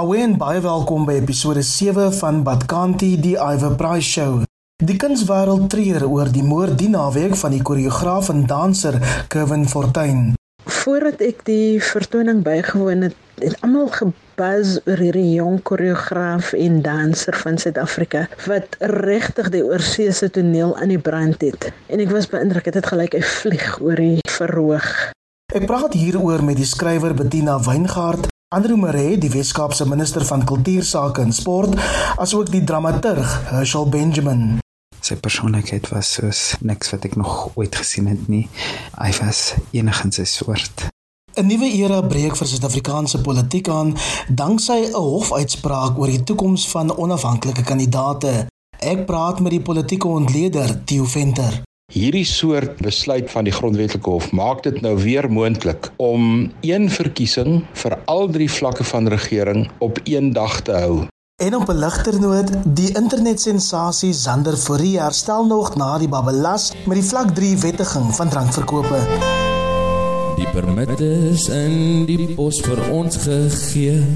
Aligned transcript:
Awen 0.00 0.38
baie 0.40 0.60
welkom 0.64 1.02
by 1.04 1.18
episode 1.18 1.60
7 1.66 2.06
van 2.16 2.38
Badkanti 2.40 3.08
die 3.20 3.34
Iver 3.36 3.74
Prize 3.76 4.06
Show. 4.06 4.38
Die 4.80 4.94
kunswêreld 4.96 5.66
treur 5.68 6.06
oor 6.06 6.30
die 6.32 6.44
moord 6.46 6.78
die 6.80 6.88
naweek 6.88 7.34
van 7.36 7.52
die 7.52 7.60
koreograaf 7.60 8.30
en 8.32 8.46
danser 8.48 8.96
Kevin 9.28 9.66
Fortuin. 9.68 10.22
Voordat 10.64 11.20
ek 11.26 11.44
die 11.50 11.82
vertoning 11.84 12.40
bygewoon 12.46 13.10
het, 13.10 13.18
het 13.44 13.58
almal 13.66 13.92
gebuzz 13.98 14.78
oor 14.86 15.04
hierdie 15.04 15.34
jong 15.34 15.60
koreograaf 15.68 16.54
en 16.56 16.80
danser 16.86 17.36
van 17.42 17.60
Suid-Afrika 17.60 18.24
wat 18.48 18.80
regtig 19.04 19.52
die 19.52 19.64
oorseese 19.66 20.32
toneel 20.32 20.72
aan 20.80 20.96
die 20.96 21.02
brand 21.10 21.44
het. 21.44 21.74
En 21.92 22.00
ek 22.00 22.16
was 22.16 22.30
beïndruk, 22.32 22.72
dit 22.72 22.80
het 22.80 22.92
gelyk 22.94 23.20
hy 23.20 23.24
vlieg 23.36 23.76
oor 23.84 24.00
die 24.00 24.24
verhoog. 24.38 24.92
Ek 25.52 25.68
praat 25.68 25.92
hieroor 25.92 26.40
met 26.46 26.56
die 26.56 26.72
skrywer 26.72 27.12
Bettina 27.12 27.60
Weingart 27.60 28.29
Andrew 28.52 28.76
Murray, 28.76 29.18
die 29.18 29.30
Weskaapse 29.30 29.84
minister 29.86 30.24
van 30.26 30.40
kultuursake 30.44 31.22
en 31.22 31.30
sport, 31.32 31.76
asook 32.18 32.48
die 32.50 32.64
dramaturg 32.66 33.30
Herschel 33.46 33.86
Benjamin. 33.86 34.58
Sy 34.98 35.14
persoonlikheid 35.22 35.86
was 35.94 36.10
soos 36.16 36.40
niks 36.58 36.90
wat 36.90 37.06
ek 37.06 37.14
nog 37.20 37.54
ooit 37.54 37.78
gesien 37.78 38.10
het 38.10 38.26
nie. 38.26 38.48
Hy 38.96 39.12
was 39.20 39.54
enigins 39.70 40.18
sy 40.18 40.26
soort. 40.26 40.88
'n 41.38 41.46
Nuwe 41.46 41.70
era 41.78 42.02
breek 42.02 42.34
vir 42.34 42.50
Suid-Afrikaanse 42.50 43.22
politiek 43.22 43.70
aan 43.70 43.94
danksy 44.26 44.80
'n 44.90 44.98
hofuitspraak 44.98 45.94
oor 46.02 46.10
die 46.10 46.24
toekoms 46.26 46.66
van 46.74 46.90
onafhanklike 46.90 47.62
kandidaate. 47.62 48.50
Ek 48.82 49.06
praat 49.06 49.38
met 49.38 49.54
die 49.54 49.62
politieke 49.62 50.08
ontleder 50.08 50.84
Theo 50.84 51.04
Venter. 51.04 51.62
Hierdie 51.90 52.24
soort 52.24 52.76
besluit 52.78 53.26
van 53.32 53.48
die 53.48 53.52
grondwetlike 53.52 54.12
hof 54.12 54.28
maak 54.30 54.60
dit 54.62 54.76
nou 54.84 54.92
weer 55.02 55.26
moontlik 55.26 55.88
om 55.98 56.52
een 56.62 56.86
verkiesing 56.86 57.64
vir 57.82 57.96
al 58.12 58.30
drie 58.30 58.46
vlakke 58.46 58.86
van 58.86 59.10
regering 59.10 59.66
op 59.82 59.98
een 60.04 60.30
dag 60.32 60.60
te 60.62 60.78
hou. 60.78 61.08
En 61.42 61.56
op 61.56 61.66
'n 61.68 61.82
ligter 61.82 62.20
noot, 62.20 62.50
die 62.64 62.94
internetsensasie 62.94 64.12
Zander 64.12 64.56
Fourie 64.56 65.00
herstel 65.00 65.46
nog 65.46 65.74
na 65.74 65.98
die 65.98 66.08
babbelas 66.08 66.72
met 66.86 66.94
die 67.00 67.08
vlak 67.08 67.34
3 67.34 67.56
wettiging 67.56 68.14
van 68.14 68.28
drankverkope. 68.28 69.00
Die 70.36 70.48
permit 70.52 71.00
is 71.00 71.48
in 71.48 72.06
die 72.06 72.34
pos 72.34 72.60
vir 72.60 72.90
ons 72.90 73.16
gegee. 73.16 74.06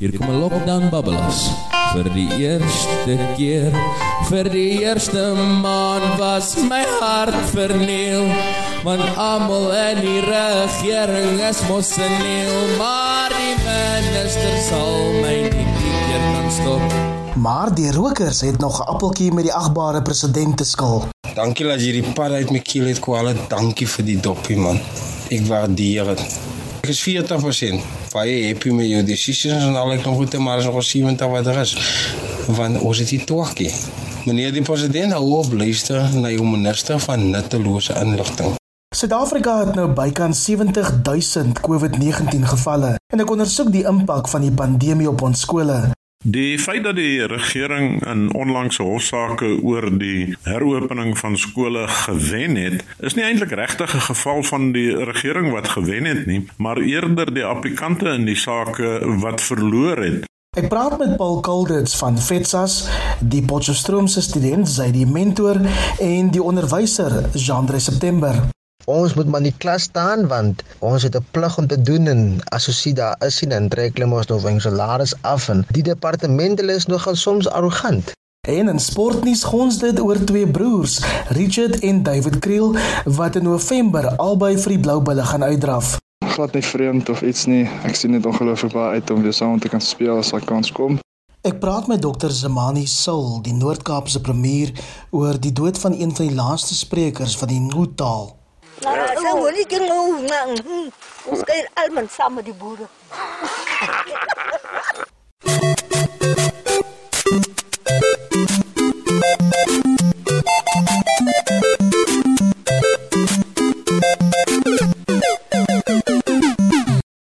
Hier 0.00 0.16
kom 0.16 0.30
'n 0.32 0.38
lockdown 0.40 0.88
babbelas 0.88 1.38
vir 1.92 2.06
die 2.14 2.28
eerste 2.40 3.16
keer 3.36 3.74
vir 4.30 4.48
die 4.48 4.80
eerste 4.80 5.24
maand 5.36 6.14
was 6.16 6.54
my 6.70 6.80
hart 7.00 7.36
verniel. 7.52 8.24
Want 8.80 9.04
almal 9.20 9.66
in 9.76 10.00
die 10.00 10.22
regering 10.24 11.36
is 11.44 11.60
mos 11.68 11.92
senil 11.98 12.56
maar 12.78 13.28
die 13.36 13.52
minister 13.66 14.56
sal 14.70 14.96
my 15.20 15.36
nie 15.52 15.68
keer 15.76 16.24
kan 16.32 16.48
stop. 16.48 16.96
Maar 17.36 17.74
die 17.74 17.92
rokers 17.92 18.40
het 18.40 18.58
nog 18.58 18.80
'n 18.80 18.88
appeltjie 18.94 19.32
met 19.32 19.44
die 19.44 19.54
agbare 19.54 20.02
president 20.02 20.56
te 20.56 20.64
skil. 20.64 21.04
Dankie 21.34 21.66
dat 21.66 21.80
jy 21.80 21.92
die 22.00 22.12
pad 22.12 22.32
uit 22.32 22.50
my 22.50 22.58
keel 22.58 22.86
het 22.86 23.00
kwale. 23.00 23.36
Dankie 23.48 23.88
vir 23.88 24.04
die 24.04 24.20
dopie 24.20 24.56
man. 24.56 24.80
Ek 25.28 25.44
waardeer 25.46 26.04
dit 26.04 26.49
Ek 26.80 26.88
is 26.88 27.00
40% 27.04 27.82
baie 28.14 28.36
happy 28.46 28.70
met 28.72 28.86
jou 28.88 29.02
decisions 29.04 29.66
en 29.68 29.74
al 29.76 29.90
ek 29.98 30.06
nog 30.06 30.16
goed 30.16 30.36
maar 30.40 30.62
is 30.62 30.64
nog 30.64 30.78
70 30.80 31.28
wat 31.28 31.50
er 31.52 31.58
is. 31.60 31.74
Want 32.56 32.80
ons 32.80 33.02
het 33.02 33.12
hier 33.12 33.26
toekie. 33.28 33.68
Meneer 34.24 34.54
die 34.56 34.64
president 34.64 35.12
hou 35.12 35.26
op 35.42 35.52
luister 35.52 36.08
na 36.16 36.32
jou 36.32 36.46
minister 36.48 36.96
van 37.04 37.28
nuttelose 37.34 37.92
inligting. 38.00 38.56
Suid-Afrika 38.96 39.58
het 39.66 39.76
nou 39.76 39.90
bykans 39.92 40.40
70000 40.48 41.60
COVID-19 41.68 42.48
gevalle 42.56 42.96
en 43.12 43.26
ek 43.28 43.36
ondersoek 43.36 43.68
die 43.76 43.84
impak 43.84 44.32
van 44.32 44.48
die 44.48 44.54
pandemie 44.64 45.08
op 45.12 45.20
ons 45.28 45.44
skole. 45.44 45.82
Die 46.24 46.58
feit 46.58 46.84
dat 46.84 46.98
die 47.00 47.26
regering 47.26 48.06
in 48.06 48.26
onlangse 48.36 48.82
hofsaake 48.82 49.62
oor 49.64 49.86
die 49.98 50.36
heropening 50.44 51.14
van 51.18 51.38
skole 51.40 51.86
gewen 51.88 52.58
het, 52.60 52.84
is 53.00 53.16
nie 53.16 53.24
eintlik 53.24 53.54
regtig 53.56 53.94
'n 53.94 54.04
geval 54.04 54.42
van 54.42 54.72
die 54.72 55.04
regering 55.04 55.50
wat 55.52 55.68
gewen 55.68 56.04
het 56.04 56.26
nie, 56.26 56.44
maar 56.56 56.76
eerder 56.76 57.34
die 57.34 57.44
applikante 57.44 58.08
in 58.08 58.24
die 58.24 58.36
saake 58.36 59.00
wat 59.20 59.40
verloor 59.40 59.96
het. 59.96 60.28
Ek 60.56 60.68
praat 60.68 60.98
met 60.98 61.16
Paul 61.16 61.40
Kaldritz 61.40 61.96
van 61.96 62.18
FETSAS, 62.18 62.88
die 63.20 63.42
Potchefstroomse 63.42 64.20
student, 64.20 64.68
sy 64.68 64.90
die 64.90 65.06
mentor 65.06 65.56
en 65.98 66.30
die 66.30 66.42
onderwyser 66.42 67.30
Jean-Andre 67.32 67.78
September. 67.78 68.59
Ons 68.90 69.14
moet 69.14 69.28
maar 69.30 69.42
in 69.44 69.50
die 69.52 69.58
klas 69.62 69.84
staan 69.86 70.24
want 70.30 70.62
ons 70.78 71.02
het 71.06 71.14
'n 71.16 71.26
plig 71.30 71.58
om 71.58 71.66
te 71.66 71.78
doen 71.88 72.06
en 72.06 72.22
as 72.56 72.66
ons 72.68 72.80
sien 72.82 72.94
daar 72.94 73.16
is 73.26 73.36
sien 73.36 73.52
en 73.52 73.68
trek 73.68 73.98
hulle 73.98 74.14
ons 74.14 74.26
nou 74.26 74.40
van 74.40 74.60
salaris 74.60 75.14
af 75.22 75.48
en 75.48 75.64
die 75.76 75.82
departement 75.82 76.58
hulle 76.58 76.74
is 76.74 76.86
nogal 76.86 77.16
soms 77.16 77.48
arrogant. 77.48 78.12
En 78.48 78.68
in 78.68 78.80
sportnuus 78.80 79.44
gons 79.44 79.78
dit 79.78 80.00
oor 80.00 80.24
twee 80.24 80.46
broers, 80.46 80.98
Richard 81.28 81.78
en 81.78 82.02
David 82.02 82.38
Kriel, 82.38 82.76
wat 83.04 83.36
in 83.36 83.42
November 83.42 84.16
albei 84.16 84.58
vir 84.58 84.72
die 84.74 84.80
Blou 84.80 85.00
Bulle 85.02 85.24
gaan 85.24 85.42
uitdraf. 85.42 85.98
Glad 86.24 86.52
nie 86.52 86.64
vreemd 86.64 87.08
of 87.08 87.22
iets 87.22 87.46
nie. 87.46 87.68
Ek 87.84 87.94
sien 87.94 88.12
dit 88.12 88.26
ongelooflik 88.26 88.72
baie 88.72 88.90
uit 88.98 89.10
om 89.10 89.22
weer 89.22 89.32
saam 89.32 89.60
te 89.60 89.68
kan 89.68 89.80
speel 89.80 90.16
as 90.16 90.32
ek 90.32 90.46
kans 90.46 90.72
kom. 90.72 90.98
Ek 91.42 91.60
praat 91.60 91.86
met 91.86 92.02
dokter 92.02 92.30
Zamani 92.30 92.86
Sul, 92.86 93.38
die 93.42 93.54
Noord-Kaapse 93.54 94.20
premier, 94.20 94.72
oor 95.10 95.38
die 95.40 95.52
dood 95.52 95.78
van 95.78 95.92
een 95.92 96.16
van 96.16 96.26
die 96.26 96.34
laaste 96.34 96.74
sprekers 96.74 97.36
van 97.36 97.48
die 97.48 97.60
Ngu-taal. 97.60 98.39
Sa 98.80 99.30
ngoli 99.36 99.64
ke 99.68 99.76
ngou 99.76 100.24
ngang. 100.24 100.56
Ons 101.28 101.44
kyk 101.44 101.68
almal 101.76 102.08
saam 102.08 102.40
met 102.40 102.48
die 102.48 102.56
boere. 102.56 102.88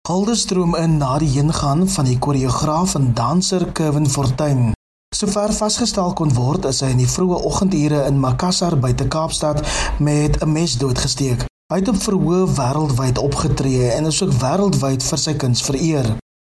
Haldestroom 0.08 0.78
in 0.78 0.96
na 1.02 1.19
die 1.19 1.28
heengaan 1.34 1.88
van 1.90 2.06
die 2.06 2.19
koreograaf 2.19 2.94
en 2.94 3.14
danser 3.19 3.72
Kevin 3.75 4.06
Fortuin. 4.06 4.77
Sover 5.19 5.50
vasgestel 5.50 6.12
kon 6.14 6.28
word, 6.36 6.66
is 6.69 6.78
hy 6.84 6.92
in 6.92 7.00
die 7.00 7.08
vroeë 7.10 7.38
oggendure 7.48 8.04
in 8.06 8.19
Makassar 8.22 8.74
buite 8.78 9.06
Kaapstad 9.10 9.62
met 9.98 10.36
'n 10.44 10.52
mes 10.52 10.76
doodgesteek. 10.78 11.41
Hy 11.72 11.78
het 11.80 11.88
op 11.88 11.98
verhoë 12.04 12.42
wêreldwyd 12.58 13.19
opgetree 13.19 13.88
en 13.96 14.06
is 14.06 14.20
ook 14.22 14.36
wêreldwyd 14.42 15.02
vir 15.02 15.19
sy 15.19 15.34
kuns 15.34 15.62
vereer. 15.69 16.06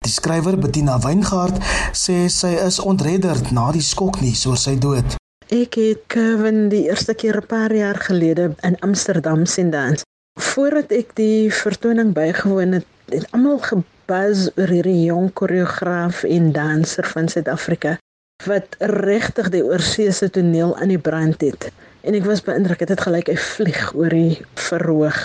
Die 0.04 0.12
skrywer 0.12 0.58
Bettina 0.58 0.98
Weingart 0.98 1.58
sê 1.92 2.28
sy 2.28 2.52
is 2.68 2.78
ontredderd 2.78 3.50
na 3.50 3.72
die 3.72 3.82
skoknuus 3.82 4.46
oor 4.46 4.60
sy 4.66 4.76
dood. 4.78 5.16
Ek 5.48 5.74
het 5.74 6.06
Kevin 6.06 6.68
die 6.68 6.84
eerste 6.86 7.14
keer 7.14 7.40
'n 7.42 7.46
paar 7.46 7.74
jaar 7.74 7.98
gelede 7.98 8.54
in 8.62 8.76
Amsterdam 8.80 9.46
sien 9.46 9.70
dans. 9.70 10.02
Voordat 10.38 10.92
ek 10.92 11.16
die 11.16 11.50
vertoning 11.50 12.12
bygewoon 12.12 12.72
het, 12.72 12.86
het 13.08 13.26
almal 13.32 13.58
gebuzz 13.58 14.48
oor 14.56 14.68
hierdie 14.68 15.04
jong 15.04 15.32
koreograaf 15.32 16.22
en 16.22 16.52
danser 16.52 17.04
van 17.04 17.28
Suid-Afrika 17.28 17.98
wat 18.46 18.76
regtig 18.78 19.48
die 19.54 19.64
oorseese 19.64 20.30
toneel 20.30 20.76
aan 20.76 20.88
die 20.88 20.98
brand 20.98 21.40
het. 21.40 21.70
En 22.02 22.14
ek 22.18 22.26
was 22.26 22.42
beïndruk, 22.42 22.78
dit 22.82 22.90
het 22.90 23.04
gelyk 23.04 23.30
hy 23.30 23.36
vlieg 23.38 23.92
oor 23.94 24.10
die 24.10 24.40
verhoog. 24.58 25.20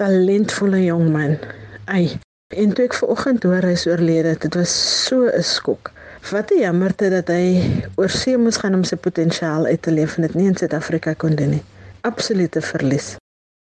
Talentvolle 0.00 0.84
jong 0.84 1.10
man. 1.12 1.36
Ai. 1.84 2.16
En 2.54 2.72
toe 2.72 2.86
ek 2.86 2.94
vanoggend 2.94 3.44
hoor 3.44 3.64
hy 3.66 3.74
is 3.74 3.86
oorlede, 3.88 4.36
dit 4.40 4.54
was 4.54 4.72
so 5.06 5.26
'n 5.26 5.42
skok. 5.42 5.92
Wat 6.30 6.50
'n 6.50 6.60
jammerte 6.60 7.10
dat 7.10 7.28
hy 7.28 7.62
oorsee 7.96 8.36
moes 8.38 8.56
gaan 8.56 8.74
om 8.74 8.84
sy 8.84 8.96
potensiaal 8.96 9.66
uit 9.66 9.82
te 9.82 9.90
leef 9.90 10.16
en 10.16 10.22
dit 10.22 10.34
nie 10.34 10.46
in 10.46 10.56
Suid-Afrika 10.56 11.14
kon 11.14 11.34
doen 11.34 11.50
nie. 11.50 11.64
Absolute 12.00 12.60
verlies. 12.62 13.16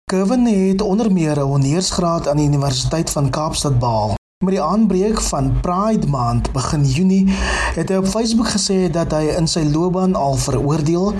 Kevin 0.04 0.46
het 0.46 0.80
onder 0.80 1.12
meer 1.12 1.36
'n 1.36 1.50
honeursgraad 1.52 2.28
aan 2.28 2.36
die 2.36 2.46
Universiteit 2.46 3.10
van 3.10 3.30
Kaapstad 3.30 3.78
behaal. 3.78 4.14
Met 4.44 4.52
die 4.52 4.62
aanbreek 4.62 5.20
van 5.20 5.60
Pride 5.60 6.06
Maand 6.06 6.52
begin 6.52 6.84
Junie 6.84 7.32
het 7.74 7.88
hy 7.88 7.96
op 7.96 8.10
Facebook 8.12 8.50
gesê 8.52 8.90
dat 8.92 9.14
hy 9.16 9.30
in 9.38 9.48
sy 9.48 9.62
loopbaan 9.64 10.12
al 10.20 10.36
veroordeel, 10.36 11.14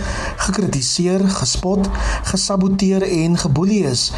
gekritiseer, 0.44 1.24
gespot, 1.38 1.88
gesaboteer 2.28 3.06
en 3.08 3.40
geboelie 3.40 3.80
is 3.88 4.10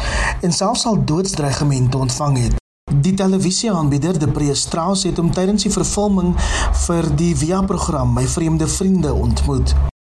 en 0.43 0.51
selfs 0.51 0.83
al 0.91 0.99
doodsdreigemente 1.07 1.97
ontvang 1.97 2.39
het. 2.43 2.61
Die 2.91 3.15
televisieaanbieder 3.15 4.19
De 4.19 4.27
Pre 4.27 4.55
Strauss 4.55 5.07
het 5.07 5.23
hom 5.23 5.31
tydens 5.31 5.63
die 5.63 5.71
vervulling 5.71 6.35
vir 6.87 7.13
die 7.15 7.35
Via-program 7.35 8.11
My 8.17 8.27
Vreemde 8.27 8.67
Vriende 8.67 9.13
ontmoet. 9.13 9.96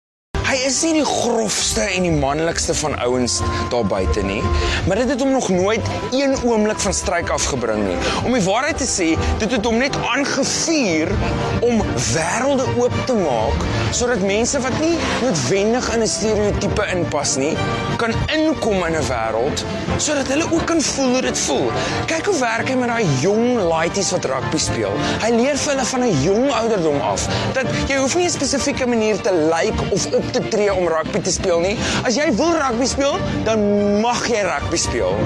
Is 0.74 0.80
nie 0.82 0.96
die 0.96 1.06
grofste 1.06 1.84
en 1.86 2.06
die 2.08 2.12
manlikste 2.18 2.74
van 2.74 2.96
ouens 3.06 3.36
daar 3.70 3.86
buite 3.86 4.24
nie, 4.26 4.40
maar 4.88 4.98
dit 4.98 5.12
het 5.14 5.22
hom 5.22 5.30
nog 5.36 5.52
nooit 5.54 5.90
een 6.10 6.34
oomblik 6.42 6.80
van 6.82 6.96
stryk 6.98 7.30
afgebring 7.30 7.84
nie. 7.86 7.98
Om 8.26 8.34
die 8.34 8.42
waarheid 8.42 8.80
te 8.82 8.88
sê, 8.90 9.12
dit 9.44 9.54
het 9.54 9.68
hom 9.70 9.78
net 9.78 9.94
aangevuur 10.02 11.14
om 11.62 11.84
wêrelde 12.08 12.66
oop 12.82 12.96
te 13.06 13.18
maak 13.20 13.68
sodat 13.94 14.24
mense 14.26 14.58
wat 14.64 14.74
nie 14.82 14.96
noodwendig 15.22 15.92
in 15.94 16.02
'n 16.02 16.10
stereotipe 16.10 16.88
inpas 16.96 17.36
nie, 17.38 17.54
kan 18.02 18.16
inkom 18.34 18.82
in 18.88 18.98
'n 18.98 19.06
wêreld 19.12 19.62
sodat 19.98 20.28
hulle 20.28 20.50
ook 20.50 20.66
kan 20.66 20.82
voel 20.82 21.12
hoe 21.12 21.22
dit 21.22 21.40
voel. 21.40 21.70
Kyk 22.06 22.26
hoe 22.26 22.40
werk 22.40 22.68
hy 22.70 22.76
met 22.76 22.90
daai 22.90 23.06
jong 23.22 23.62
laities 23.62 24.12
wat 24.12 24.26
rugby 24.26 24.58
speel. 24.58 24.98
Hy 25.22 25.30
leer 25.30 25.58
vir 25.58 25.74
hulle 25.74 25.86
van 25.86 26.02
'n 26.02 26.24
jong 26.24 26.52
ouderdom 26.52 27.00
af 27.02 27.28
dat 27.54 27.66
jy 27.88 27.98
hoef 27.98 28.16
nie 28.16 28.26
'n 28.26 28.30
spesifieke 28.40 28.88
manier 28.88 29.22
te 29.22 29.34
lyk 29.34 29.78
like 29.78 29.94
of 29.94 30.06
op 30.14 30.32
te 30.32 30.42
tree 30.48 30.63
om 30.72 30.88
rugby 30.88 31.20
te 31.20 31.32
speel 31.32 31.60
nie. 31.60 31.78
As 32.08 32.16
jy 32.16 32.30
wil 32.36 32.54
rugby 32.56 32.86
speel, 32.86 33.20
dan 33.44 33.60
mag 34.02 34.24
jy 34.28 34.44
rugby 34.48 34.78
speel. 34.78 35.18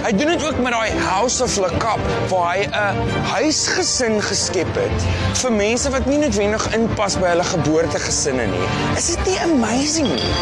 Hy 0.00 0.12
doen 0.16 0.30
dit 0.32 0.44
ook 0.44 0.58
met 0.64 0.72
daai 0.72 0.90
House 1.04 1.42
of 1.44 1.56
Lekap 1.60 2.00
waar 2.28 2.54
hy 2.56 2.66
'n 2.66 3.00
huisgesin 3.32 4.20
geskep 4.22 4.74
het 4.74 5.08
vir 5.42 5.52
mense 5.52 5.90
wat 5.90 6.06
nie 6.06 6.18
noodwendig 6.18 6.64
inpas 6.74 7.18
by 7.20 7.28
hulle 7.32 7.44
geboortegesinne 7.44 8.46
nie. 8.46 8.68
Is 8.96 9.06
dit 9.14 9.26
nie 9.26 9.40
amazing 9.40 10.08
nie? 10.08 10.32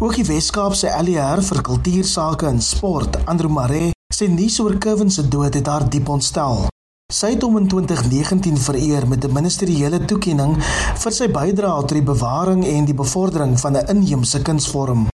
Ook 0.00 0.14
die 0.14 0.24
Weskaapse 0.24 0.88
LER 1.02 1.42
vir 1.42 1.62
kultuursake 1.62 2.46
en 2.46 2.60
sport, 2.60 3.16
Andrew 3.24 3.50
Mare, 3.50 3.90
sê 4.14 4.28
nuus 4.28 4.60
oor 4.60 4.78
Kevin 4.78 5.10
se 5.10 5.28
dood 5.28 5.54
het 5.54 5.66
haar 5.66 5.88
diep 5.88 6.08
ontstel. 6.08 6.68
Sy 7.10 7.32
het 7.32 7.42
hom 7.42 7.56
in 7.58 7.64
2019 7.66 8.58
vereer 8.64 9.02
met 9.10 9.24
'n 9.26 9.32
ministeriële 9.34 9.98
toekenning 10.04 10.52
vir 11.02 11.12
sy 11.12 11.26
bydrae 11.26 11.80
tot 11.80 11.96
die 11.98 12.06
bewaring 12.10 12.62
en 12.64 12.84
die 12.84 12.94
bevordering 12.94 13.58
van 13.60 13.76
'n 13.76 13.88
inheemse 13.94 14.42
kunsvorm. 14.42 15.08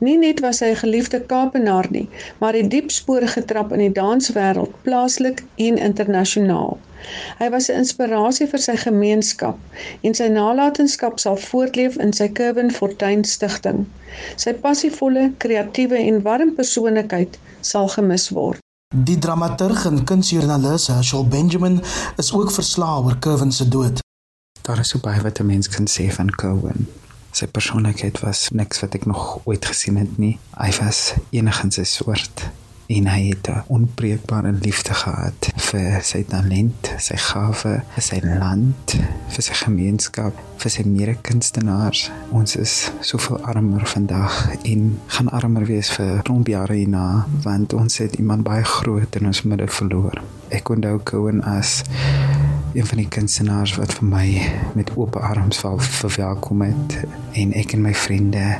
Nie 0.00 0.16
net 0.18 0.40
was 0.40 0.60
hy 0.60 0.70
'n 0.70 0.76
geliefde 0.76 1.20
Kaapenaar 1.20 1.86
nie, 1.90 2.08
maar 2.40 2.54
hy 2.54 2.62
diep 2.68 2.90
spore 2.90 3.26
getrap 3.26 3.72
in 3.72 3.78
die 3.78 3.92
danswêreld, 3.92 4.72
plaaslik 4.82 5.44
en 5.56 5.76
internasionaal. 5.76 6.78
Hy 7.38 7.50
was 7.50 7.68
'n 7.68 7.76
inspirasie 7.76 8.46
vir 8.46 8.58
sy 8.58 8.76
gemeenskap 8.76 9.58
en 10.00 10.14
sy 10.14 10.28
nalatenskap 10.28 11.18
sal 11.18 11.36
voortleef 11.36 11.96
in 11.96 12.12
sy 12.12 12.28
Kevin 12.28 12.70
Fortuin 12.70 13.24
Stichting. 13.24 13.86
Sy 14.36 14.52
passievolle, 14.54 15.32
kreatiewe 15.38 15.98
en 15.98 16.22
warm 16.22 16.54
persoonlikheid 16.54 17.38
sal 17.60 17.88
gemis 17.88 18.30
word. 18.30 18.64
Die 18.92 19.18
dramaturg 19.18 19.84
en 19.84 20.04
kunsjoernalis 20.04 20.86
Herschel 20.86 21.28
Benjamin 21.28 21.80
is 22.16 22.32
ook 22.32 22.52
verslae 22.52 23.02
oor 23.02 23.16
Kevin 23.18 23.52
se 23.52 23.68
dood. 23.68 24.02
Daar 24.62 24.78
is 24.78 24.88
so 24.88 24.98
baie 24.98 25.22
wat 25.22 25.40
'n 25.40 25.46
mens 25.46 25.68
kan 25.68 25.86
sê 25.88 26.12
van 26.12 26.30
Kevin. 26.30 26.86
Sy 27.30 27.46
persoonlikheid 27.46 28.20
was 28.20 28.50
niks 28.50 28.80
wat 28.80 28.94
ek 28.94 29.06
nog 29.06 29.40
ooit 29.44 29.64
gesien 29.64 29.96
het 29.96 30.18
nie. 30.18 30.38
Hy 30.56 30.70
was 30.80 31.14
enigsins 31.30 31.78
'n 31.78 31.84
soort 31.84 32.50
en 32.86 33.06
hy 33.06 33.20
het 33.28 33.48
'n 33.48 33.62
onbreekbare 33.66 34.52
liefde 34.52 34.94
gehad 34.94 35.52
vir 35.56 35.98
sy 36.02 36.24
talent, 36.28 36.92
sy 36.98 37.16
gawe, 37.16 37.82
vir 37.94 38.02
sy 38.02 38.20
land, 38.22 38.96
vir 39.28 39.42
sy 39.42 39.54
gemeenskap, 39.54 40.32
vir 40.56 40.70
sy 40.70 40.82
mede-kunstenaars. 40.82 42.10
Ons 42.30 42.56
is 42.56 42.90
soveel 43.00 43.38
armer 43.44 43.86
vandag 43.86 44.48
en 44.62 45.00
gaan 45.06 45.28
armer 45.28 45.64
wees 45.64 45.90
vir 45.90 46.22
klomp 46.22 46.48
jare 46.48 46.74
hierna 46.74 47.26
want 47.42 47.72
ons 47.72 47.98
het 47.98 48.14
iemand 48.14 48.42
baie 48.42 48.64
groot 48.64 49.16
in 49.16 49.26
ons 49.26 49.42
midde 49.42 49.66
verloor. 49.66 50.22
Ek 50.48 50.68
onthou 50.68 51.00
Cohen 51.02 51.42
as 51.42 51.82
een 52.74 52.86
van 52.86 52.98
die 52.98 53.08
kunstenaars 53.08 53.76
wat 53.76 53.92
vir 53.92 54.08
my 54.08 54.52
met 54.74 54.90
oop 54.96 55.16
arms 55.16 55.62
verwelkom 55.78 56.62
het 56.62 57.04
en 57.32 57.52
ek 57.54 57.72
en 57.72 57.82
my 57.82 57.94
vriende 57.94 58.58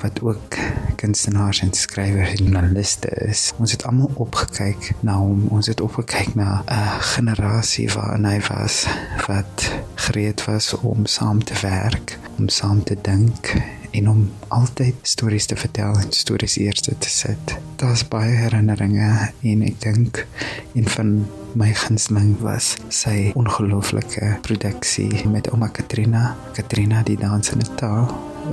wat 0.00 0.20
ook 0.22 0.56
kunstenaars 0.96 1.60
en 1.60 1.72
skrywers 1.72 2.30
en 2.30 2.44
joernaliste 2.44 3.08
is. 3.08 3.52
Ons 3.56 3.72
het 3.72 3.84
almal 3.84 4.10
opgekyk 4.14 4.92
na 5.00 5.16
hom. 5.18 5.46
Ons 5.48 5.66
het 5.66 5.80
opgekyk 5.80 6.34
na 6.34 6.62
'n 6.66 7.00
generasie 7.00 7.88
waarin 7.92 8.24
hy 8.24 8.40
was 8.48 8.86
wat 9.26 9.72
gereed 9.94 10.44
was 10.44 10.74
om 10.74 11.06
saam 11.06 11.44
te 11.44 11.54
werk, 11.60 12.18
om 12.38 12.48
saam 12.48 12.82
te 12.82 12.96
dink 13.02 13.54
en 13.90 14.08
om 14.08 14.30
altyd 14.48 14.94
stories 15.02 15.46
te 15.46 15.56
vertel 15.56 15.98
en 15.98 16.12
stories 16.12 16.56
eerste 16.56 16.98
te 16.98 17.08
sit. 17.08 17.56
Daar's 17.76 18.08
baie 18.08 18.30
herinneringe 18.30 19.30
en 19.42 19.62
ek 19.62 19.80
dink 19.80 20.26
een 20.72 20.88
van 20.88 21.26
my 21.58 21.72
gunsteling 21.74 22.36
was 22.44 22.76
sy 22.88 23.32
ongelooflike 23.34 24.36
produksie 24.46 25.28
met 25.28 25.50
ouma 25.50 25.68
Katrina, 25.68 26.36
Katrina 26.54 27.02
die 27.02 27.18
dansende 27.18 27.66
taal 27.74 28.06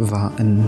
waarin 0.09 0.65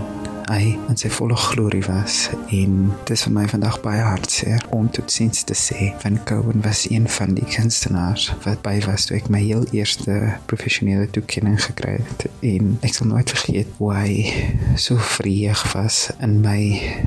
hy 0.50 0.74
in 0.90 0.98
sy 0.98 1.10
volle 1.14 1.36
glorie 1.38 1.84
was 1.86 2.28
en 2.50 2.76
dit 3.04 3.14
is 3.14 3.24
vir 3.26 3.34
my 3.34 3.46
vandag 3.50 3.78
baie 3.84 4.02
hartseer 4.02 4.64
om 4.74 4.88
tot 4.92 5.12
sins 5.12 5.44
te 5.46 5.56
sê 5.58 5.90
van 6.02 6.18
Cohen 6.28 6.62
was 6.64 6.84
een 6.90 7.08
van 7.08 7.34
die 7.38 7.46
kunstenaars 7.46 8.30
wat 8.44 8.62
by 8.66 8.76
was 8.86 9.06
toe 9.08 9.16
ek 9.18 9.30
my 9.32 9.40
heel 9.42 9.64
eerste 9.76 10.16
professionele 10.50 11.08
toekenning 11.14 11.58
gekry 11.62 11.96
het. 11.98 12.26
En 12.46 12.76
ek 12.86 12.94
sal 12.96 13.10
nooit 13.10 13.30
vergeet 13.30 13.70
hoe 13.78 13.92
hy 13.94 14.12
so 14.80 14.98
vreeg 15.16 15.62
was 15.74 16.02
in 16.18 16.38
my 16.44 16.60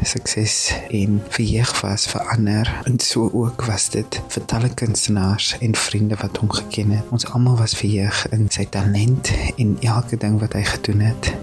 sukses 0.07 0.57
en 0.89 1.19
vreeg 1.33 1.73
was 1.83 2.07
vir 2.11 2.27
ander. 2.35 2.69
En 2.89 2.99
so 3.03 3.29
ook 3.33 3.65
was 3.69 3.89
dit 3.93 4.19
vir 4.35 4.45
talle 4.51 4.71
kunstenaars 4.83 5.53
en 5.61 5.75
vriende 5.75 6.19
wat 6.21 6.37
hom 6.41 6.51
geken 6.51 6.97
het. 6.97 7.09
Ons 7.15 7.27
almal 7.31 7.59
was 7.61 7.77
vreeg 7.79 8.25
in 8.35 8.47
sy 8.53 8.67
talent 8.69 9.33
en 9.57 9.75
elke 9.81 10.19
ding 10.19 10.39
wat 10.43 10.55
hy 10.57 10.63
gedoen 10.75 11.03
het 11.11 11.33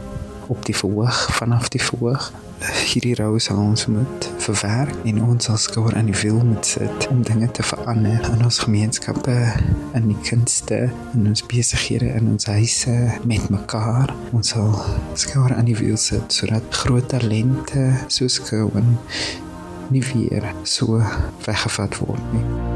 op 0.50 0.64
die 0.66 0.76
verhoog 0.76 1.28
vanaf 1.36 1.68
die 1.68 1.82
verhoog. 1.82 2.32
Hierdie 2.60 3.14
rou 3.16 3.38
sal 3.40 3.56
ons 3.62 3.86
moet 3.88 4.26
verwerk 4.44 4.92
en 5.08 5.22
ons 5.24 5.46
sal 5.48 5.56
skouer 5.56 5.94
aan 5.96 6.10
die 6.10 6.16
wiel 6.20 6.40
moet 6.44 6.66
sit 6.66 7.06
om 7.08 7.22
dinge 7.24 7.48
te 7.56 7.64
verander 7.64 8.26
in 8.34 8.42
ons 8.44 8.58
gemeenskappe 8.66 9.36
in 9.96 10.10
die 10.10 10.18
kunste 10.26 10.80
in 11.14 11.30
ons 11.30 11.44
besighede 11.46 12.10
in 12.18 12.28
ons 12.34 12.50
huise 12.50 12.96
met 13.24 13.48
mekaar. 13.52 14.12
Ons 14.36 14.52
sal 14.56 14.74
skouer 15.14 15.54
aan 15.56 15.70
die 15.70 15.78
wiel 15.78 15.96
sit 16.00 16.34
sodat 16.34 16.82
groot 16.82 17.08
talente 17.14 17.86
soos 18.08 18.40
Cohen 18.50 18.98
nie 19.90 20.04
weer 20.12 20.52
so 20.62 21.00
weggevat 21.46 21.98
word 22.02 22.34
nie 22.34 22.69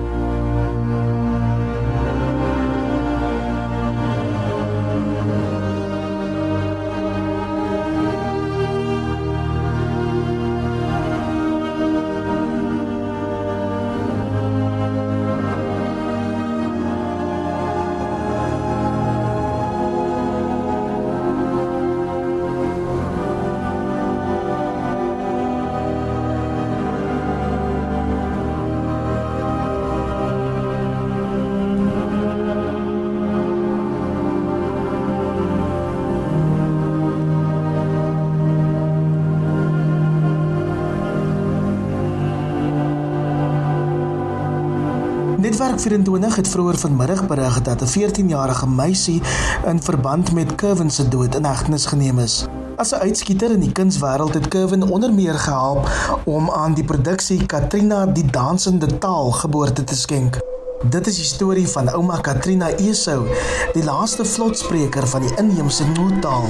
24 45.84 46.36
het 46.36 46.48
vroeër 46.48 46.78
vanmiddag 46.78 47.26
berig 47.26 47.62
dat 47.62 47.82
'n 47.82 47.86
14-jarige 47.86 48.68
meisie 48.68 49.22
in 49.66 49.82
verband 49.82 50.32
met 50.32 50.54
Kevin 50.54 50.90
se 50.90 51.08
dood 51.08 51.34
in 51.34 51.44
hegtenis 51.44 51.86
geneem 51.86 52.18
is. 52.18 52.46
As 52.76 52.90
'n 52.92 52.94
uitskieter 52.94 53.50
in 53.50 53.60
die 53.60 53.72
kunswêreld 53.72 54.34
het 54.34 54.48
Kevin 54.48 54.82
onder 54.82 55.12
meer 55.12 55.34
gehelp 55.34 55.88
om 56.24 56.50
aan 56.50 56.74
die 56.74 56.84
produksie 56.84 57.46
Katrina 57.46 58.06
die 58.06 58.24
dansende 58.30 58.98
taal 58.98 59.30
geboorte 59.30 59.84
te 59.84 59.96
skenk. 59.96 60.38
Dit 60.90 61.06
is 61.06 61.16
die 61.16 61.24
storie 61.24 61.68
van 61.68 61.88
ouma 61.88 62.16
Katrina 62.16 62.68
Esou, 62.68 63.26
die 63.72 63.84
laaste 63.84 64.24
vlotspreker 64.24 65.06
van 65.06 65.20
die 65.20 65.34
inheemse 65.36 65.84
Noortaal. 65.86 66.46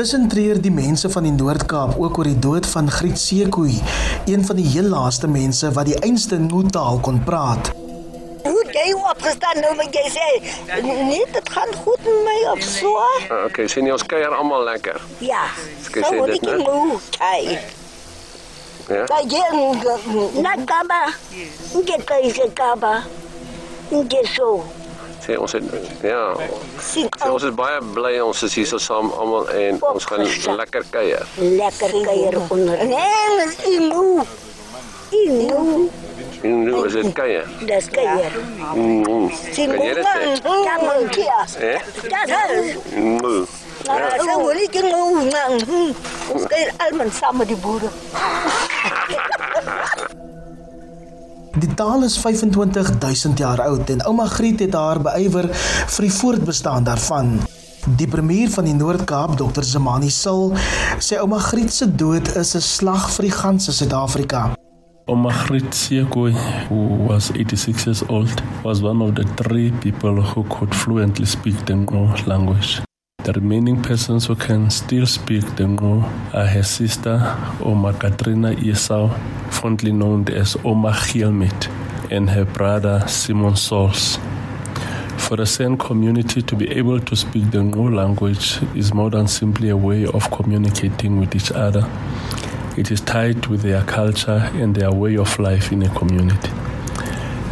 Intussen 0.00 0.30
treur 0.32 0.56
die 0.56 0.70
mense 0.72 1.10
van 1.12 1.26
die 1.26 1.32
Noord-Kaap 1.36 1.98
ook 2.00 2.18
oor 2.18 2.24
die 2.24 2.38
dood 2.40 2.64
van 2.72 2.86
Griet 2.88 3.18
Sekoe, 3.20 3.74
een 4.24 4.46
van 4.48 4.56
die 4.56 4.64
heel 4.64 4.88
laaste 4.88 5.28
mense 5.28 5.68
wat 5.76 5.90
die 5.90 5.98
einste 6.00 6.38
Notaal 6.40 7.02
kon 7.04 7.18
praat. 7.26 7.68
Hoe 8.46 8.62
jy 8.72 8.94
opgestaan 8.96 9.60
nou 9.60 9.74
met 9.76 9.92
jy 9.92 10.06
sê, 10.14 10.30
nee, 10.86 11.20
dit 11.34 11.52
gaan 11.52 11.76
goed 11.82 12.08
met 12.08 12.24
my 12.30 12.38
op 12.54 12.64
so. 12.64 12.94
Ah, 12.96 13.44
okay, 13.44 13.68
sien 13.68 13.84
jy 13.84 13.92
ons 13.98 14.06
kuier 14.08 14.32
almal 14.38 14.64
lekker. 14.70 15.04
Ja. 15.20 15.44
Ek 15.92 16.00
sê 16.00 16.16
dit 16.32 16.48
net. 16.48 16.64
Okay. 16.96 17.60
Ja. 18.88 19.04
Kaya 19.04 19.46
yung 19.52 20.40
nagkaba. 20.40 21.04
Hindi 21.76 22.04
kayo 22.08 22.36
sa 22.40 22.52
kaba. 22.56 22.98
Hindi 23.92 24.24
so. 24.32 24.62
Sê 25.20 25.36
ons 25.36 25.52
het 25.52 25.64
ja. 26.02 26.22
Ons 27.28 27.44
is 27.44 27.54
baie 27.56 27.80
bly 27.94 28.14
ons 28.24 28.42
is 28.46 28.54
hier 28.56 28.68
so 28.68 28.80
saam 28.80 29.10
almal 29.12 29.48
en 29.52 29.80
ons 29.92 30.06
gaan 30.10 30.24
lekker 30.56 30.86
kuier. 30.90 31.26
Lekker 31.36 31.96
kuier 32.06 32.38
onder. 32.48 32.84
Nee, 32.88 33.44
is 33.44 33.58
inu. 33.68 34.24
Inu. 35.10 35.88
Inu 36.42 36.84
is 36.86 36.96
dit 36.96 37.12
kuier. 37.12 37.48
Dis 37.68 37.88
kuier. 37.92 38.36
Mm. 38.74 39.28
Kan 39.56 39.82
jy 39.84 39.94
dit 39.98 40.06
sê? 40.06 40.30
Ja, 40.64 40.76
man, 40.84 41.08
kia. 41.12 41.44
Ja. 41.60 42.44
Mm. 42.96 43.44
Ja, 43.84 44.08
so 44.20 44.40
wil 44.44 44.60
ek 44.64 44.80
nang. 44.88 45.60
Ons 46.32 46.48
kuier 46.48 46.72
almal 46.86 47.12
saam 47.12 47.42
met 47.42 47.52
die 47.52 47.60
boere. 47.60 47.92
Die 51.60 51.74
taal 51.76 52.04
is 52.06 52.16
25000 52.18 53.38
jaar 53.38 53.60
oud 53.60 53.90
en 53.92 54.00
ouma 54.08 54.24
Griet 54.30 54.62
het 54.64 54.76
haar 54.78 55.00
beywer 55.04 55.50
vir 55.52 56.06
die 56.06 56.12
voortbestaan 56.14 56.86
daarvan. 56.86 57.34
Die 58.00 58.08
premier 58.08 58.48
van 58.54 58.64
die 58.64 58.76
Noord-Kaap, 58.76 59.36
Dr. 59.36 59.66
Zamani 59.66 60.08
Sil, 60.22 60.54
sê 61.04 61.20
ouma 61.20 61.40
Griet 61.50 61.72
se 61.72 61.90
dood 61.90 62.32
is 62.36 62.54
'n 62.56 62.64
slag 62.64 63.10
vir 63.16 63.28
die 63.28 63.36
ganse 63.42 63.72
Suid-Afrika. 63.72 64.50
Omagrit 65.06 65.74
Siekoi, 65.74 66.32
who 66.68 67.06
was 67.08 67.30
86 67.34 67.84
years 67.84 68.02
old, 68.08 68.42
was 68.62 68.80
one 68.82 69.02
of 69.02 69.14
the 69.14 69.24
three 69.34 69.70
people 69.80 70.22
who 70.22 70.44
could 70.48 70.74
fluently 70.74 71.26
speak 71.26 71.66
the 71.66 71.72
Ngqo 71.72 72.26
language. 72.26 72.89
The 73.22 73.34
remaining 73.34 73.82
persons 73.82 74.24
who 74.26 74.34
can 74.34 74.70
still 74.70 75.04
speak 75.04 75.44
the 75.56 75.64
Ngqo 75.64 76.34
are 76.34 76.46
her 76.46 76.62
sister, 76.62 77.20
Oma 77.62 77.92
Katrina 77.92 78.52
Esau, 78.52 79.08
fondly 79.50 79.92
known 79.92 80.26
as 80.28 80.56
Oma 80.64 80.92
Gielmit, 80.92 81.68
and 82.10 82.30
her 82.30 82.46
brother 82.46 83.04
Simon 83.06 83.56
Sols. 83.56 84.18
For 85.18 85.36
the 85.36 85.44
San 85.44 85.76
community 85.76 86.40
to 86.40 86.56
be 86.56 86.70
able 86.70 86.98
to 86.98 87.14
speak 87.14 87.50
the 87.50 87.58
Ngqo 87.58 87.94
language 87.94 88.58
is 88.74 88.94
more 88.94 89.10
than 89.10 89.28
simply 89.28 89.68
a 89.68 89.76
way 89.76 90.06
of 90.06 90.30
communicating 90.30 91.20
with 91.20 91.36
each 91.36 91.52
other. 91.52 91.86
It 92.78 92.90
is 92.90 93.02
tied 93.02 93.46
with 93.48 93.60
their 93.60 93.82
culture 93.82 94.50
and 94.54 94.74
their 94.74 94.92
way 94.92 95.18
of 95.18 95.38
life 95.38 95.72
in 95.72 95.82
a 95.82 95.94
community. 95.94 96.50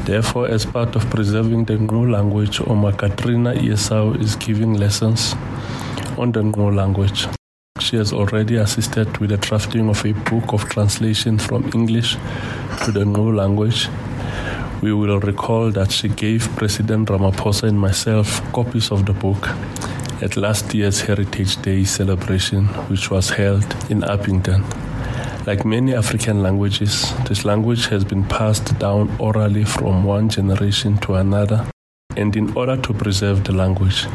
Therefore, 0.07 0.49
as 0.49 0.65
part 0.65 0.97
of 0.97 1.11
preserving 1.11 1.67
the 1.67 1.75
Ngqo 1.75 2.11
language, 2.11 2.63
Oma 2.67 2.95
Katrina 2.95 3.53
Esau 3.53 4.15
is 4.15 4.35
giving 4.35 4.73
lessons 4.73 5.35
on 6.19 6.33
the 6.33 6.41
Ngqo 6.41 6.75
language. 6.75 7.27
She 7.81 7.97
has 7.97 8.13
already 8.13 8.57
assisted 8.57 9.19
with 9.19 9.31
the 9.31 9.37
drafting 9.37 9.89
of 9.89 10.05
a 10.05 10.13
book 10.13 10.53
of 10.53 10.69
translation 10.69 11.39
from 11.39 11.71
English 11.73 12.17
to 12.85 12.93
the 12.93 13.05
Ngqo 13.05 13.35
language. 13.35 13.89
We 14.83 14.93
will 14.93 15.21
recall 15.21 15.71
that 15.71 15.93
she 15.93 16.09
gave 16.09 16.49
President 16.57 17.09
Ramaphosa 17.09 17.69
and 17.69 17.81
myself 17.81 18.43
copies 18.53 18.91
of 18.91 19.07
the 19.07 19.13
book 19.13 19.49
at 20.21 20.37
last 20.37 20.75
year's 20.75 21.01
Heritage 21.01 21.63
Day 21.63 21.85
celebration, 21.85 22.67
which 22.91 23.11
was 23.11 23.31
held 23.31 23.65
in 23.91 24.03
Uppington. 24.03 24.65
Like 25.47 25.65
many 25.65 25.95
African 25.95 26.43
languages, 26.43 27.13
this 27.29 27.45
language 27.45 27.87
has 27.87 28.05
been 28.05 28.25
passed 28.25 28.79
down 28.79 29.09
orally 29.19 29.65
from 29.65 30.05
one 30.05 30.29
generation 30.29 30.99
to 30.99 31.15
another. 31.15 31.65
And 32.17 32.35
in 32.37 32.53
order 32.57 32.77
to 32.77 32.93
preserve 32.93 33.45
the 33.45 33.53
language, 33.53 34.07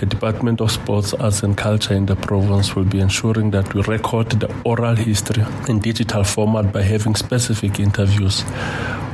the 0.00 0.06
Department 0.06 0.62
of 0.62 0.70
Sports, 0.70 1.12
Arts 1.12 1.42
and 1.42 1.56
Culture 1.56 1.92
in 1.94 2.06
the 2.06 2.16
province 2.16 2.74
will 2.74 2.84
be 2.84 3.00
ensuring 3.00 3.50
that 3.50 3.74
we 3.74 3.82
record 3.82 4.30
the 4.30 4.48
oral 4.64 4.96
history 4.96 5.44
in 5.68 5.78
digital 5.78 6.24
format 6.24 6.72
by 6.72 6.82
having 6.82 7.14
specific 7.14 7.78
interviews 7.78 8.42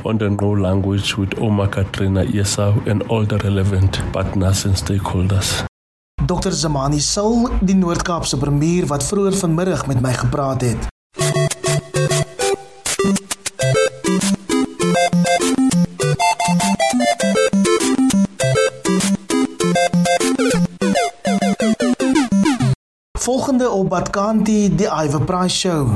on 0.05 0.17
the 0.17 0.25
Ngqo 0.29 0.61
language 0.61 1.17
with 1.17 1.37
Oma 1.39 1.67
Katrina 1.67 2.23
Esau 2.23 2.73
and 2.85 3.03
all 3.09 3.25
the 3.25 3.37
relevant 3.39 3.99
partners 4.13 4.63
and 4.65 4.75
stakeholders. 4.75 5.65
Dr. 6.25 6.51
Zamani 6.51 6.99
Sil, 7.03 7.51
die 7.61 7.75
Noord-Kaapse 7.75 8.37
premier 8.37 8.87
wat 8.87 9.03
vroeër 9.03 9.35
vanmiddag 9.43 9.87
met 9.87 10.01
my 10.01 10.13
gepraat. 10.13 10.63
Volgende 23.27 23.69
op 23.69 23.89
Badkanti 23.89 24.75
die 24.75 24.87
Iver 24.87 25.21
Price 25.21 25.57
Show. 25.57 25.89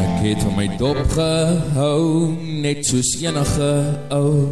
Ek 0.00 0.16
het 0.24 0.42
van 0.42 0.58
my 0.58 0.66
dop 0.80 0.98
gehou, 1.14 2.34
net 2.34 2.82
soos 2.90 3.14
enige 3.22 3.70
ou. 4.10 4.50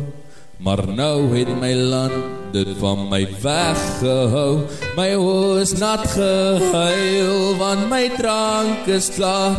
Maar 0.63 0.87
nou 0.87 1.27
het 1.35 1.51
my 1.59 1.75
land 1.75 2.55
dit 2.55 2.71
van 2.79 3.09
my 3.11 3.25
weggehou. 3.43 4.63
My 4.95 5.11
oë 5.19 5.61
is 5.67 5.75
nat 5.83 6.07
gehuil, 6.15 7.57
want 7.59 7.91
my 7.91 8.07
drank 8.23 8.87
is 8.87 9.11
klaar. 9.19 9.59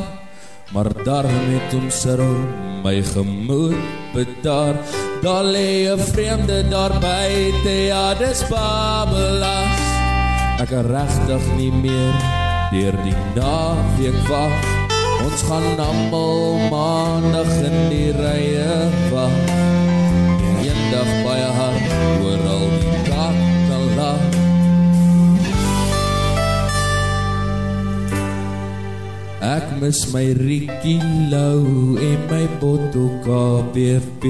Maar 0.71 0.95
daarom 1.03 1.47
het 1.51 1.75
hom 1.75 1.91
sirrel 1.91 2.70
my 2.83 3.01
gemoed 3.01 3.77
bedaar. 4.13 4.75
Daar 5.21 5.45
'n 5.45 5.99
vreemde 5.99 6.67
daar 6.67 6.99
buite, 6.99 7.75
ja, 7.85 8.13
dis 8.13 8.41
Babbelas. 8.47 9.79
Ek 10.59 10.69
regtig 10.69 11.43
nie 11.57 11.71
meer 11.71 12.13
deur 12.71 12.95
die 13.03 13.19
naweek 13.35 14.27
wag. 14.27 14.57
Ons 15.25 15.41
gaan 15.41 15.79
almal 15.79 16.57
maandag 16.69 17.51
in 17.69 17.77
die 17.89 18.11
rye 18.11 18.89
wag. 19.11 19.37
Eendag 20.61 21.11
baie 21.23 21.49
hard 21.59 21.90
mis 29.81 30.13
my 30.13 30.33
Rikkie 30.37 31.01
Lou 31.31 31.97
en 31.97 32.19
my 32.29 32.45
Botto 32.61 33.07
KPP. 33.25 34.29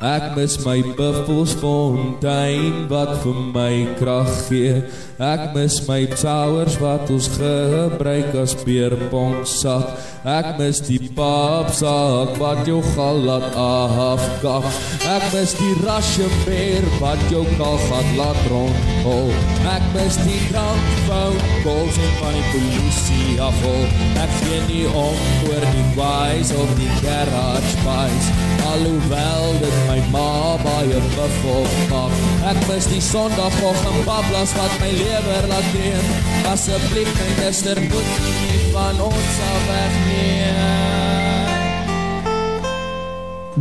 Ek 0.00 0.30
mis 0.36 0.56
my 0.64 0.80
Buffelsfontein 0.96 2.86
wat 2.88 3.12
vir 3.20 3.42
my 3.52 3.74
krag 4.00 4.30
gee. 4.48 4.80
Ek 5.16 5.54
mis 5.54 5.78
my 5.88 6.02
towers 6.12 6.74
wat 6.76 7.08
ons 7.08 7.24
gebruik 7.32 8.34
as 8.36 8.52
beerpong 8.66 9.46
sak. 9.48 9.94
Ek 10.28 10.58
mis 10.58 10.82
die 10.84 10.98
papsak 11.16 12.36
wat 12.36 12.60
jou 12.68 12.82
gal 12.92 13.22
laat 13.24 13.48
afkak. 13.56 14.68
Ek 15.08 15.24
mis 15.32 15.54
die 15.56 15.72
rasje 15.86 16.28
beer 16.44 16.84
wat 17.00 17.20
jou 17.32 17.46
kal 17.56 17.80
gat 17.86 18.10
laat 18.18 18.40
rondhol. 18.52 19.32
Ek 19.72 19.86
mis 19.94 20.20
die 20.20 20.40
drankfout 20.50 21.40
calls 21.64 21.96
van 22.20 22.36
die 22.36 22.44
polisie 22.52 23.38
afhol. 23.40 23.88
Ek 24.20 24.36
gee 24.42 24.60
nie 24.68 24.84
om 24.92 25.16
oor 25.48 25.64
die 25.64 25.86
wise 25.96 26.60
of 26.60 26.76
die 26.76 26.92
garage 27.00 27.72
boys. 27.86 28.28
Alhoewel 28.66 29.48
dit 29.62 29.80
my 29.88 29.98
ma 30.12 30.60
baie 30.60 31.00
bevolk 31.16 31.80
maak. 31.88 32.22
Ek 32.52 32.60
mis 32.68 32.92
die 32.92 33.00
sondagoggend 33.00 34.04
bablas 34.04 34.52
wat 34.60 34.76
my 34.82 34.92
lewer 35.06 35.44
laat 35.48 35.66
dreem. 35.72 36.06
Asseblief 36.52 37.10
my 37.18 37.30
mister 37.44 37.78
moet 37.90 38.10
nie 38.24 38.60
van 38.74 39.00
ons 39.10 39.36
af 39.50 39.62
wegneem. 39.70 40.94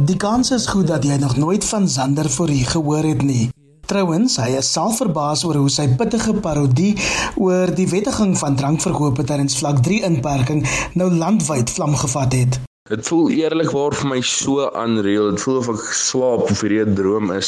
Die 0.06 0.18
kans 0.18 0.52
is 0.52 0.68
goed 0.68 0.88
dat 0.92 1.06
jy 1.08 1.16
nog 1.22 1.38
nooit 1.40 1.66
van 1.66 1.88
Zander 1.90 2.30
Forrie 2.30 2.66
gehoor 2.66 3.04
het 3.08 3.24
nie. 3.24 3.50
Trouwens, 3.86 4.36
hy 4.42 4.58
is 4.60 4.72
self 4.74 4.98
verbaas 4.98 5.46
oor 5.46 5.62
hoe 5.62 5.70
sy 5.70 5.86
pittige 5.98 6.34
parodie 6.42 6.96
oor 7.38 7.72
die 7.78 7.88
wettiging 7.88 8.34
van 8.38 8.58
drankverkoop 8.58 9.22
tydens 9.22 9.60
vlak 9.62 9.84
3 9.86 10.02
inperking 10.10 10.66
nou 11.00 11.12
landwyd 11.14 11.70
vlam 11.70 11.96
gevat 12.02 12.34
het. 12.34 12.60
Dit 12.86 13.08
voel 13.10 13.32
eerlikwaar 13.34 13.96
vir 13.98 14.10
my 14.12 14.20
so 14.22 14.68
unreal. 14.78 15.32
Dit 15.34 15.42
voel 15.42 15.56
of 15.58 15.70
ek 15.72 15.86
slaap 15.98 16.52
of 16.54 16.60
hierdie 16.62 16.84
'n 16.84 16.94
droom 16.94 17.32
is. 17.34 17.48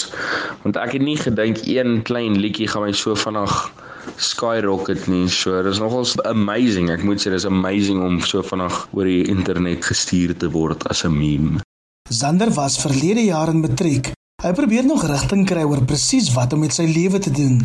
Want 0.64 0.80
ek 0.82 0.96
het 0.98 1.04
nie 1.06 1.18
gedink 1.18 1.62
een 1.62 2.02
klein 2.02 2.40
liedjie 2.42 2.66
gaan 2.68 2.82
my 2.82 2.92
so 2.92 3.14
vinnig 3.14 3.54
skyrocket 4.18 5.06
nie. 5.08 5.28
So 5.30 5.62
dis 5.62 5.78
nogals 5.78 6.16
amazing. 6.24 6.90
Ek 6.90 7.04
moet 7.04 7.22
sê 7.22 7.30
dis 7.30 7.46
amazing 7.46 8.02
om 8.02 8.18
so 8.20 8.42
vinnig 8.42 8.88
oor 8.98 9.06
die 9.06 9.28
internet 9.30 9.86
gestuur 9.86 10.34
te 10.38 10.50
word 10.50 10.90
as 10.90 11.06
'n 11.06 11.14
meme. 11.14 11.62
Zander 12.10 12.50
was 12.50 12.82
verlede 12.82 13.26
jaar 13.26 13.50
in 13.54 13.62
matriek 13.62 14.12
Hy 14.42 14.54
probeer 14.54 14.86
nog 14.86 15.06
rigting 15.06 15.46
kry 15.46 15.64
oor 15.64 15.86
presies 15.86 16.34
wat 16.34 16.54
om 16.54 16.60
met 16.60 16.74
sy 16.74 16.86
lewe 16.86 17.20
te 17.20 17.32
doen. 17.32 17.62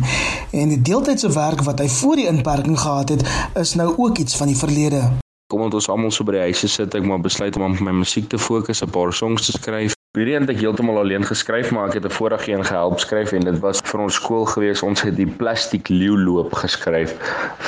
En 0.51 0.69
die 0.69 0.81
deeltydse 0.81 1.29
werk 1.33 1.61
wat 1.61 1.79
hy 1.79 1.89
voor 1.89 2.15
die 2.15 2.27
inperking 2.27 2.79
gehad 2.79 3.09
het, 3.09 3.25
is 3.55 3.73
nou 3.73 3.93
ook 3.97 4.17
iets 4.17 4.35
van 4.37 4.47
die 4.47 4.57
verlede. 4.57 5.23
Kom 5.53 5.67
ons 5.67 5.85
almal 5.85 6.09
so 6.09 6.25
by 6.25 6.33
die 6.33 6.39
huise 6.47 6.65
sit, 6.65 6.95
ek 6.97 7.03
maar 7.05 7.19
besluit 7.21 7.53
om 7.59 7.67
op 7.67 7.81
my 7.85 7.91
musiek 7.93 8.25
te 8.31 8.39
fokus, 8.41 8.81
'n 8.81 8.89
paar 8.89 9.13
songs 9.13 9.45
te 9.45 9.53
skryf. 9.53 9.93
Hierdie 10.17 10.33
het 10.33 10.49
ek 10.49 10.63
heeltemal 10.63 10.97
alleen 10.97 11.25
geskryf, 11.29 11.69
maar 11.69 11.89
ek 11.89 11.99
het 11.99 12.05
'n 12.09 12.15
vorige 12.17 12.51
een 12.51 12.65
gehelp 12.65 12.97
skryf 12.99 13.33
en 13.37 13.45
dit 13.45 13.59
was 13.61 13.77
vir 13.85 13.99
ons 14.01 14.15
skool 14.15 14.45
gewees. 14.45 14.81
Ons 14.81 15.01
het 15.05 15.15
die 15.15 15.29
plastiek 15.29 15.89
leeuloop 15.89 16.53
geskryf 16.53 17.13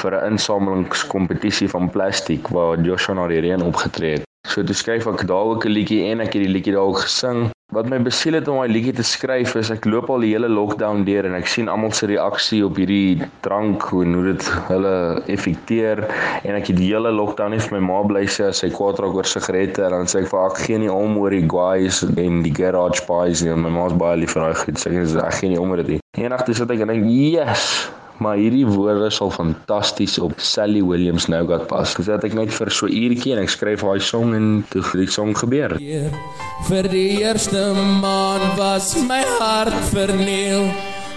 vir 0.02 0.12
'n 0.18 0.32
insamelingskompetisie 0.32 1.70
van 1.70 1.90
plastiek 1.90 2.48
waar 2.48 2.82
Joshua 2.82 3.14
na 3.14 3.28
die 3.28 3.40
reën 3.40 3.62
opgetree 3.62 4.14
het. 4.18 4.24
So 4.48 4.64
toe 4.64 4.76
skryf 4.76 5.06
ek 5.06 5.28
daar 5.28 5.46
ook 5.46 5.66
'n 5.66 5.70
liedjie 5.78 6.10
en 6.10 6.22
ek 6.22 6.34
het 6.34 6.44
die 6.44 6.54
liedjie 6.54 6.74
daar 6.74 6.90
ook 6.90 7.06
gesing. 7.06 7.55
Wat 7.74 7.88
my 7.90 7.98
besiel 7.98 8.38
het 8.38 8.46
om 8.48 8.60
daai 8.62 8.70
liedjie 8.70 8.94
te 8.94 9.04
skryf 9.04 9.56
is 9.58 9.72
ek 9.74 9.88
loop 9.90 10.12
al 10.14 10.22
die 10.22 10.30
hele 10.36 10.46
lockdown 10.54 11.02
deur 11.08 11.26
en 11.26 11.34
ek 11.34 11.48
sien 11.50 11.68
almal 11.72 11.96
se 11.98 12.06
reaksie 12.12 12.60
op 12.62 12.78
hierdie 12.78 13.26
drank 13.48 13.88
hoe 13.90 14.04
hoe 14.06 14.22
dit 14.28 14.46
hulle 14.68 14.94
effekteer. 15.34 16.04
En 16.46 16.60
ek 16.60 16.70
het 16.70 16.78
die 16.78 16.92
hele 16.92 17.10
lockdown 17.10 17.56
net 17.58 17.66
vir 17.66 17.80
my 17.80 17.82
ma 17.88 18.04
bly 18.06 18.24
sê 18.30 18.52
as 18.52 18.62
sy 18.62 18.70
kwaad 18.76 19.02
raak 19.02 19.18
oor 19.18 19.26
sigarette 19.26 19.82
en 19.82 19.98
dan 19.98 20.14
sê 20.14 20.22
ek 20.22 20.30
vir 20.36 20.46
ek 20.46 20.64
gee 20.68 20.80
nie 20.86 20.94
om 20.94 21.18
oor 21.24 21.34
die 21.34 21.50
guys 21.58 22.06
en 22.06 22.40
die 22.46 22.54
garage 22.54 23.02
boys 23.10 23.42
nie 23.42 23.58
my 23.66 23.74
ma's 23.82 23.98
baie 23.98 24.22
lief 24.22 24.38
vir 24.38 24.46
daai 24.46 24.62
goed. 24.62 24.80
Sê 24.86 24.94
ek, 24.94 25.40
gee 25.42 25.56
nie 25.56 25.60
om 25.60 25.74
oor 25.74 25.82
dit 25.82 25.96
nie. 25.98 26.02
Eendag 26.22 26.46
toe 26.46 26.54
sit 26.62 26.70
ek 26.70 26.86
en 26.86 26.94
dink 26.94 27.10
yes 27.10 27.90
maar 28.24 28.40
hierdie 28.40 28.66
woorde 28.68 29.10
sal 29.14 29.32
fantasties 29.34 30.18
op 30.20 30.40
Sally 30.40 30.82
Williams 30.84 31.28
nou 31.32 31.44
gat 31.50 31.68
pas. 31.72 31.96
Gesit 31.98 32.26
ek 32.28 32.36
net 32.38 32.54
vir 32.56 32.72
so 32.74 32.90
uurtjie 32.90 33.36
en 33.36 33.44
ek 33.44 33.54
skryf 33.54 33.86
daai 33.86 34.02
song 34.04 34.36
en 34.38 34.50
toe 34.72 34.84
die 34.96 35.10
song 35.12 35.36
gebeur. 35.38 35.78
Vir 36.70 36.92
die 36.92 37.22
eerste 37.24 37.68
maand 38.04 38.56
was 38.60 38.94
my 39.10 39.22
hart 39.40 39.76
verniel. 39.94 40.70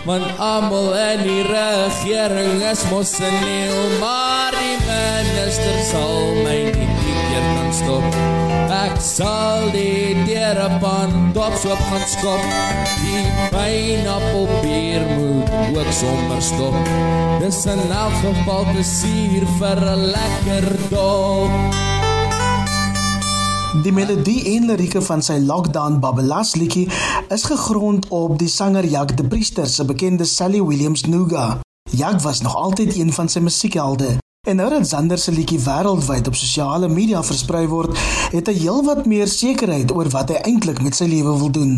Want 0.07 0.25
almal 0.41 0.95
in 0.95 1.25
die 1.27 1.43
regering 1.45 2.63
is 2.71 2.85
mos 2.91 3.17
senil, 3.19 3.81
maar 4.01 4.55
die 4.57 4.77
minister 4.87 5.81
sal 5.91 6.37
my 6.45 6.61
nie 6.71 6.93
keer 6.95 7.49
kan 7.57 7.75
stop. 7.83 8.48
Sal 8.99 9.71
die 9.71 10.15
deure 10.27 10.67
van 10.83 11.31
dops 11.33 11.65
op 11.71 11.79
gaan 11.91 12.07
skop. 12.11 12.43
Die 12.99 13.23
pineappel 13.53 14.49
bier 14.63 15.05
moet 15.15 15.51
ook 15.77 15.93
sommer 15.95 16.43
stop. 16.43 16.75
Dis 17.39 17.65
'n 17.65 17.79
elk 17.91 18.17
geval 18.23 18.65
te 18.75 18.83
suur 18.83 19.47
vir 19.59 19.79
'n 19.95 20.03
lekker 20.17 20.67
dop. 20.91 21.51
Die 23.83 23.93
melodie 23.93 24.57
en 24.57 24.67
lirieke 24.67 25.03
van 25.03 25.23
sy 25.23 25.37
Lockdown 25.39 25.99
Babbelas 26.01 26.55
liedjie 26.55 26.89
is 27.29 27.45
gegrond 27.45 28.09
op 28.09 28.39
die 28.39 28.49
sanger 28.49 28.85
Jak 28.85 29.17
de 29.17 29.25
Priester 29.25 29.67
se 29.67 29.85
bekende 29.85 30.25
Sally 30.25 30.63
Williams 30.63 31.05
Nuga. 31.05 31.61
Jak 31.91 32.21
was 32.21 32.41
nog 32.41 32.57
altyd 32.57 32.97
een 32.97 33.13
van 33.13 33.29
sy 33.29 33.39
musiekhelde. 33.39 34.19
En 34.47 34.57
nou 34.57 34.71
dat 34.71 34.89
Zander 34.89 35.19
se 35.19 35.33
liedjie 35.33 35.59
wêreldwyd 35.61 36.27
op 36.27 36.35
sosiale 36.35 36.89
media 36.89 37.23
versprei 37.23 37.67
word, 37.67 37.99
het 38.33 38.47
hy 38.47 38.55
heelwat 38.55 39.07
meer 39.11 39.29
sekerheid 39.29 39.93
oor 39.93 40.09
wat 40.15 40.31
hy 40.33 40.39
eintlik 40.47 40.81
met 40.85 40.95
sy 40.95 41.09
lewe 41.11 41.35
wil 41.43 41.51
doen. 41.51 41.73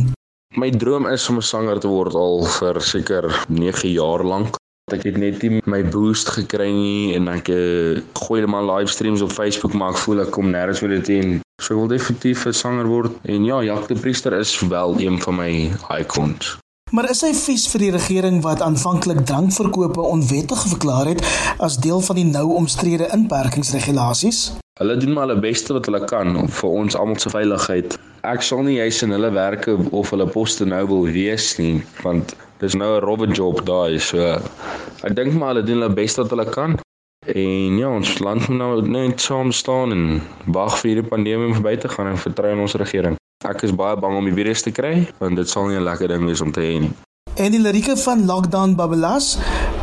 My 0.60 0.70
droom 0.70 1.06
is 1.06 1.28
om 1.30 1.40
'n 1.40 1.46
sanger 1.46 1.80
te 1.80 1.88
word 1.88 2.14
al 2.14 2.46
vir 2.58 2.80
seker 2.82 3.24
9 3.48 3.90
jaar 3.90 4.24
lank. 4.24 4.60
Ek 4.92 5.02
het 5.06 5.16
net 5.16 5.42
nie 5.42 5.62
my 5.64 5.82
boost 5.86 6.28
gekry 6.28 6.70
nie 6.74 7.14
en 7.14 7.28
ek 7.28 7.48
uh, 7.48 8.02
gooi 8.26 8.40
net 8.40 8.50
maar 8.50 8.66
livestreams 8.66 9.22
op 9.22 9.32
Facebook 9.32 9.72
maar 9.72 9.94
ek 9.94 10.02
voel 10.04 10.20
ek 10.20 10.30
kom 10.30 10.50
nêrens 10.50 10.82
met 10.82 10.90
dit 10.98 11.08
in. 11.08 11.40
So 11.62 11.74
wil 11.74 11.88
definitief 11.88 12.46
'n 12.46 12.52
sanger 12.52 12.86
word 12.86 13.12
en 13.24 13.44
ja, 13.44 13.62
Jak 13.62 13.88
de 13.88 13.94
Priester 13.94 14.32
is 14.32 14.58
wel 14.60 15.00
een 15.00 15.22
van 15.22 15.34
my 15.34 15.52
icons. 15.98 16.59
Maar 16.90 17.06
is 17.12 17.20
hy 17.22 17.28
vies 17.38 17.68
vir 17.70 17.82
die 17.84 17.90
regering 17.94 18.40
wat 18.42 18.62
aanvanklik 18.66 19.20
drankverkope 19.28 20.02
onwettig 20.02 20.62
verklaar 20.72 21.06
het 21.12 21.20
as 21.62 21.76
deel 21.78 22.00
van 22.02 22.18
die 22.18 22.24
nou 22.26 22.48
omstrede 22.58 23.06
inperkingsregulasies? 23.14 24.40
Hulle 24.80 24.96
doen 24.98 25.12
maar 25.14 25.28
hulle 25.28 25.44
beste 25.44 25.76
wat 25.76 25.86
hulle 25.86 26.00
kan 26.10 26.34
vir 26.56 26.74
ons 26.80 26.96
almal 26.98 27.20
se 27.22 27.30
veiligheid. 27.30 27.94
Ek 28.26 28.42
sal 28.42 28.64
nie 28.66 28.80
juis 28.80 28.98
in 29.06 29.14
hulle 29.14 29.30
werke 29.36 29.76
of 29.94 30.10
hulle 30.10 30.26
poste 30.34 30.66
nou 30.66 30.82
wil 30.90 31.06
wees 31.14 31.52
nie, 31.62 31.78
want 32.02 32.34
dis 32.58 32.74
nou 32.74 32.90
'n 32.96 33.06
rowwe 33.06 33.30
job 33.38 33.62
daai, 33.70 34.00
so 34.02 34.34
ek 35.06 35.14
dink 35.14 35.38
maar 35.38 35.54
hulle 35.54 35.62
doen 35.62 35.84
hulle 35.84 35.94
beste 35.94 36.24
wat 36.24 36.34
hulle 36.34 36.48
kan. 36.50 36.78
En 37.22 37.78
ja, 37.78 37.86
ons 37.86 38.18
land 38.18 38.48
moet 38.48 38.58
nou 38.58 38.82
net 38.82 39.20
saam 39.20 39.54
staan 39.54 39.94
en 39.94 40.22
wag 40.58 40.74
vir 40.82 40.90
hierdie 40.90 41.10
pandemie 41.14 41.54
om 41.54 41.58
verby 41.62 41.76
te 41.76 41.88
gaan 41.88 42.10
en 42.10 42.18
vertrou 42.18 42.50
in 42.50 42.66
ons 42.66 42.74
regering. 42.74 43.14
Ek 43.40 43.62
is 43.64 43.70
baie 43.72 43.96
bang 43.96 44.18
om 44.18 44.26
die 44.28 44.34
virus 44.36 44.60
te 44.60 44.68
kry, 44.68 45.06
want 45.16 45.38
dit 45.40 45.48
sal 45.48 45.70
nie 45.70 45.78
'n 45.78 45.84
lekker 45.84 46.08
ding 46.12 46.26
wees 46.28 46.42
om 46.44 46.52
te 46.52 46.60
hê 46.60 46.80
nie. 46.80 46.92
En 47.36 47.50
die 47.50 47.60
lirieke 47.60 47.96
van 47.96 48.26
Lockdown 48.26 48.74
Babbelas 48.76 49.38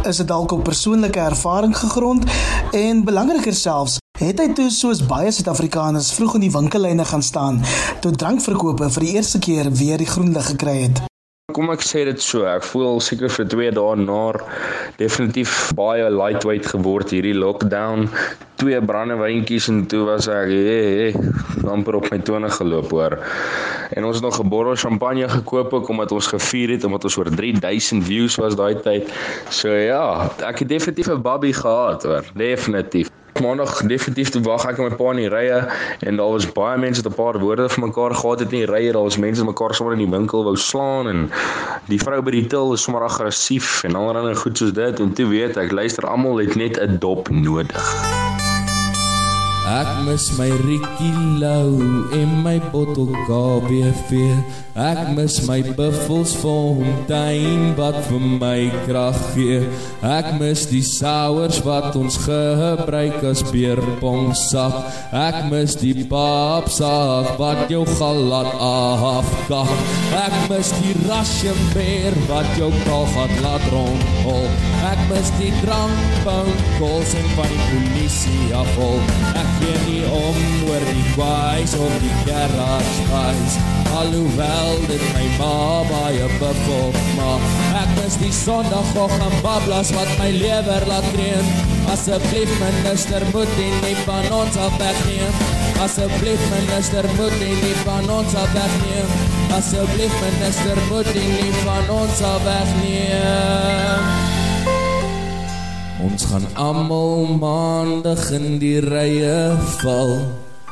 is 0.05 0.17
dit 0.17 0.27
dalk 0.27 0.51
op 0.51 0.63
persoonlike 0.63 1.19
ervaring 1.19 1.73
gegrond 1.73 2.29
en 2.71 3.03
belangriker 3.03 3.53
selfs, 3.53 3.97
het 4.19 4.39
hy 4.39 4.53
toe 4.53 4.69
soos 4.69 5.01
baie 5.01 5.31
Suid-Afrikaners 5.31 6.13
vroeg 6.13 6.35
in 6.35 6.41
die 6.41 6.51
winkellyne 6.51 7.05
gaan 7.05 7.23
staan 7.23 7.63
toe 7.99 8.11
drankverkope 8.11 8.91
vir 8.91 9.03
die 9.03 9.13
eerste 9.15 9.39
keer 9.39 9.71
weer 9.71 9.97
die 9.97 10.11
groen 10.13 10.33
lig 10.33 10.45
gekry 10.45 10.81
het. 10.81 11.01
Kom 11.55 11.69
ek 11.71 11.79
sê 11.87 12.01
dit 12.03 12.19
so, 12.19 12.41
ek 12.43 12.65
voel 12.67 12.97
seker 12.99 13.31
vir 13.31 13.45
2 13.51 13.67
dae 13.77 13.99
na 14.01 14.15
definitief 14.99 15.51
baie 15.79 16.09
lightweight 16.11 16.67
geword 16.73 17.13
hierdie 17.15 17.37
lockdown. 17.37 18.09
Twee 18.59 18.81
brandewyntjies 18.89 19.69
en 19.71 19.85
toe 19.87 20.01
was 20.09 20.27
ek 20.27 20.51
hey, 20.51 21.13
hey, 21.13 21.31
amper 21.71 22.01
op 22.01 22.09
my 22.11 22.19
tone 22.27 22.51
geloop 22.51 22.91
hoor. 22.91 23.15
En 23.95 24.09
ons 24.09 24.19
het 24.19 24.27
nog 24.27 24.41
'n 24.43 24.51
bottel 24.51 24.75
champagne 24.75 25.29
gekoop 25.37 25.71
ook 25.79 25.87
omdat 25.95 26.11
ons 26.11 26.27
gevier 26.35 26.75
het 26.75 26.83
omdat 26.83 27.07
ons 27.07 27.17
oor 27.17 27.31
3000 27.31 28.03
views 28.03 28.35
was 28.43 28.59
daai 28.59 28.75
tyd. 28.83 29.07
So 29.47 29.71
ja, 29.71 30.27
ek 30.43 30.59
het 30.59 30.69
definitief 30.75 31.07
'n 31.07 31.23
babbie 31.23 31.55
gehad 31.55 32.03
hoor, 32.03 32.27
definitief 32.35 33.07
maandag 33.39 33.81
definitief 33.87 34.29
toe 34.29 34.41
wag 34.41 34.65
ek 34.69 34.77
met 34.77 34.89
my 34.91 34.97
pa 34.99 35.11
in 35.15 35.21
die 35.21 35.31
rye 35.31 35.59
en 35.99 36.19
daar 36.19 36.31
was 36.35 36.47
baie 36.51 36.77
mense 36.77 37.01
wat 37.03 37.11
'n 37.11 37.15
paar 37.15 37.39
woorde 37.39 37.69
vir 37.69 37.85
mekaar 37.87 38.13
gehad 38.15 38.39
het 38.39 38.51
in 38.51 38.65
die 38.65 38.71
rye. 38.71 38.91
Daar 38.91 39.03
was 39.03 39.17
mense 39.17 39.43
wat 39.43 39.53
mekaar 39.53 39.75
sommer 39.75 39.93
in 39.93 40.03
die 40.05 40.17
winkel 40.17 40.43
wou 40.43 40.55
slaan 40.55 41.07
en 41.07 41.31
die 41.87 41.99
vrou 41.99 42.21
by 42.21 42.31
die 42.31 42.47
til 42.47 42.73
is 42.73 42.83
sommer 42.83 43.03
aggressief 43.03 43.83
en 43.83 43.95
allerlei 43.95 44.35
goed 44.35 44.57
soos 44.57 44.73
dit 44.73 44.99
en 44.99 45.13
toe 45.13 45.27
weet 45.27 45.57
ek 45.57 45.71
luister 45.71 46.07
almal 46.07 46.37
het 46.37 46.55
net 46.55 46.79
'n 46.79 46.97
dop 46.99 47.29
nodig. 47.29 48.26
Ek 49.67 49.89
mis 50.05 50.29
my 50.37 50.47
Rikkie 50.63 51.11
Lou 51.41 51.75
en 52.15 52.29
my 52.39 52.55
bottel 52.71 53.09
KBV. 53.27 54.21
Ek 54.79 55.09
mis 55.17 55.41
my 55.43 55.57
buffels 55.75 56.31
fontein 56.39 57.73
wat 57.75 57.97
vir 58.07 58.23
my 58.39 58.69
krag 58.85 59.17
gee. 59.33 59.57
Ek 60.05 60.29
mis 60.39 60.63
die 60.71 60.83
souers 60.85 61.59
wat 61.65 61.97
ons 61.99 62.15
gebruik 62.23 63.19
as 63.27 63.43
beerpong 63.49 64.31
sap. 64.37 64.77
Ek 65.11 65.49
mis 65.51 65.75
die 65.81 66.05
papsak 66.07 67.35
wat 67.41 67.65
jou 67.73 67.83
gal 67.97 68.23
laat 68.31 68.53
afkak. 68.69 69.75
Ek 70.21 70.37
mis 70.53 70.71
die 70.79 70.95
Russian 71.09 71.59
beer 71.75 72.15
wat 72.31 72.47
jou 72.55 72.71
kal 72.85 73.03
gaan 73.17 73.35
laat 73.43 73.67
rondhol. 73.73 74.47
Ek 74.93 75.03
mis 75.11 75.35
die 75.41 75.51
drankbankkos 75.59 77.17
en 77.19 77.31
van 77.35 77.51
die 77.51 77.69
polisie 77.73 78.51
afhol. 78.55 79.01
Ek 79.35 79.56
gee 79.61 79.77
nie 79.87 80.03
om 80.11 80.37
oor 80.69 80.83
die 80.89 81.05
kwaais 81.13 81.73
of 81.77 81.97
die 82.03 82.13
guys 82.27 83.57
Alhoewel 83.97 84.77
dit 84.89 85.05
my 85.15 85.25
ma 85.39 85.83
baie 85.89 86.27
bepop 86.37 86.99
maar 87.17 87.47
Ek 87.81 87.95
mis 88.01 88.19
die 88.21 88.33
sondagochtend 88.35 89.41
bablas 89.45 89.93
wat 89.97 90.11
my 90.19 90.29
lever 90.37 90.85
laat 90.91 91.09
kreeg 91.15 91.75
Asseblief 91.87 92.51
minister 92.59 93.23
moet 93.31 93.51
die 93.55 93.71
nie 93.71 93.95
van 94.03 94.25
ons 94.35 94.57
af 94.59 94.75
wegneem. 94.77 95.39
Asseblief 95.79 96.43
minister 96.51 97.07
moet 97.15 97.39
die 97.39 97.55
nie 97.63 97.77
van 97.85 98.09
ons 98.11 98.35
af 98.35 98.51
wegneem. 98.53 99.15
Asseblief 99.55 100.19
minister 100.25 100.83
moet 100.91 101.13
die 101.13 101.27
nie 101.31 101.51
van 101.63 101.89
ons 102.01 102.21
af 102.21 102.43
wegneem 102.43 104.16
Ons 105.97 106.27
gaan 106.29 106.45
almal 106.53 107.25
maandag 107.41 108.29
in 108.37 108.59
die 108.61 108.77
rye 108.79 109.57
val. 109.81 110.13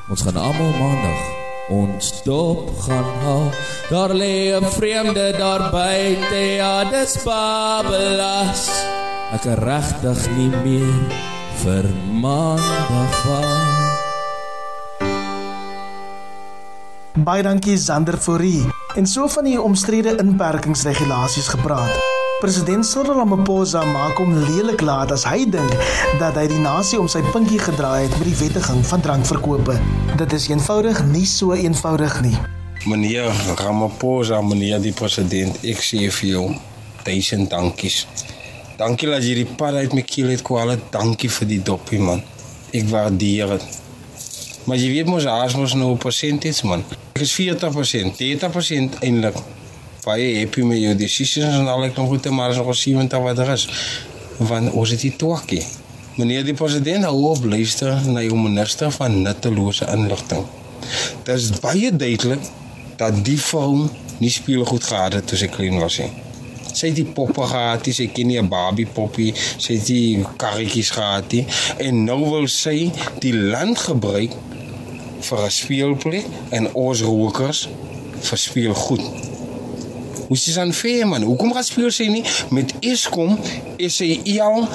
Ons 0.09 0.21
gaan 0.21 0.37
almal 0.37 0.69
maandag 0.77 1.35
ons 1.69 2.11
dop 2.23 2.69
gaan 2.85 3.07
haal. 3.23 3.49
Daar 3.89 4.13
lê 4.13 4.53
'n 4.53 4.65
vreemde 4.65 5.33
daar 5.37 5.71
buite, 5.71 6.41
ja, 6.61 6.83
dis 6.83 7.23
Babbelas. 7.23 8.69
Ek 9.33 9.45
is 9.45 9.57
regtig 9.57 10.29
nie 10.37 10.53
meer 10.63 11.01
vir 11.63 11.85
maandag 12.11 13.13
val. 13.25 13.53
Baie 17.13 17.43
dankie 17.43 17.77
Zander 17.77 18.17
Fourie. 18.17 18.65
En 18.95 19.07
so 19.07 19.27
van 19.27 19.43
die 19.43 19.61
omstrede 19.61 20.15
inperkingsregulasies 20.17 21.47
gepraat. 21.47 22.14
President 22.45 22.85
Cyril 22.85 23.15
Ramaphosa 23.17 23.79
maak 23.89 24.19
hom 24.21 24.35
lelik 24.45 24.83
laat 24.85 25.09
as 25.09 25.23
hy 25.25 25.47
dink 25.49 25.71
dat 26.19 26.35
hy 26.37 26.43
die 26.51 26.59
nasie 26.61 26.99
om 27.01 27.07
sy 27.09 27.23
pinkie 27.33 27.57
gedraai 27.57 28.03
het 28.03 28.13
met 28.19 28.27
die 28.27 28.35
wettiging 28.37 28.83
van 28.85 29.01
drankverkope. 29.01 29.73
Dit 30.19 30.35
is 30.37 30.45
eenvoudig 30.51 30.99
nie 31.09 31.23
so 31.25 31.57
eenvoudig 31.57 32.19
nie. 32.21 32.35
Meneer 32.85 33.33
Ramaphosa, 33.63 34.43
meneer 34.45 34.77
die 34.83 34.93
president, 34.93 35.57
ek 35.65 35.81
sê 35.81 36.03
vir 36.19 36.29
jou 36.35 36.45
duisend 37.07 37.49
dankies. 37.49 38.03
Dankie 38.77 39.09
dat 39.09 39.25
jy 39.25 39.39
die 39.41 39.49
pad 39.49 39.81
uit 39.81 39.97
my 39.97 40.05
keel 40.05 40.29
het 40.35 40.45
kwale. 40.45 40.77
Dankie 40.93 41.33
vir 41.39 41.49
die 41.55 41.61
dopie 41.65 42.03
man. 42.11 42.21
Ek 42.69 42.85
waardeer 42.93 43.55
dit. 43.55 43.69
Maar 44.69 44.83
jy 44.83 44.93
weet 44.99 45.09
mos 45.09 45.25
as 45.33 45.57
mos 45.57 45.73
nou 45.73 45.95
percentage 45.97 46.69
man. 46.69 46.85
Ek 47.17 47.25
is 47.25 47.33
40%, 47.41 48.21
30% 48.21 49.01
eintlik. 49.01 49.41
Baie 50.05 50.35
happy 50.37 50.61
met 50.61 50.77
jou 50.77 50.93
decisions 50.95 51.55
en 51.57 51.67
al 51.71 51.87
ek 51.87 51.95
nog 51.97 52.11
goed 52.11 52.27
maar 52.29 52.51
is 52.53 52.59
nog 52.61 52.75
70 52.77 53.19
wat 53.19 53.39
er 53.41 53.49
is. 53.55 53.63
Want 54.37 54.71
ons 54.77 54.91
het 54.93 55.01
die 55.01 55.15
twakkie. 55.15 55.63
Meneer 56.19 56.45
die 56.45 56.53
president 56.53 57.07
hou 57.09 57.31
op 57.31 57.47
luister 57.49 57.97
na 58.05 58.21
jou 58.21 58.37
minister 58.37 58.91
van 58.93 59.21
nuttelose 59.25 59.87
inligting. 59.89 60.45
Dit 61.25 61.33
is 61.35 61.49
baie 61.63 61.89
duidelik 61.89 62.45
dat 63.01 63.17
die 63.25 63.39
vrou 63.41 63.87
nie 64.21 64.29
speelgoed 64.29 64.85
gehad 64.85 65.17
het 65.17 65.27
toe 65.27 65.41
sy 65.41 65.49
klein 65.49 65.81
was 65.81 65.97
nie. 66.03 66.11
Sy 66.69 66.91
het 66.91 66.99
die 66.99 67.07
poppe 67.17 67.47
gehad, 67.49 67.89
sy 67.89 68.05
ken 68.13 68.29
nie 68.29 68.37
'n 68.37 68.49
Barbie 68.49 68.85
poppie, 68.85 69.33
sy 69.33 69.73
het 69.73 69.87
die 69.87 70.25
karretjies 70.37 70.91
gehad 70.91 71.31
nie 71.31 71.45
en 71.79 72.03
nou 72.05 72.21
wil 72.29 72.47
sy 72.47 72.91
die 73.25 73.33
land 73.33 73.79
gebruik 73.89 74.37
vir 75.21 75.39
'n 75.45 75.51
speelplek 75.51 76.25
en 76.51 76.73
ons 76.73 77.01
rokers 77.01 77.69
vir 78.21 78.37
speelgoed. 78.37 79.33
Hoe 80.27 80.35
is 80.37 80.43
dit 80.43 80.57
aan 80.57 80.73
vir 80.73 81.07
man? 81.07 81.21
Hoekom 81.21 81.53
gaan 81.53 81.63
speel 81.63 81.91
sy 81.93 82.07
nie 82.09 82.23
met 82.49 82.73
Eskom? 82.79 83.35
Is 83.77 83.99
sy 84.01 84.09
al 84.41 84.65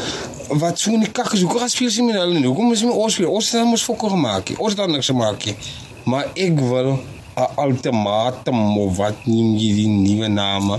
wat 0.60 0.78
so 0.78 0.94
nie 0.94 1.10
kak 1.10 1.32
is. 1.34 1.42
Hoekom 1.42 1.64
gaan 1.64 1.72
speel 1.72 1.90
sy 1.90 2.04
met 2.06 2.18
hulle 2.20 2.38
nie? 2.38 2.46
Hoekom 2.46 2.70
is 2.74 2.84
my 2.86 2.94
ons 2.94 3.16
speel? 3.18 3.30
Ons 3.30 3.50
het 3.54 3.66
mos 3.66 3.86
fokker 3.86 4.14
gemaak. 4.14 4.54
Ons 4.58 4.76
het 4.76 4.82
dan 4.84 4.94
niks 4.94 5.10
gemaak 5.10 5.48
nie. 5.48 5.56
Maar 6.06 6.30
ek 6.34 6.60
wil 6.60 6.98
'n 7.40 7.48
ultimatum 7.66 8.78
of 8.78 8.96
wat 8.96 9.26
neem 9.26 9.56
jy 9.56 9.74
die 9.74 9.88
nuwe 9.88 10.28
name? 10.28 10.78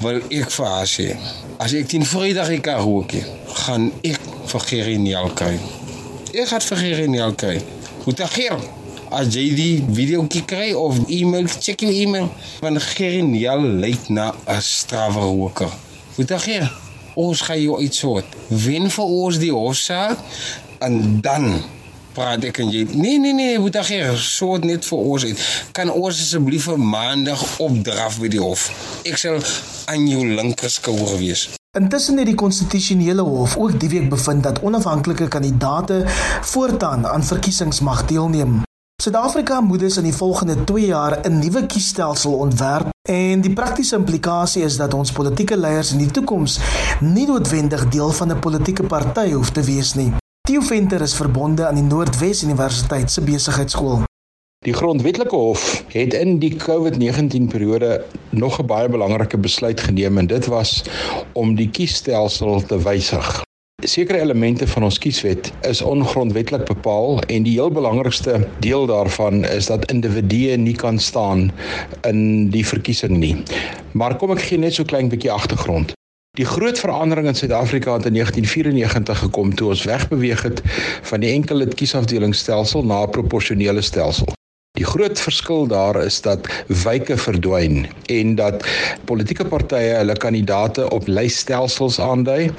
Wil 0.00 0.20
ek 0.30 0.50
vir 0.50 0.66
haar 0.66 0.86
sê. 0.86 1.16
As 1.58 1.72
ek 1.72 1.88
teen 1.88 2.04
Vrydag 2.04 2.48
ek 2.48 2.62
kan 2.62 2.80
rook, 2.80 3.12
gaan 3.64 3.92
ek 4.02 4.20
vir 4.46 4.60
Geriniel 4.60 5.30
kry. 5.34 5.58
Ek 6.32 6.48
gaan 6.48 6.60
vir 6.60 6.76
Geriniel 6.76 7.34
kry. 7.34 7.62
Goed, 8.04 8.20
Ger. 8.20 8.75
As 9.10 9.30
jy 9.30 9.54
die 9.54 9.84
video 9.94 10.26
kry 10.26 10.72
of 10.74 10.98
e-mail, 11.06 11.46
check 11.46 11.80
jou 11.80 11.92
e-mail. 11.92 12.26
Want 12.60 12.82
Geriniel 12.82 13.62
lyk 13.82 14.08
na 14.08 14.34
'n 14.46 14.60
strawwe 14.60 15.20
roker. 15.20 15.70
Goed, 16.16 16.32
Ger. 16.32 16.72
Ons 17.14 17.40
gaan 17.40 17.60
jou 17.60 17.78
uitsort. 17.80 18.26
Wen 18.48 18.90
vir 18.90 19.04
ons 19.04 19.38
die 19.38 19.52
hofsaak 19.52 20.18
en 20.78 21.20
dan 21.20 21.62
praat 22.12 22.44
ek 22.44 22.58
en 22.58 22.70
jy. 22.70 22.86
Nee 22.92 23.18
nee 23.18 23.32
nee, 23.32 23.58
moet 23.58 23.72
dag 23.72 23.88
hier 23.88 24.16
soort 24.16 24.64
net 24.64 24.84
vir 24.84 24.98
ons 24.98 25.24
uit. 25.24 25.38
Kan 25.72 25.90
ons 25.90 26.20
asseblief 26.20 26.68
vir 26.68 26.78
maandag 26.78 27.58
opdraf 27.58 28.18
by 28.20 28.28
die 28.28 28.42
hof. 28.42 28.70
Ek 29.04 29.16
sal 29.16 29.40
aan 29.86 30.08
jou 30.08 30.26
linkerskouer 30.26 31.16
wees. 31.20 31.48
Intussen 31.76 32.16
het 32.16 32.26
die 32.26 32.34
konstitusionele 32.34 33.22
hof 33.22 33.56
ook 33.56 33.80
die 33.80 33.88
week 33.92 34.08
bevind 34.08 34.42
dat 34.42 34.60
onafhanklike 34.60 35.28
kandidaate 35.28 36.04
voortaan 36.52 37.06
aan 37.06 37.24
verkiesings 37.24 37.80
mag 37.80 38.04
deelneem. 38.04 38.65
Suid-Afrika 39.02 39.60
moet 39.60 39.78
dus 39.78 39.96
in 39.96 40.02
die 40.02 40.14
volgende 40.14 40.64
2 40.64 40.86
jaar 40.86 41.20
'n 41.28 41.38
nuwe 41.38 41.66
kiesstelsel 41.66 42.32
ontwerp 42.32 42.88
en 43.02 43.40
die 43.40 43.52
praktiese 43.52 43.96
implikasie 43.96 44.62
is 44.62 44.76
dat 44.76 44.94
ons 44.94 45.12
politieke 45.12 45.56
leiers 45.56 45.92
in 45.92 45.98
die 45.98 46.10
toekoms 46.10 46.58
nie 47.00 47.26
noodwendig 47.26 47.88
deel 47.88 48.10
van 48.10 48.32
'n 48.32 48.38
politieke 48.38 48.82
party 48.82 49.32
hoef 49.32 49.50
te 49.50 49.62
wees 49.62 49.94
nie. 49.94 50.12
Theo 50.48 50.60
Venter 50.60 51.00
is 51.00 51.14
verbonde 51.14 51.66
aan 51.66 51.74
die 51.74 51.84
Noordwes 51.84 52.42
Universiteit 52.42 53.10
se 53.10 53.20
besigheidskool. 53.20 54.02
Die 54.64 54.74
grondwetlike 54.74 55.36
hof 55.36 55.84
het 55.88 56.14
in 56.14 56.38
die 56.38 56.56
COVID-19 56.56 57.46
periode 57.48 58.04
nog 58.30 58.58
'n 58.60 58.66
baie 58.66 58.88
belangrike 58.88 59.38
besluit 59.38 59.80
geneem 59.80 60.18
en 60.18 60.26
dit 60.26 60.46
was 60.46 60.84
om 61.32 61.54
die 61.54 61.70
kiesstelsel 61.70 62.62
te 62.66 62.82
wysig. 62.82 63.45
Sekere 63.86 64.18
elemente 64.18 64.66
van 64.66 64.82
ons 64.82 64.96
kieswet 64.98 65.52
is 65.62 65.80
ongrondwetlik 65.82 66.64
bepaal 66.66 67.20
en 67.30 67.44
die 67.46 67.52
heel 67.54 67.70
belangrikste 67.70 68.40
deel 68.64 68.86
daarvan 68.90 69.44
is 69.46 69.68
dat 69.70 69.86
individue 69.92 70.56
nie 70.58 70.74
kan 70.74 70.98
staan 70.98 71.52
in 72.02 72.48
die 72.50 72.64
verkiesing 72.66 73.14
nie. 73.20 73.36
Maar 73.94 74.16
kom 74.18 74.34
ek 74.34 74.42
gee 74.48 74.58
net 74.58 74.74
so 74.74 74.82
klein 74.82 75.06
bietjie 75.12 75.30
agtergrond. 75.30 75.94
Die 76.36 76.48
groot 76.48 76.82
verandering 76.82 77.30
in 77.30 77.38
Suid-Afrika 77.38 77.94
het 78.00 78.10
in 78.10 78.18
1994 78.18 79.22
gekom 79.28 79.54
toe 79.54 79.68
ons 79.68 79.84
wegbeweeg 79.86 80.42
het 80.42 80.64
van 81.06 81.22
die 81.22 81.30
enkele 81.30 81.70
kiesafdelingsstelsel 81.70 82.82
na 82.84 83.04
'n 83.06 83.14
proporsionele 83.14 83.86
stelsel. 83.86 84.34
Die 84.76 84.84
groot 84.84 85.20
verskil 85.20 85.66
daar 85.66 85.96
is 86.04 86.20
dat 86.20 86.48
wyke 86.84 87.16
verdwyn 87.16 87.86
en 88.12 88.34
dat 88.36 88.64
politieke 89.08 89.46
partye 89.48 89.94
hulle 89.96 90.16
kandidate 90.20 90.84
op 90.92 91.08
lysstelsels 91.08 91.96
aandui 92.00 92.50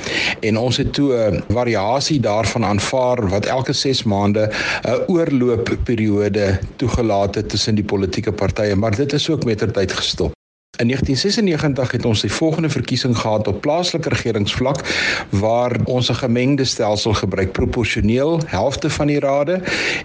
en 0.42 0.58
ons 0.58 0.80
het 0.82 0.90
toe 0.98 1.12
'n 1.14 1.44
variasie 1.54 2.20
daarvan 2.20 2.66
aanvaar 2.66 3.22
wat 3.30 3.46
elke 3.46 3.74
6 3.74 4.04
maande 4.04 4.50
'n 4.50 5.04
oorloopperiode 5.08 6.60
toegelaat 6.76 7.36
het 7.36 7.50
tussen 7.50 7.76
die 7.76 7.86
politieke 7.86 8.32
partye, 8.32 8.76
maar 8.76 8.96
dit 8.96 9.14
is 9.14 9.30
ook 9.30 9.46
mettertyd 9.46 9.92
gestop. 9.92 10.37
In 10.78 10.88
1996 10.88 11.92
het 11.92 12.06
ons 12.06 12.22
die 12.22 12.32
volgende 12.32 12.70
verkiesing 12.70 13.18
gehad 13.18 13.48
op 13.48 13.62
plaaslike 13.62 14.10
regeringsvlak 14.10 14.84
waar 15.30 15.74
ons 15.84 16.10
'n 16.10 16.14
gemengde 16.14 16.66
stelsel 16.66 17.14
gebruik 17.14 17.52
proporsioneel 17.52 18.42
helfte 18.46 18.90
van 18.90 19.08
die 19.08 19.20
rade 19.20 19.62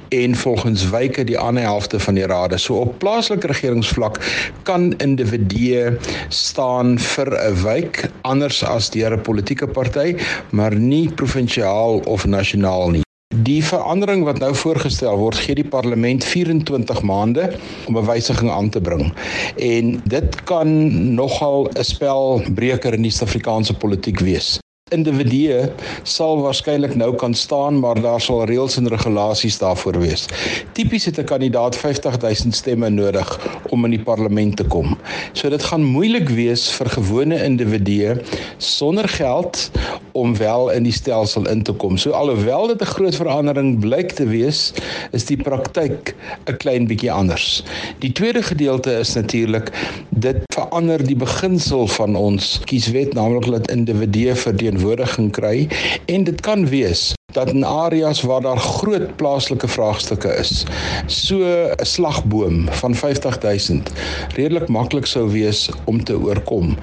en 0.08 0.36
volgens 0.36 0.90
wyke 0.90 1.24
die 1.24 1.38
ander 1.38 1.62
helfte 1.62 2.00
van 2.00 2.14
die 2.14 2.26
rade. 2.26 2.58
So 2.58 2.74
op 2.74 2.98
plaaslike 2.98 3.46
regeringsvlak 3.46 4.18
kan 4.62 4.96
individue 4.96 5.98
staan 6.28 6.98
vir 6.98 7.28
'n 7.36 7.62
wyk 7.62 8.10
anders 8.20 8.64
as 8.64 8.90
deur 8.90 9.12
'n 9.12 9.20
politieke 9.20 9.66
party, 9.66 10.16
maar 10.50 10.74
nie 10.74 11.12
provinsiaal 11.12 11.98
of 11.98 12.24
nasionaal 12.26 12.90
nie. 12.90 13.02
Die 13.32 13.64
verandering 13.64 14.24
wat 14.24 14.38
nou 14.38 14.54
voorgestel 14.54 15.16
word, 15.16 15.38
gee 15.40 15.56
die 15.56 15.64
parlement 15.64 16.24
24 16.24 17.02
maande 17.02 17.46
om 17.88 17.96
'n 17.96 18.04
wysiging 18.04 18.50
aan 18.50 18.68
te 18.68 18.80
bring. 18.80 19.12
En 19.56 20.02
dit 20.04 20.44
kan 20.44 20.68
nogal 21.14 21.70
'n 21.72 21.84
spelbreker 21.84 22.92
in 22.92 23.02
die 23.02 23.10
Suid-Afrikaanse 23.10 23.74
politiek 23.74 24.20
wees 24.20 24.60
individue 24.92 25.70
sal 26.02 26.40
waarskynlik 26.42 26.94
nou 26.94 27.14
kan 27.16 27.34
staan, 27.34 27.80
maar 27.80 28.00
daar 28.00 28.20
sal 28.20 28.44
reëls 28.50 28.76
en 28.76 28.88
regulasies 28.88 29.58
daarvoor 29.58 29.98
wees. 30.02 30.26
Tipies 30.72 31.04
het 31.04 31.18
'n 31.18 31.24
kandidaat 31.24 31.76
50000 31.76 32.54
stemme 32.54 32.90
nodig 32.90 33.28
om 33.68 33.84
in 33.84 33.90
die 33.90 34.02
parlement 34.02 34.56
te 34.56 34.64
kom. 34.64 34.98
So 35.32 35.48
dit 35.48 35.62
gaan 35.62 35.84
moeilik 35.84 36.28
wees 36.28 36.70
vir 36.70 36.88
gewone 36.90 37.44
individue 37.44 38.20
sonder 38.58 39.08
geld 39.08 39.70
om 40.12 40.36
wel 40.36 40.70
in 40.70 40.82
die 40.82 40.92
stelsel 40.92 41.48
in 41.48 41.62
te 41.62 41.72
kom. 41.72 41.96
So 41.96 42.10
alhoewel 42.10 42.66
dit 42.66 42.80
'n 42.80 42.94
groot 42.94 43.14
verandering 43.14 43.80
blyk 43.80 44.12
te 44.12 44.26
wees, 44.26 44.72
is 45.12 45.24
die 45.24 45.36
praktyk 45.36 46.14
'n 46.46 46.56
klein 46.56 46.86
bietjie 46.86 47.12
anders. 47.12 47.62
Die 47.98 48.12
tweede 48.12 48.42
gedeelte 48.42 48.92
is 48.98 49.14
natuurlik 49.14 49.72
dit 50.08 50.36
verander 50.54 51.06
die 51.06 51.16
beginsel 51.16 51.86
van 51.86 52.16
ons 52.16 52.60
kieswet, 52.64 53.14
naamlik 53.14 53.50
dat 53.50 53.70
individue 53.70 54.34
verdien 54.34 54.78
verteenwoordiging 54.82 55.30
kry 55.32 55.68
en 56.06 56.24
dit 56.24 56.40
kan 56.40 56.66
wees 56.68 57.12
dat 57.32 57.48
in 57.48 57.64
areas 57.64 58.22
waar 58.22 58.40
daar 58.40 58.58
groot 58.58 59.16
plaaslike 59.16 59.68
vraagstukke 59.68 60.28
is, 60.36 60.64
so 61.06 61.36
'n 61.38 61.84
slagboom 61.84 62.68
van 62.70 62.94
50000 62.94 63.90
redelik 64.34 64.68
maklik 64.68 65.06
sou 65.06 65.30
wees 65.30 65.70
om 65.84 66.04
te 66.04 66.18
oorkom. 66.18 66.76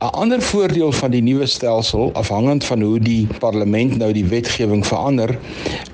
'n 0.00 0.06
Ander 0.16 0.42
voordeel 0.42 0.92
van 0.92 1.10
die 1.10 1.22
nuwe 1.22 1.46
stelsel, 1.46 2.10
afhangend 2.12 2.64
van 2.64 2.80
hoe 2.80 2.98
die 2.98 3.26
parlement 3.38 3.96
nou 3.96 4.12
die 4.12 4.24
wetgewing 4.24 4.86
verander, 4.86 5.38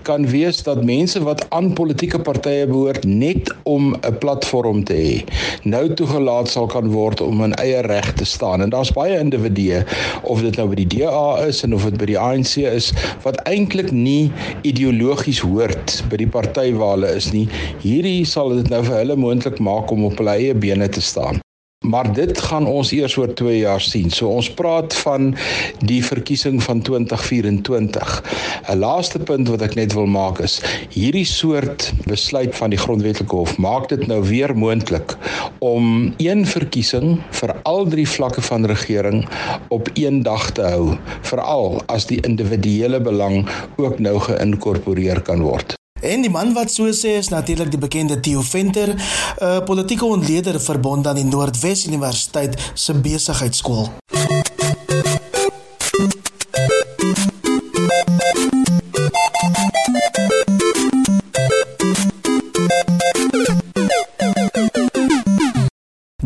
kan 0.02 0.28
wees 0.28 0.62
dat 0.62 0.85
mense 0.85 1.22
wat 1.22 1.46
aan 1.50 1.72
politieke 1.72 2.18
partye 2.18 2.66
behoort 2.66 3.04
net 3.04 3.54
om 3.62 3.94
'n 3.94 4.18
platform 4.18 4.85
te 4.85 4.94
hê, 4.94 5.24
nou 5.62 5.94
toegelaat 5.94 6.48
sal 6.48 6.66
kan 6.66 6.90
word 6.90 7.20
om 7.20 7.42
in 7.42 7.54
eie 7.54 7.80
reg 7.80 8.12
te 8.12 8.24
staan. 8.24 8.62
En 8.62 8.70
daar's 8.70 8.92
baie 8.92 9.18
individue 9.18 9.85
of 10.22 10.40
dit 10.40 10.56
nou 10.56 10.68
by 10.68 10.74
die 10.74 10.87
DA 10.87 11.36
is 11.46 11.62
en 11.66 11.77
of 11.77 11.87
dit 11.88 11.99
by 12.01 12.11
die 12.12 12.18
ANC 12.18 12.57
is 12.66 12.92
wat 13.25 13.40
eintlik 13.49 13.92
nie 13.94 14.33
ideologies 14.68 15.42
hoort 15.44 16.01
by 16.11 16.20
die 16.25 16.31
party 16.38 16.70
waar 16.77 16.96
hulle 16.96 17.14
is 17.16 17.33
nie. 17.37 17.46
Hierdie 17.85 18.25
sal 18.29 18.57
dit 18.59 18.70
nou 18.72 18.83
vir 18.87 19.03
hulle 19.03 19.18
moontlik 19.20 19.61
maak 19.62 19.92
om 19.94 20.09
op 20.11 20.22
hulle 20.22 20.38
eie 20.40 20.55
bene 20.66 20.88
te 20.88 21.05
staan. 21.05 21.45
Maar 21.87 22.09
dit 22.12 22.38
gaan 22.49 22.66
ons 22.66 22.90
eers 22.90 23.14
oor 23.16 23.31
2 23.38 23.59
jaar 23.59 23.81
sien. 23.81 24.11
So 24.11 24.29
ons 24.35 24.49
praat 24.59 24.94
van 25.05 25.31
die 25.87 26.03
verkiesing 26.05 26.59
van 26.62 26.83
2024. 26.83 28.22
'n 28.66 28.79
Laaste 28.79 29.18
punt 29.18 29.49
wat 29.49 29.62
ek 29.62 29.75
net 29.79 29.94
wil 29.94 30.07
maak 30.11 30.40
is 30.42 30.59
hierdie 30.90 31.25
soort 31.25 31.92
besluit 32.11 32.57
van 32.59 32.75
die 32.75 32.81
grondwetlike 32.81 33.37
hof 33.37 33.57
maak 33.62 33.88
dit 33.88 34.07
nou 34.11 34.18
weer 34.27 34.57
moontlik 34.57 35.14
om 35.59 36.12
een 36.18 36.46
verkiesing 36.46 37.20
vir 37.31 37.55
al 37.62 37.87
drie 37.87 38.09
vlakke 38.09 38.42
van 38.42 38.66
regering 38.66 39.22
op 39.68 39.88
een 39.94 40.22
dag 40.22 40.51
te 40.51 40.62
hou, 40.62 40.99
veral 41.22 41.83
as 41.87 42.11
die 42.11 42.20
individuele 42.27 43.01
belang 43.01 43.46
ook 43.77 43.99
nou 43.99 44.18
geïnkorporeer 44.18 45.22
kan 45.22 45.42
word. 45.46 45.77
En 46.00 46.20
die 46.20 46.30
man 46.30 46.52
wat 46.52 46.70
so 46.70 46.92
sê 46.92 47.16
is 47.16 47.28
natuurlik 47.28 47.70
die 47.70 47.80
bekende 47.80 48.20
Theo 48.20 48.42
Venter, 48.42 48.94
'n 48.94 49.64
politieke 49.64 50.04
ontleder 50.04 50.61
verbond 50.61 51.06
aan 51.06 51.14
die 51.14 51.24
Noordwes 51.24 51.87
Universiteit 51.87 52.70
se 52.74 52.94
besigheidskool. 52.94 53.88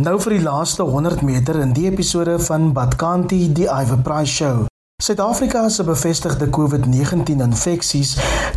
Nou 0.00 0.16
vir 0.20 0.32
die 0.32 0.42
laaste 0.42 0.82
100 0.82 1.22
meter 1.22 1.60
in 1.60 1.72
die 1.76 1.86
episode 1.90 2.38
van 2.38 2.72
Badkanti 2.72 3.52
die 3.52 3.68
Iver 3.68 3.98
Price 3.98 4.32
Show. 4.32 4.69
Suid-Afrika 5.00 5.68
se 5.68 5.84
bevestigde 5.84 6.50
COVID-19 6.52 7.40
infeksies 7.40 8.10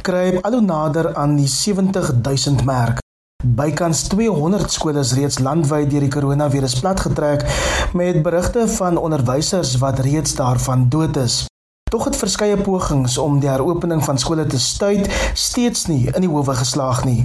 kry 0.03 0.39
al 0.43 0.57
hoe 0.57 0.65
nader 0.65 1.13
aan 1.15 1.37
die 1.39 1.47
70000 1.47 2.65
merk. 2.67 2.99
Bykans 3.43 4.01
200 4.11 4.71
skole 4.71 4.99
is 4.99 5.13
reeds 5.15 5.39
landwyd 5.39 5.87
deur 5.93 6.03
die 6.03 6.11
koronavirus 6.11 6.75
platgetrek 6.83 7.47
met 7.95 8.19
berigte 8.27 8.67
van 8.75 8.99
onderwysers 8.99 9.77
wat 9.79 10.03
reeds 10.03 10.35
daarvan 10.35 10.89
dood 10.89 11.15
is. 11.23 11.39
Tog 11.87 12.09
het 12.11 12.19
verskeie 12.19 12.59
pogings 12.59 13.17
om 13.17 13.39
die 13.39 13.49
heropening 13.49 14.03
van 14.03 14.19
skole 14.19 14.43
te 14.45 14.59
stuit 14.59 15.07
steeds 15.33 15.87
nie 15.87 16.11
in 16.11 16.27
die 16.27 16.33
howe 16.35 16.59
geslaag 16.59 17.05
nie. 17.07 17.21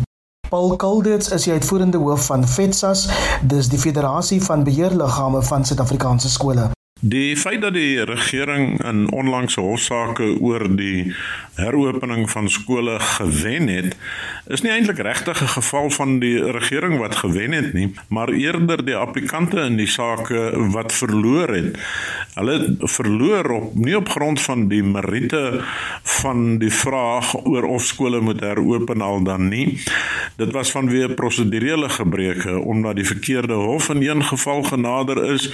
Paul 0.48 0.76
Kaldits 0.78 1.34
is 1.34 1.50
die 1.50 1.58
uitvoerende 1.58 1.98
hoof 1.98 2.30
van 2.30 2.46
FETSAS, 2.46 3.08
dis 3.42 3.68
die 3.68 3.82
Federasie 3.82 4.42
van 4.46 4.62
Beheerliggame 4.64 5.42
van 5.42 5.66
Suid-Afrikaanse 5.66 6.30
skole. 6.30 6.70
Die 7.00 7.36
feit 7.36 7.60
dat 7.62 7.76
die 7.78 8.02
regering 8.02 8.84
in 8.84 9.04
onlangse 9.14 9.60
hofsaake 9.60 10.40
oor 10.40 10.64
die 10.76 11.14
heropening 11.54 12.30
van 12.30 12.48
skole 12.50 12.96
gewen 13.00 13.68
het, 13.68 13.94
is 14.50 14.64
nie 14.66 14.72
eintlik 14.74 14.98
regtig 14.98 15.42
'n 15.42 15.54
geval 15.54 15.90
van 15.90 16.18
die 16.18 16.50
regering 16.50 16.98
wat 16.98 17.16
gewen 17.16 17.52
het 17.52 17.72
nie, 17.72 17.94
maar 18.08 18.28
eerder 18.28 18.84
die 18.84 18.96
applikante 18.96 19.60
in 19.60 19.76
die 19.76 19.86
saake 19.86 20.70
wat 20.74 20.92
verloor 20.92 21.48
het. 21.48 21.78
Hulle 22.38 22.76
verloor 22.78 23.50
op 23.50 23.74
nie 23.74 23.96
op 23.96 24.08
grond 24.08 24.40
van 24.40 24.68
die 24.70 24.82
meriete 24.82 25.58
van 26.20 26.58
die 26.62 26.70
vraag 26.70 27.32
oor 27.42 27.64
of 27.66 27.82
skole 27.82 28.20
moet 28.22 28.40
heropen 28.40 29.00
al 29.02 29.22
dan 29.26 29.48
nie. 29.50 29.80
Dit 30.38 30.52
was 30.54 30.70
vanweë 30.70 31.16
prosedurele 31.18 31.88
gebreke 31.90 32.54
omdat 32.58 33.00
die 33.00 33.06
verkeerde 33.06 33.58
hof 33.58 33.88
in 33.90 34.02
een 34.06 34.22
geval 34.24 34.62
genader 34.62 35.18
is 35.32 35.48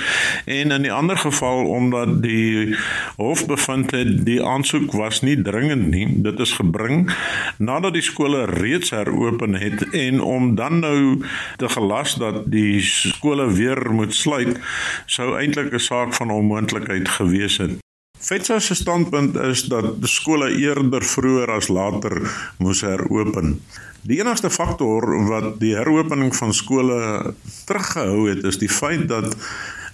en 0.45 0.75
in 0.77 0.85
die 0.85 0.93
ander 0.93 1.17
geval 1.17 1.65
omdat 1.73 2.21
die 2.23 2.77
hof 3.17 3.47
bevind 3.49 3.91
het 3.97 4.13
die 4.29 4.43
aansoek 4.45 4.93
was 4.93 5.23
nie 5.25 5.39
dringend 5.43 5.89
nie. 5.89 6.05
Dit 6.23 6.41
is 6.45 6.53
gebring 6.53 7.09
nadat 7.57 7.97
die 7.97 8.05
skole 8.05 8.45
reeds 8.45 8.93
heropen 8.93 9.57
het 9.57 9.89
en 9.91 10.21
om 10.21 10.53
dan 10.55 10.79
nou 10.85 11.25
te 11.57 11.69
gelas 11.69 12.19
dat 12.21 12.45
die 12.53 12.81
skole 12.85 13.49
weer 13.57 13.89
moet 13.93 14.15
sluit 14.15 14.61
sou 15.07 15.33
eintlik 15.41 15.73
'n 15.73 15.81
saak 15.81 16.15
van 16.15 16.31
onmoontlikheid 16.75 17.09
gewees 17.09 17.57
het. 17.59 17.83
Fetsa 18.19 18.59
se 18.59 18.75
standpunt 18.75 19.37
is 19.37 19.65
dat 19.69 20.01
die 20.01 20.09
skole 20.09 20.49
eerder 20.57 21.05
vroeër 21.05 21.51
as 21.51 21.69
later 21.69 22.23
moes 22.59 22.81
heropen. 22.81 23.61
Die 24.03 24.21
enigste 24.21 24.51
faktor 24.51 25.27
wat 25.29 25.61
die 25.61 25.75
heropening 25.75 26.35
van 26.37 26.55
skole 26.55 27.35
teruggehou 27.67 28.29
het 28.29 28.45
is 28.45 28.59
die 28.59 28.69
feit 28.69 29.09
dat 29.09 29.37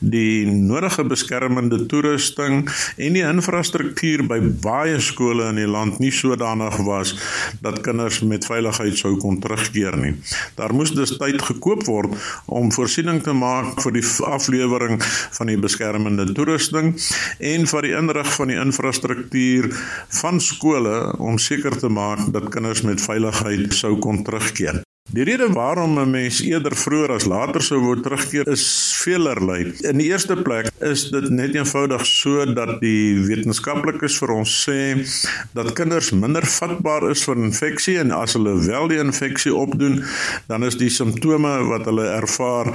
die 0.01 0.47
nodige 0.49 1.05
beskermende 1.05 1.83
toerusting 1.87 2.65
en 2.97 3.17
die 3.17 3.25
infrastruktuur 3.25 4.25
by 4.29 4.41
baie 4.65 4.99
skole 5.01 5.51
in 5.53 5.61
die 5.61 5.69
land 5.69 6.01
nie 6.01 6.13
sodanig 6.15 6.77
was 6.87 7.15
dat 7.65 7.83
kinders 7.85 8.21
met 8.25 8.49
veiligheid 8.49 8.97
sou 8.99 9.15
kon 9.21 9.41
terugkeer 9.41 9.97
nie. 10.01 10.15
Daar 10.57 10.75
moes 10.75 10.95
dus 10.97 11.17
tyd 11.21 11.43
gekoop 11.45 11.85
word 11.89 12.17
om 12.47 12.73
voorsiening 12.73 13.23
te 13.25 13.37
maak 13.37 13.81
vir 13.85 13.99
die 13.99 14.07
aflewering 14.27 15.01
van 15.39 15.53
die 15.53 15.59
beskermende 15.61 16.29
toerusting 16.33 16.95
en 17.53 17.67
vir 17.71 17.89
die 17.89 17.97
inrig 17.97 18.35
van 18.37 18.53
die 18.53 18.61
infrastruktuur 18.61 19.71
van 20.21 20.41
skole 20.41 20.97
om 21.21 21.39
seker 21.39 21.77
te 21.77 21.93
maak 21.93 22.31
dat 22.33 22.51
kinders 22.55 22.85
met 22.87 23.03
veiligheid 23.05 23.75
sou 23.77 23.99
kon 24.01 24.25
terugkeer. 24.25 24.81
Die 25.11 25.25
rede 25.27 25.53
waarom 25.53 25.99
'n 25.99 26.11
mens 26.11 26.40
eerder 26.40 26.77
vroeër 26.77 27.11
as 27.11 27.25
later 27.25 27.62
sou 27.62 27.81
wou 27.83 28.01
terugkeer 28.01 28.46
is 28.49 28.94
veelerlei. 29.03 29.73
In 29.81 29.99
die 29.99 30.07
eerste 30.07 30.37
plek 30.37 30.70
is 30.79 31.11
dit 31.11 31.29
net 31.31 31.55
eenvoudig 31.55 32.07
so 32.07 32.53
dat 32.55 32.81
die 32.81 33.18
wetenskaplikes 33.27 34.18
vir 34.23 34.31
ons 34.31 34.53
sê 34.68 34.79
dat 35.53 35.73
kinders 35.73 36.11
minder 36.11 36.46
vatbaar 36.46 37.11
is 37.11 37.25
vir 37.27 37.42
infeksie 37.42 37.99
en 37.99 38.11
as 38.11 38.37
hulle 38.38 38.55
wel 38.66 38.88
die 38.88 39.03
infeksie 39.03 39.55
opdoen, 39.55 40.05
dan 40.46 40.62
is 40.62 40.79
die 40.79 40.90
simptome 40.90 41.59
wat 41.66 41.85
hulle 41.90 42.07
ervaar 42.07 42.70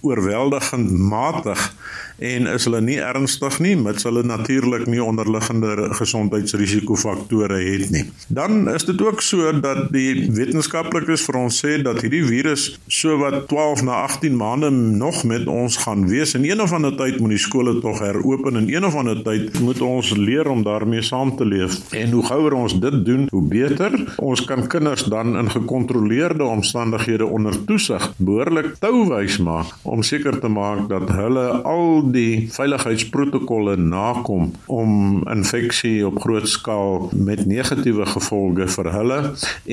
oorweldigend 0.00 0.90
matig 0.94 1.74
en 2.20 2.46
is 2.52 2.66
hulle 2.68 2.80
nie 2.84 2.98
ernstig 3.00 3.56
nie 3.64 3.72
mits 3.80 4.04
hulle 4.04 4.22
natuurlik 4.26 4.84
nie 4.92 5.00
onderliggende 5.00 5.88
gesondheidsrisikofaktore 5.96 7.60
het 7.64 7.92
nie. 7.94 8.04
Dan 8.28 8.68
is 8.68 8.84
dit 8.84 9.00
ook 9.02 9.22
so 9.24 9.52
dat 9.60 9.88
die 9.94 10.28
wetenskaplikes 10.36 11.24
vir 11.24 11.38
ons 11.40 11.60
sê 11.64 11.78
dat 11.82 12.02
hierdie 12.04 12.22
virus 12.26 12.66
so 12.92 13.16
wat 13.22 13.46
12 13.48 13.84
na 13.88 14.02
18 14.04 14.36
maande 14.36 14.70
nog 14.70 15.22
met 15.24 15.48
ons 15.48 15.78
gaan 15.84 16.04
wees 16.10 16.34
en 16.36 16.44
een 16.44 16.60
of 16.60 16.74
ander 16.76 16.92
tyd 16.96 17.20
moet 17.20 17.34
die 17.36 17.40
skole 17.40 17.78
tog 17.80 18.02
heropen 18.04 18.60
en 18.60 18.68
een 18.68 18.84
of 18.84 18.98
ander 19.00 19.22
tyd 19.24 19.56
moet 19.64 19.80
ons 19.80 20.12
leer 20.16 20.48
om 20.52 20.64
daarmee 20.66 21.02
saam 21.02 21.32
te 21.36 21.46
leef. 21.48 21.78
En 21.96 22.12
hoe 22.12 22.24
gouer 22.26 22.56
ons 22.58 22.76
dit 22.80 23.00
doen, 23.04 23.26
hoe 23.30 23.42
beter. 23.48 23.96
Ons 24.20 24.44
kan 24.44 24.66
kinders 24.68 25.06
dan 25.08 25.38
in 25.40 25.50
gekontroleerde 25.50 26.44
omstandighede 26.44 27.26
onder 27.26 27.56
toesig 27.64 28.10
behoorlik 28.16 28.74
touwys 28.78 29.38
maak 29.40 29.72
om 29.82 30.02
seker 30.04 30.36
te 30.40 30.48
maak 30.52 30.88
dat 30.90 31.08
hulle 31.16 31.46
al 31.64 32.09
die 32.14 32.48
veiligheidsprotokolle 32.52 33.76
nakom 33.76 34.50
om 34.66 35.22
infeksie 35.28 36.06
op 36.06 36.20
groot 36.22 36.48
skaal 36.48 37.10
met 37.12 37.46
negatiewe 37.46 38.06
gevolge 38.06 38.68
vir 38.76 38.92
hulle 38.94 39.20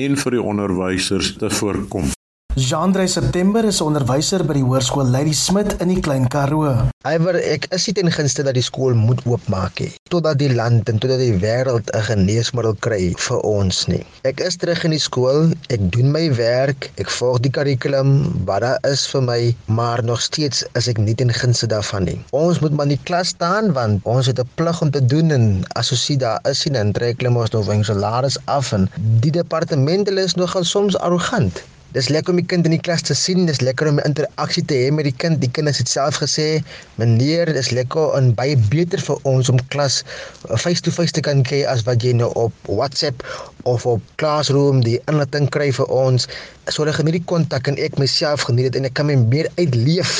en 0.06 0.22
vir 0.22 0.38
die 0.38 0.46
onderwysers 0.52 1.36
te 1.40 1.50
voorkom. 1.60 2.17
Jean-Andre 2.58 3.06
September 3.06 3.62
is 3.68 3.78
onderwyser 3.84 4.42
by 4.42 4.56
die 4.56 4.64
hoërskool 4.66 5.06
Lady 5.14 5.34
Smith 5.36 5.76
in 5.84 5.92
die 5.92 6.00
Klein 6.02 6.24
Karoo. 6.32 6.72
Iwer, 7.06 7.36
ek 7.38 7.68
is 7.76 7.84
nie 7.86 7.94
ten 7.94 8.10
gunste 8.10 8.42
dat 8.42 8.56
die 8.58 8.64
skool 8.66 8.96
moet 8.98 9.20
oopmaak 9.30 9.78
nie 9.84 9.92
totdat 10.10 10.40
die 10.40 10.48
land 10.50 10.88
en 10.90 10.98
totdat 10.98 11.22
die 11.22 11.36
wêreld 11.38 11.92
'n 11.94 12.02
geneesmiddel 12.08 12.74
kry 12.86 13.14
vir 13.26 13.38
ons 13.46 13.86
nie. 13.92 14.02
Ek 14.24 14.40
is 14.40 14.56
terug 14.56 14.82
in 14.88 14.96
die 14.96 14.98
skool, 14.98 15.52
ek 15.70 15.86
doen 15.94 16.10
my 16.10 16.24
werk, 16.34 16.90
ek 16.98 17.14
volg 17.20 17.38
die 17.46 17.54
kurrikulum 17.54 18.10
wat 18.50 18.66
daar 18.66 18.82
is 18.90 19.06
vir 19.12 19.22
my, 19.30 19.40
maar 19.66 20.02
nog 20.02 20.20
steeds 20.20 20.64
is 20.74 20.88
ek 20.88 20.98
nie 20.98 21.14
ten 21.14 21.30
gunste 21.30 21.70
daarvan 21.70 22.10
nie. 22.10 22.18
Ons 22.32 22.58
moet 22.60 22.72
maar 22.74 22.90
in 22.90 22.96
die 22.96 23.04
klas 23.04 23.36
staan 23.36 23.72
want 23.72 24.02
ons 24.04 24.26
het 24.26 24.40
'n 24.40 24.50
plig 24.56 24.82
om 24.82 24.90
te 24.90 25.04
doen 25.04 25.30
en 25.30 25.64
as 25.76 25.92
ons 25.92 26.04
sien 26.04 26.18
daar 26.18 26.40
is 26.44 26.58
sien 26.60 26.74
en 26.74 26.92
trek 26.92 27.20
hulle 27.20 27.30
mos 27.30 27.52
nou 27.52 27.62
van 27.62 27.84
salaris 27.84 28.38
af 28.46 28.72
en 28.72 28.90
die 29.20 29.30
departement 29.30 30.08
hulle 30.08 30.24
is 30.26 30.34
nogal 30.34 30.64
soms 30.64 30.96
arrogant. 30.98 31.62
Dis 31.96 32.10
lekker 32.12 32.34
om 32.34 32.36
die 32.36 32.44
kind 32.44 32.66
in 32.68 32.74
die 32.74 32.82
klas 32.84 33.00
te 33.08 33.14
sien, 33.16 33.46
dis 33.48 33.62
lekker 33.64 33.88
om 33.88 33.96
'n 33.96 34.04
interaksie 34.10 34.62
te 34.68 34.76
hê 34.76 34.88
met 34.92 35.06
die 35.08 35.14
kind. 35.22 35.40
Die 35.40 35.48
kinders 35.48 35.78
het 35.80 35.88
self 35.88 36.18
gesê, 36.20 36.60
"Meneer, 37.00 37.52
dis 37.56 37.70
lekker 37.70 38.12
en 38.18 38.34
baie 38.34 38.56
beter 38.74 39.00
vir 39.00 39.16
ons 39.22 39.48
om 39.48 39.56
klas 39.68 40.02
face-to-face 40.64 41.12
te 41.12 41.24
kan 41.24 41.42
kyk 41.42 41.64
as 41.64 41.82
wat 41.88 42.02
jy 42.02 42.12
nou 42.12 42.28
op 42.34 42.52
WhatsApp 42.66 43.24
of 43.62 43.86
op 43.86 44.02
Classroom 44.16 44.82
die 44.84 45.00
inligting 45.06 45.48
kry 45.48 45.72
vir 45.72 45.86
ons." 45.86 46.28
So 46.68 46.82
hulle 46.82 46.92
geniet 46.92 47.16
die 47.16 47.28
kontak 47.30 47.68
en 47.70 47.78
ek 47.80 47.94
myself 47.96 48.42
geniet 48.44 48.66
dit 48.68 48.76
en 48.80 48.88
ek 48.88 48.94
kan 48.98 49.06
my 49.08 49.14
meer 49.16 49.46
uitleef 49.56 50.10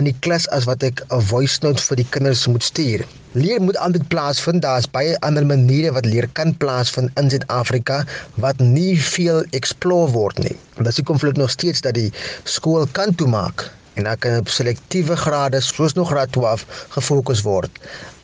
in 0.00 0.08
die 0.08 0.14
klas 0.24 0.46
as 0.56 0.64
wat 0.68 0.86
ek 0.86 1.02
'n 1.12 1.20
voice 1.30 1.60
note 1.64 1.82
vir 1.88 2.00
die 2.00 2.06
kinders 2.16 2.46
moet 2.48 2.64
stuur. 2.64 3.04
Leer 3.36 3.60
moet 3.60 3.76
altyd 3.76 4.08
plaasvind. 4.08 4.62
Daar's 4.64 4.88
baie 4.88 5.18
ander 5.28 5.44
maniere 5.44 5.92
wat 5.92 6.08
leer 6.08 6.28
kan 6.32 6.56
plaasvind 6.56 7.12
in 7.20 7.28
Suid-Afrika 7.30 8.04
wat 8.40 8.60
nie 8.60 8.96
veel 8.96 9.44
explore 9.50 10.10
word 10.16 10.38
nie. 10.38 10.56
Dis 10.80 10.96
hoekom 11.02 11.18
vloek 11.18 11.36
nog 11.36 11.50
steeds 11.50 11.84
dat 11.84 11.94
die 12.00 12.12
skool 12.44 12.86
kan 12.92 13.14
toemaak 13.14 13.68
en 13.94 14.08
dan 14.08 14.18
kan 14.18 14.38
op 14.40 14.48
selektiewe 14.48 15.16
grade 15.16 15.60
soos 15.60 15.92
nog 15.92 16.08
graad 16.08 16.32
12 16.32 16.64
gefokus 16.96 17.42
word. 17.42 17.70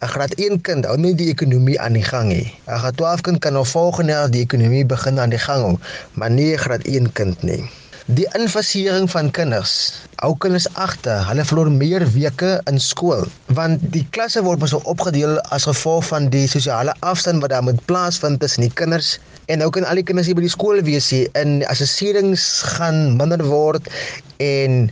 'n 0.01 0.09
Graad 0.09 0.33
1 0.41 0.61
kind 0.65 0.87
hou 0.89 0.95
nie 0.97 1.13
die 1.13 1.29
ekonomie 1.29 1.77
aan 1.85 1.93
die 1.93 2.05
gang 2.05 2.31
nie. 2.33 2.49
'n 2.49 2.79
Graad 2.81 2.97
12 2.97 3.21
kind 3.27 3.39
kan 3.45 3.53
nou 3.53 3.67
volgende 3.69 4.13
jaar 4.13 4.31
die 4.33 4.41
ekonomie 4.47 4.85
begin 4.93 5.21
aan 5.21 5.33
die 5.35 5.43
gang 5.47 5.61
hou, 5.67 5.77
maar 6.17 6.31
nie 6.31 6.53
'n 6.55 6.63
graad 6.63 6.87
1 6.89 7.13
kind 7.13 7.43
nie. 7.43 7.61
Die 8.07 8.27
infasering 8.39 9.11
van 9.11 9.31
kinders. 9.31 10.01
Ou 10.25 10.33
kinders 10.37 10.69
agter, 10.75 11.21
hulle 11.29 11.45
verloor 11.45 11.71
meer 11.71 12.05
weke 12.13 12.61
in 12.65 12.81
skool 12.81 13.27
want 13.59 13.85
die 13.93 14.07
klasse 14.17 14.41
word 14.43 14.61
mos 14.65 14.73
opgedeel 14.73 15.37
as 15.57 15.69
gevolg 15.69 16.09
van 16.09 16.31
die 16.33 16.47
sosiale 16.49 16.95
afstand 17.01 17.45
wat 17.45 17.53
daar 17.53 17.63
moet 17.63 17.85
plaasvind 17.85 18.41
tussen 18.41 18.63
die 18.63 18.73
kinders 18.81 19.19
en 19.47 19.59
nou 19.59 19.71
kan 19.71 19.85
al 19.85 20.01
die 20.01 20.07
kinders 20.07 20.27
hier 20.27 20.39
by 20.39 20.47
die 20.49 20.57
skool 20.57 20.81
wees 20.83 21.11
hier 21.11 21.29
en 21.33 21.61
assesserings 21.69 22.63
gaan 22.79 23.17
minder 23.21 23.45
word 23.45 23.93
en 24.39 24.91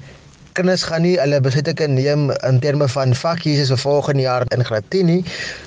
kinders 0.59 0.83
gaan 0.89 1.05
nie 1.07 1.15
hulle 1.21 1.39
besluite 1.43 1.71
kan 1.79 1.93
neem 1.95 2.33
in 2.49 2.57
terme 2.63 2.89
van 2.91 3.13
vakkies 3.15 3.71
vir 3.71 3.79
volgende 3.79 4.25
jaar 4.25 4.47
in 4.55 4.65
graad 4.67 4.89
10 4.91 5.07
nie. 5.07 5.21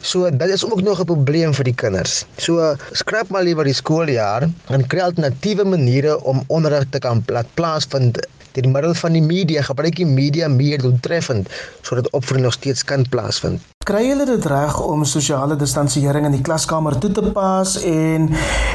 So 0.03 0.27
dit 0.27 0.51
is 0.51 0.65
ook 0.67 0.81
nog 0.83 0.99
'n 0.99 1.07
probleem 1.13 1.53
vir 1.53 1.65
die 1.69 1.77
kinders. 1.83 2.25
So 2.37 2.75
skrap 2.91 3.29
maar 3.29 3.43
liewer 3.43 3.63
die 3.63 3.73
skooljaar 3.73 4.49
en 4.67 4.87
kry 4.87 4.99
alternatiewe 4.99 5.63
maniere 5.63 6.19
om 6.23 6.43
onderrig 6.47 6.89
te 6.89 6.99
kan 6.99 7.23
laat 7.27 7.47
plaasvind 7.53 8.19
deur 8.53 8.69
middel 8.69 8.93
van 8.93 9.11
die 9.11 9.21
media. 9.21 9.61
Gebruik 9.61 9.95
die 9.95 10.05
media 10.05 10.47
meer 10.47 10.77
doeltreffend 10.81 11.47
sodat 11.81 12.11
opvoeding 12.11 12.45
nog 12.45 12.53
steeds 12.53 12.83
kan 12.83 13.05
plaasvind. 13.09 13.61
Kry 13.85 14.03
julle 14.07 14.25
dit 14.25 14.45
reg 14.45 14.81
om 14.81 15.05
sosiale 15.05 15.55
distansiering 15.55 16.25
in 16.25 16.31
die 16.31 16.41
klaskamer 16.43 16.99
toe 16.99 17.11
te 17.11 17.31
pas 17.31 17.77
en 17.83 18.29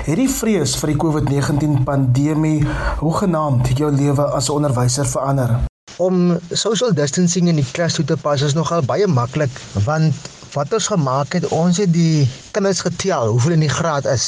hierdie 0.06 0.30
vrees 0.30 0.76
vir 0.80 0.88
die 0.88 1.00
COVID-19 1.04 1.84
pandemie 1.84 2.66
hoe 2.98 3.14
genaamd 3.14 3.76
jou 3.78 3.92
lewe 3.92 4.22
as 4.22 4.48
'n 4.48 4.52
onderwyser 4.52 5.04
verander? 5.04 5.75
Om 5.96 6.38
social 6.52 6.92
distancing 6.92 7.48
in 7.48 7.56
die 7.56 7.70
klas 7.72 7.94
toe 7.96 8.04
te 8.04 8.16
pas 8.20 8.42
is 8.44 8.52
nogal 8.52 8.82
baie 8.84 9.06
maklik 9.08 9.52
want 9.86 10.28
wat 10.52 10.72
ons 10.76 10.88
gemaak 10.92 11.32
het, 11.36 11.46
ons 11.52 11.76
het 11.80 11.92
die 11.92 12.28
kinders 12.52 12.82
getel 12.84 13.30
hoeveel 13.32 13.56
in 13.56 13.64
die 13.64 13.72
graad 13.72 14.04
is 14.08 14.26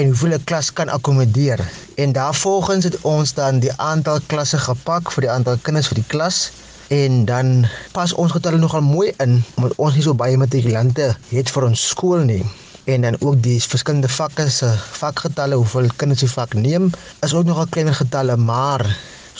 en 0.00 0.08
hoeveel 0.08 0.36
'n 0.36 0.44
klas 0.44 0.72
kan 0.72 0.88
akkommodeer. 0.88 1.60
En 1.96 2.12
daarvolgens 2.12 2.84
het 2.84 2.96
ons 3.00 3.34
dan 3.34 3.60
die 3.60 3.72
aantal 3.76 4.20
klasse 4.26 4.58
gepak 4.58 5.12
vir 5.12 5.28
die 5.28 5.30
aantal 5.30 5.56
kinders 5.62 5.88
vir 5.92 6.00
die 6.00 6.08
klas 6.08 6.50
en 6.88 7.24
dan 7.24 7.66
pas 7.92 8.12
ons 8.12 8.32
getalle 8.32 8.58
nogal 8.58 8.84
mooi 8.84 9.12
in 9.24 9.42
omdat 9.56 9.76
ons 9.76 9.94
nie 9.94 10.02
so 10.02 10.14
baie 10.14 10.36
matrikulante 10.36 11.16
het 11.28 11.50
vir 11.50 11.64
ons 11.68 11.88
skool 11.88 12.24
nie 12.24 12.44
en 12.84 13.04
dan 13.06 13.16
ook 13.20 13.38
die 13.42 13.60
verskillende 13.60 14.08
vakke 14.08 14.50
se 14.50 14.68
vakgetalle 14.98 15.56
hoeveel 15.60 15.88
kinders 15.96 16.20
die 16.24 16.28
vak 16.28 16.54
neem 16.54 16.90
is 17.20 17.34
ook 17.34 17.48
nogal 17.48 17.70
kleiner 17.70 17.94
getalle 17.94 18.36
maar 18.36 18.84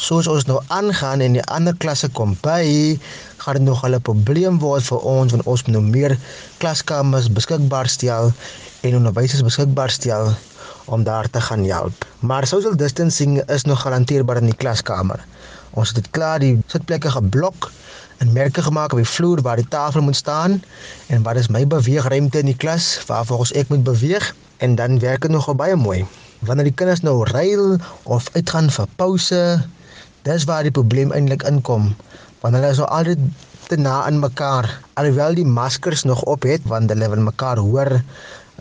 soos 0.02 0.26
ons 0.26 0.48
nou 0.48 0.58
aangaan 0.74 1.20
en 1.22 1.36
die 1.36 1.44
ander 1.56 1.76
klasse 1.82 2.08
kom 2.18 2.32
by 2.42 2.62
gaan 3.42 3.58
dit 3.58 3.66
nog 3.66 3.84
'n 3.86 4.00
probleem 4.08 4.58
word 4.58 4.82
vir 4.90 5.00
ons 5.16 5.32
want 5.32 5.46
ons 5.46 5.62
moet 5.64 5.74
nou 5.74 5.82
meer 5.82 6.18
klaskamers 6.58 7.28
beskikbaar 7.30 7.88
stel 7.88 8.32
en 8.82 8.96
onderwysers 8.98 9.46
beskikbaar 9.46 9.90
stel 9.90 10.34
om 10.84 11.04
daar 11.04 11.30
te 11.30 11.40
gaan 11.40 11.64
help. 11.64 11.94
Maar 12.18 12.46
social 12.46 12.76
distancing 12.76 13.42
is 13.46 13.64
nog 13.64 13.80
garandeerbaar 13.80 14.36
in 14.36 14.50
die 14.50 14.60
klaskamer. 14.62 15.20
Ons 15.70 15.88
het 15.88 15.96
dit 15.96 16.10
klaar 16.10 16.38
die 16.38 16.58
sitplekke 16.66 17.10
geblok 17.10 17.70
en 18.18 18.32
merke 18.32 18.62
gemaak 18.62 18.92
op 18.92 18.98
die 18.98 19.14
vloer 19.14 19.42
waar 19.42 19.56
die 19.56 19.68
tafel 19.68 20.02
moet 20.02 20.16
staan 20.16 20.62
en 21.06 21.22
wat 21.22 21.36
is 21.36 21.48
my 21.48 21.66
beweegruimte 21.66 22.38
in 22.38 22.50
die 22.50 22.56
klas 22.64 22.98
waar 23.06 23.26
volgens 23.26 23.52
ek 23.52 23.68
moet 23.68 23.84
beweeg. 23.84 24.34
En 24.56 24.74
dan 24.74 24.98
werk 24.98 25.22
dit 25.22 25.30
nogal 25.30 25.54
baie 25.54 25.76
mooi. 25.76 26.06
Wanneer 26.38 26.64
die 26.64 26.74
kinders 26.74 27.00
nou 27.00 27.22
ruil 27.28 27.78
of 28.02 28.28
uitgaan 28.34 28.70
vir 28.70 28.86
pouse, 28.96 29.62
dis 30.26 30.44
waar 30.46 30.66
die 30.66 30.74
probleem 30.74 31.12
eintlik 31.14 31.42
inkom. 31.48 31.90
Want 32.42 32.54
hulle 32.58 32.70
is 32.74 32.80
nou 32.82 32.88
altyd 32.88 33.22
te 33.70 33.78
na 33.78 34.02
aan 34.06 34.20
mekaar. 34.22 34.68
Alhoewel 35.00 35.34
die 35.38 35.46
maskers 35.46 36.04
nog 36.08 36.22
op 36.22 36.46
het 36.46 36.64
want 36.70 36.90
hulle 36.90 37.08
wil 37.14 37.26
mekaar 37.26 37.62
hoor 37.62 37.90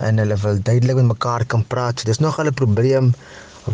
en 0.02 0.21
hulle 0.21 0.38
wil 0.43 0.58
duidelik 0.62 1.02
met 1.02 1.12
mekaar 1.13 1.45
kan 1.45 1.65
praat. 1.67 2.00
So 2.00 2.10
dis 2.10 2.19
nog 2.19 2.39
'n 2.41 2.54
probleem 2.54 3.13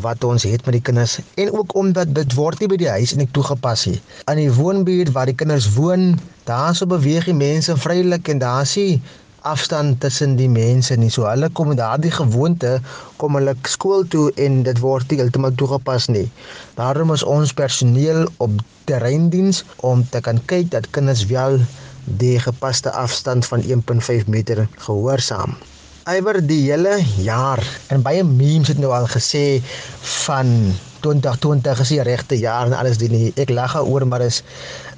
wat 0.03 0.23
ons 0.23 0.43
het 0.43 0.65
met 0.65 0.73
die 0.73 0.81
kinders 0.81 1.19
en 1.35 1.51
ook 1.51 1.75
omdat 1.75 2.15
dit 2.15 2.33
word 2.33 2.59
nie 2.59 2.67
by 2.67 2.75
die 2.75 2.89
huis 2.89 3.13
en 3.13 3.23
ek 3.23 3.31
toegepas 3.31 3.85
nie. 3.85 4.01
Aan 4.25 4.35
die 4.35 4.51
woonbuurt 4.51 5.11
waar 5.11 5.25
die 5.25 5.35
kinders 5.35 5.73
woon, 5.73 6.19
daar 6.43 6.75
so 6.75 6.85
beweeg 6.85 7.25
die 7.25 7.33
mense 7.33 7.77
vrylik 7.77 8.27
en 8.27 8.39
daar 8.39 8.65
sien 8.65 9.01
afstand 9.51 9.99
tussen 10.03 10.35
die 10.39 10.49
mense 10.51 10.97
nie. 10.99 11.11
So 11.13 11.27
hulle 11.29 11.49
kom 11.59 11.73
daardie 11.79 12.13
gewoonte 12.13 12.77
kom 13.21 13.39
hulle 13.39 13.55
skool 13.75 14.05
toe 14.13 14.25
en 14.47 14.61
dit 14.67 14.81
word 14.83 15.11
nie 15.11 15.21
heeltemal 15.21 15.55
toegepas 15.61 16.09
nie. 16.13 16.27
Daarom 16.79 17.13
is 17.15 17.23
ons 17.37 17.55
personeel 17.61 18.27
op 18.43 18.59
terreindiens 18.89 19.63
om 19.91 20.03
te 20.11 20.21
kan 20.23 20.43
kyk 20.51 20.71
dat 20.75 20.91
kinders 20.95 21.25
wel 21.31 21.59
die 22.19 22.37
gepaste 22.39 22.91
afstand 22.91 23.49
van 23.49 23.63
1.5 23.63 24.31
meter 24.31 24.67
gehoorsaam 24.85 25.57
ywer 26.07 26.37
die 26.39 26.61
hele 26.69 26.93
jaar 27.19 27.59
en 27.91 28.03
baie 28.05 28.23
memes 28.23 28.69
het 28.71 28.77
nou 28.79 28.93
al 28.95 29.09
gesê 29.11 29.59
van 30.23 30.51
2020 31.03 31.81
is 31.83 31.89
die 31.91 32.03
regte 32.07 32.37
jaar 32.39 32.69
en 32.69 32.75
alles 32.77 32.99
doen 33.01 33.11
nie. 33.11 33.33
Ek 33.35 33.51
lag 33.51 33.75
oor 33.81 34.05
maar 34.07 34.23
is 34.23 34.39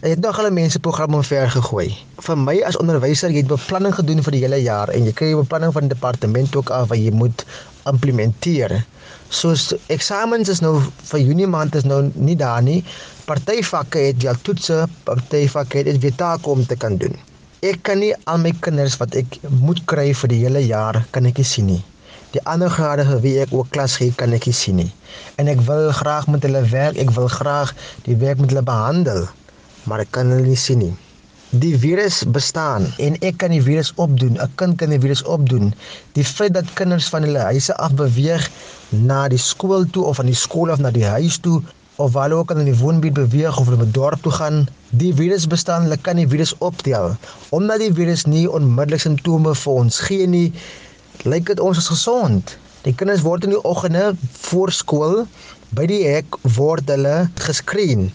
het 0.04 0.22
nog 0.22 0.38
hulle 0.38 0.52
mense 0.54 0.80
program 0.80 1.18
omver 1.18 1.50
gegooi. 1.52 1.88
Vir 2.24 2.38
my 2.38 2.56
as 2.68 2.78
onderwyser, 2.80 3.34
jy 3.34 3.42
het 3.42 3.50
beplanning 3.50 3.96
gedoen 3.98 4.22
vir 4.24 4.38
die 4.38 4.44
hele 4.46 4.62
jaar 4.62 4.94
en 4.94 5.10
jy 5.10 5.14
kry 5.18 5.32
'n 5.34 5.42
beplanning 5.42 5.74
van 5.74 5.88
die 5.88 5.96
departement 5.96 6.56
ook 6.56 6.70
af 6.70 6.90
wat 6.94 7.02
jy 7.02 7.12
moet 7.12 7.46
implementeer. 7.90 8.86
Soos 9.30 9.74
eksamens 9.88 10.50
is 10.50 10.62
nou 10.62 10.78
vir 11.12 11.20
Junie 11.20 11.48
maand 11.48 11.76
is 11.76 11.90
nou 11.90 12.12
nie 12.14 12.36
daar 12.36 12.62
nie. 12.62 12.84
Party 13.26 13.64
vakke 13.64 14.00
het 14.00 14.26
al 14.26 14.38
toetse, 14.42 14.86
party 15.04 15.48
vakke 15.48 15.78
het 15.78 16.02
weer 16.02 16.16
take 16.16 16.50
om 16.50 16.66
te 16.66 16.76
kan 16.76 16.98
doen. 16.98 17.18
Ek 17.60 17.82
kan 17.84 18.00
nie 18.00 18.14
al 18.32 18.38
my 18.40 18.54
kinders 18.64 18.94
wat 19.02 19.16
ek 19.20 19.34
moet 19.60 19.80
kry 19.92 20.14
vir 20.16 20.32
die 20.32 20.38
hele 20.46 20.62
jaar 20.64 21.02
kan 21.12 21.26
ek 21.28 21.42
nie 21.42 21.48
sien 21.48 21.66
nie. 21.68 21.82
Die 22.32 22.40
ander 22.48 22.72
grade 22.72 23.04
vir 23.10 23.20
wie 23.26 23.34
ek 23.44 23.52
ook 23.52 23.68
klas 23.76 23.98
gee 24.00 24.14
kan 24.16 24.32
ek 24.38 24.46
nie 24.48 24.56
sien 24.56 24.78
nie. 24.80 24.88
En 25.44 25.52
ek 25.52 25.60
wil 25.68 25.90
graag 25.98 26.30
met 26.32 26.48
hulle 26.48 26.62
werk, 26.72 26.96
ek 27.04 27.12
wil 27.18 27.28
graag 27.34 27.74
die 28.06 28.16
werk 28.22 28.40
met 28.40 28.54
hulle 28.54 28.64
behandel, 28.64 29.26
maar 29.92 30.06
ek 30.06 30.14
kan 30.16 30.32
hulle 30.32 30.48
nie 30.48 30.62
sien 30.62 30.80
nie. 30.86 30.94
Die 31.66 31.74
virus 31.84 32.22
bestaan 32.38 32.88
en 32.96 33.20
ek 33.28 33.42
kan 33.44 33.52
die 33.52 33.64
virus 33.68 33.92
opdoen. 34.00 34.40
'n 34.40 34.56
Kind 34.56 34.80
kan 34.80 34.96
die 34.96 35.02
virus 35.04 35.26
opdoen. 35.28 35.74
Die 36.16 36.24
feit 36.24 36.56
dat 36.56 36.72
kinders 36.80 37.12
van 37.12 37.28
hulle 37.28 37.44
huise 37.52 37.76
af 37.76 37.92
beweeg 38.00 38.48
na 39.04 39.28
die 39.28 39.42
skool 39.52 39.84
toe 39.92 40.08
of 40.08 40.24
van 40.24 40.32
die 40.32 40.42
skool 40.48 40.72
af 40.72 40.80
na 40.80 40.96
die 40.96 41.10
huis 41.12 41.44
toe 41.44 41.60
of 42.00 42.14
waar 42.16 42.30
hulle 42.30 42.40
ook 42.40 42.52
in 42.56 42.64
die 42.64 42.78
woonbuurt 42.80 43.18
beweeg 43.18 43.58
of 43.60 43.68
hulle 43.68 43.82
by 43.82 43.90
dorp 43.96 44.22
toe 44.24 44.32
gaan, 44.32 44.62
die 45.02 45.12
virus 45.16 45.48
bestaan, 45.52 45.88
hulle 45.88 46.00
kan 46.08 46.20
die 46.20 46.28
virus 46.32 46.54
optel. 46.64 47.12
Omdat 47.56 47.84
die 47.84 47.94
virus 47.94 48.24
nie 48.26 48.46
onmiddellik 48.48 49.04
simptome 49.04 49.52
vir 49.64 49.80
ons 49.84 50.00
gee 50.08 50.28
nie, 50.28 50.48
lyk 51.28 51.52
dit 51.52 51.60
ons 51.60 51.82
is 51.82 51.92
gesond. 51.92 52.56
Die 52.88 52.96
kinders 52.96 53.26
word 53.28 53.44
in 53.44 53.52
die 53.56 53.64
oggende 53.68 54.14
voor 54.48 54.72
skool 54.72 55.26
by 55.76 55.90
die 55.92 56.06
hek 56.08 56.40
word 56.56 56.88
hulle 56.90 57.18
geskreen 57.44 58.08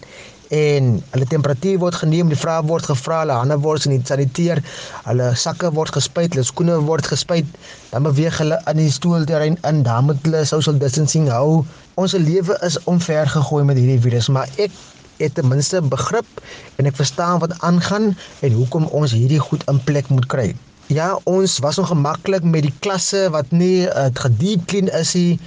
en 0.53 0.89
hulle 1.13 1.25
temperatuur 1.29 1.79
word 1.81 1.97
geneem, 2.01 2.29
die 2.29 2.37
vrae 2.37 2.61
word 2.69 2.85
gevra, 2.89 3.21
hulle 3.23 3.37
hande 3.39 3.57
word 3.63 3.85
saniteer, 3.85 4.61
hulle 5.07 5.31
sakke 5.41 5.71
word 5.73 5.93
gespuit, 5.95 6.33
hulle 6.33 6.45
skoene 6.45 6.77
word 6.85 7.07
gespuit, 7.09 7.47
dan 7.91 8.05
beweeg 8.05 8.37
hulle 8.41 8.59
in 8.69 8.81
die 8.81 8.91
stoelterrein 8.93 9.57
in, 9.65 9.83
dan 9.87 10.09
moet 10.09 10.21
hulle 10.25 10.45
social 10.45 10.77
distancing 10.81 11.29
hou. 11.33 11.65
Ons 11.95 12.11
lewe 12.11 12.57
is 12.67 12.75
omver 12.91 13.29
gegooi 13.31 13.63
met 13.63 13.77
hierdie 13.79 14.01
virus, 14.03 14.27
maar 14.27 14.49
ek 14.59 14.73
het 15.21 15.37
ten 15.37 15.47
minste 15.47 15.79
begrip 15.79 16.41
en 16.75 16.89
ek 16.89 16.97
verstaan 16.97 17.39
wat 17.39 17.53
aangaan 17.63 18.09
en 18.43 18.57
hoekom 18.57 18.89
ons 18.99 19.13
hierdie 19.15 19.39
goed 19.39 19.63
in 19.71 19.79
plek 19.87 20.09
moet 20.11 20.27
kry. 20.33 20.49
Ja, 20.91 21.13
ons 21.23 21.55
was 21.63 21.79
ongemaklik 21.79 22.43
met 22.43 22.67
die 22.67 22.73
klasse 22.83 23.29
wat 23.31 23.55
nie 23.55 23.87
uh, 23.87 24.09
gediep 24.11 24.67
clean 24.67 24.91
is 24.99 25.15
nie. 25.15 25.39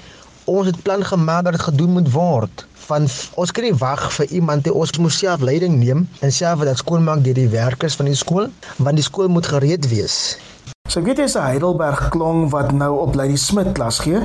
Ons 0.48 0.72
het 0.72 0.80
plan 0.88 1.04
gemaak 1.04 1.44
dat 1.44 1.58
dit 1.58 1.66
gedoen 1.68 1.98
moet 1.98 2.08
word 2.16 2.64
van 2.88 3.04
ons 3.36 3.52
kan 3.52 3.68
nie 3.68 3.76
wag 3.84 4.06
vir 4.16 4.32
iemand 4.40 4.64
nie. 4.64 4.72
Ons 4.72 4.96
moet 4.96 5.12
self 5.12 5.44
leiding 5.44 5.76
neem 5.82 6.06
en 6.24 6.32
self 6.32 6.64
dit 6.64 6.80
skoonmaak 6.80 7.20
deur 7.28 7.36
die 7.36 7.50
werkers 7.52 8.00
van 8.00 8.08
die 8.08 8.16
skool, 8.16 8.48
want 8.80 8.96
die 8.96 9.04
skool 9.04 9.28
moet 9.28 9.52
gereed 9.52 9.84
wees. 9.92 10.38
So 10.88 11.02
weet 11.04 11.18
jy 11.20 11.26
se 11.28 11.40
Heidelberg 11.44 12.06
klong 12.14 12.46
wat 12.48 12.70
nou 12.72 12.94
op 13.02 13.16
Lady 13.18 13.36
Smit 13.36 13.74
klas 13.76 13.98
gee. 14.00 14.22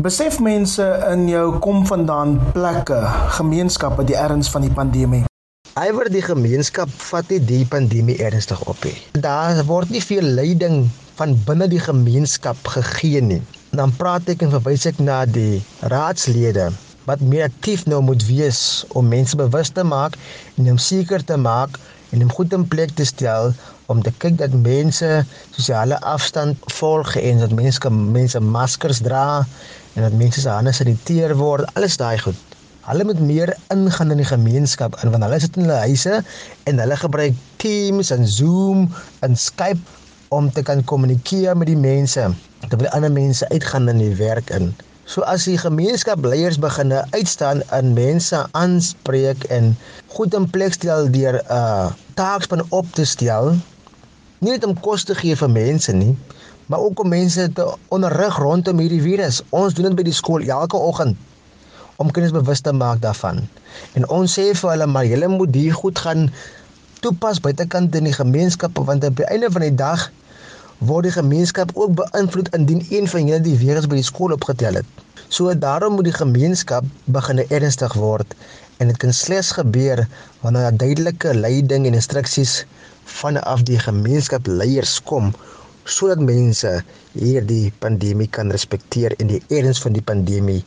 Besef 0.00 0.38
mense 0.40 0.86
in 1.10 1.26
jou 1.28 1.58
kom 1.60 1.82
vandaan 1.84 2.38
plekke, 2.54 3.02
gemeenskappe 3.36 4.06
die 4.08 4.16
erns 4.16 4.48
van 4.48 4.64
die 4.64 4.72
pandemie. 4.72 5.26
Iwer 5.76 6.08
die 6.08 6.22
gemeenskap 6.24 6.88
vat 7.10 7.28
nie 7.28 7.42
die 7.44 7.66
pandemie 7.68 8.16
ernstig 8.16 8.62
op 8.64 8.80
nie. 8.88 8.96
Daar 9.20 9.60
word 9.68 9.92
nie 9.92 10.00
veel 10.00 10.24
leiding 10.38 10.86
van 11.20 11.36
binne 11.44 11.68
die 11.68 11.82
gemeenskap 11.84 12.72
gegee 12.78 13.20
nie. 13.20 13.42
Dan 13.76 13.92
praat 14.00 14.32
ek 14.32 14.40
en 14.46 14.54
verwys 14.56 14.88
ek 14.88 15.04
na 15.04 15.26
die 15.28 15.60
raadslede 15.92 16.70
wat 17.04 17.20
meer 17.20 17.50
aktief 17.50 17.84
nou 17.84 18.00
moet 18.08 18.24
wees 18.24 18.86
om 18.96 19.12
mense 19.12 19.36
bewus 19.36 19.68
te 19.76 19.84
maak 19.84 20.16
en 20.56 20.72
om 20.72 20.80
seker 20.80 21.20
te 21.28 21.36
maak 21.36 21.76
en 22.16 22.24
om 22.24 22.32
goed 22.32 22.56
in 22.56 22.64
plek 22.72 22.96
te 22.96 23.04
stel 23.04 23.52
om 23.90 24.02
te 24.06 24.12
kyk 24.22 24.36
dat 24.38 24.54
mense 24.54 25.08
sosiale 25.50 25.98
afstand 26.06 26.58
volg 26.78 27.16
en 27.18 27.42
dat 27.42 27.54
mense 27.58 27.90
mense 27.90 28.40
maskers 28.40 29.02
dra 29.06 29.42
en 29.96 30.06
dat 30.06 30.14
mense 30.20 30.44
se 30.44 30.48
hande 30.48 30.72
saniteer 30.76 31.34
word 31.40 31.66
alles 31.74 31.98
daai 32.00 32.18
goed. 32.22 32.38
Hulle 32.86 33.04
moet 33.04 33.20
meer 33.20 33.50
ingaan 33.74 34.14
in 34.14 34.22
die 34.22 34.28
gemeenskap 34.28 34.94
in 35.02 35.10
want 35.14 35.26
hulle 35.26 35.40
sit 35.42 35.58
in 35.58 35.66
hulle 35.66 35.80
huise 35.86 36.20
en 36.70 36.82
hulle 36.82 37.00
gebruik 37.02 37.34
Teams 37.62 38.12
en 38.14 38.26
Zoom 38.26 38.86
en 39.26 39.34
Skype 39.36 39.98
om 40.30 40.52
te 40.54 40.62
kan 40.62 40.84
kommunikeer 40.84 41.58
met 41.58 41.70
die 41.70 41.78
mense 41.78 42.30
terwyl 42.68 42.92
ander 42.94 43.12
mense 43.12 43.48
uitgaan 43.50 43.90
in 43.90 43.98
die 43.98 44.14
werk 44.22 44.54
in. 44.54 44.70
So 45.10 45.24
as 45.26 45.48
die 45.48 45.58
gemeenskapsleiers 45.58 46.60
begin 46.62 46.92
uitstaan 46.94 47.64
in 47.74 47.94
mense 47.96 48.44
aanspreek 48.54 49.42
en 49.50 49.72
goed 50.14 50.36
in 50.38 50.46
plek 50.54 50.76
stel 50.78 51.10
deur 51.10 51.40
'n 51.40 51.46
uh, 51.50 51.88
taakspan 52.14 52.62
op 52.70 52.86
te 52.94 53.04
stel, 53.04 53.56
nie 54.40 54.52
net 54.54 54.64
om 54.64 54.76
kos 54.80 55.04
te 55.08 55.14
gee 55.14 55.36
vir 55.36 55.50
mense 55.52 55.92
nie, 55.92 56.12
maar 56.66 56.84
ook 56.84 57.00
om 57.00 57.08
mense 57.12 57.48
te 57.52 57.66
onderrig 57.88 58.38
rondom 58.38 58.78
hierdie 58.78 59.02
virus. 59.02 59.42
Ons 59.50 59.74
doen 59.74 59.90
dit 59.90 60.00
by 60.00 60.06
die 60.10 60.16
skool 60.16 60.44
elke 60.46 60.76
oggend. 60.76 61.18
om 62.00 62.10
kinders 62.10 62.32
bewus 62.32 62.60
te 62.64 62.72
maak 62.72 63.02
daarvan. 63.04 63.42
En 63.98 64.06
ons 64.08 64.36
sê 64.38 64.46
vir 64.56 64.70
hulle 64.72 64.86
maar 64.88 65.04
julle 65.04 65.28
moet 65.28 65.56
hier 65.56 65.76
goed 65.76 65.98
gaan 66.00 66.30
toepas 67.04 67.40
buitekant 67.44 67.96
in 67.98 68.08
die 68.08 68.16
gemeenskap 68.16 68.80
want 68.88 69.04
op 69.04 69.20
die 69.20 69.28
einde 69.28 69.50
van 69.52 69.66
die 69.66 69.74
dag 69.82 70.06
word 70.90 71.10
die 71.10 71.12
gemeenskap 71.12 71.74
ook 71.76 71.92
beïnvloed 71.98 72.48
indien 72.56 72.80
een 72.88 73.08
van 73.12 73.28
julle 73.28 73.44
die 73.44 73.58
virus 73.60 73.88
by 73.90 74.00
die 74.00 74.08
skool 74.08 74.32
opgetel 74.32 74.80
het. 74.80 75.04
So 75.28 75.52
daarom 75.52 75.98
moet 75.98 76.08
die 76.08 76.16
gemeenskap 76.16 76.88
begin 77.04 77.44
ernstig 77.48 77.92
word 78.00 78.32
en 78.80 78.88
dit 78.88 78.98
kan 79.00 79.12
slegs 79.14 79.52
gebeur 79.58 80.06
wanneer 80.40 80.68
daar 80.68 80.80
duidelike 80.82 81.34
leiding 81.36 81.86
en 81.86 81.96
instruksies 81.98 82.64
vanaf 83.20 83.64
die 83.68 83.78
gemeenskap 83.78 84.48
leiers 84.48 84.98
kom 85.04 85.32
sodat 85.84 86.20
mense 86.22 86.70
hierdie 87.16 87.72
pandemie 87.82 88.28
kan 88.28 88.52
respekteer 88.52 89.16
en 89.18 89.32
die 89.32 89.40
erns 89.48 89.80
van 89.82 89.96
die 89.96 90.04
pandemie 90.04 90.60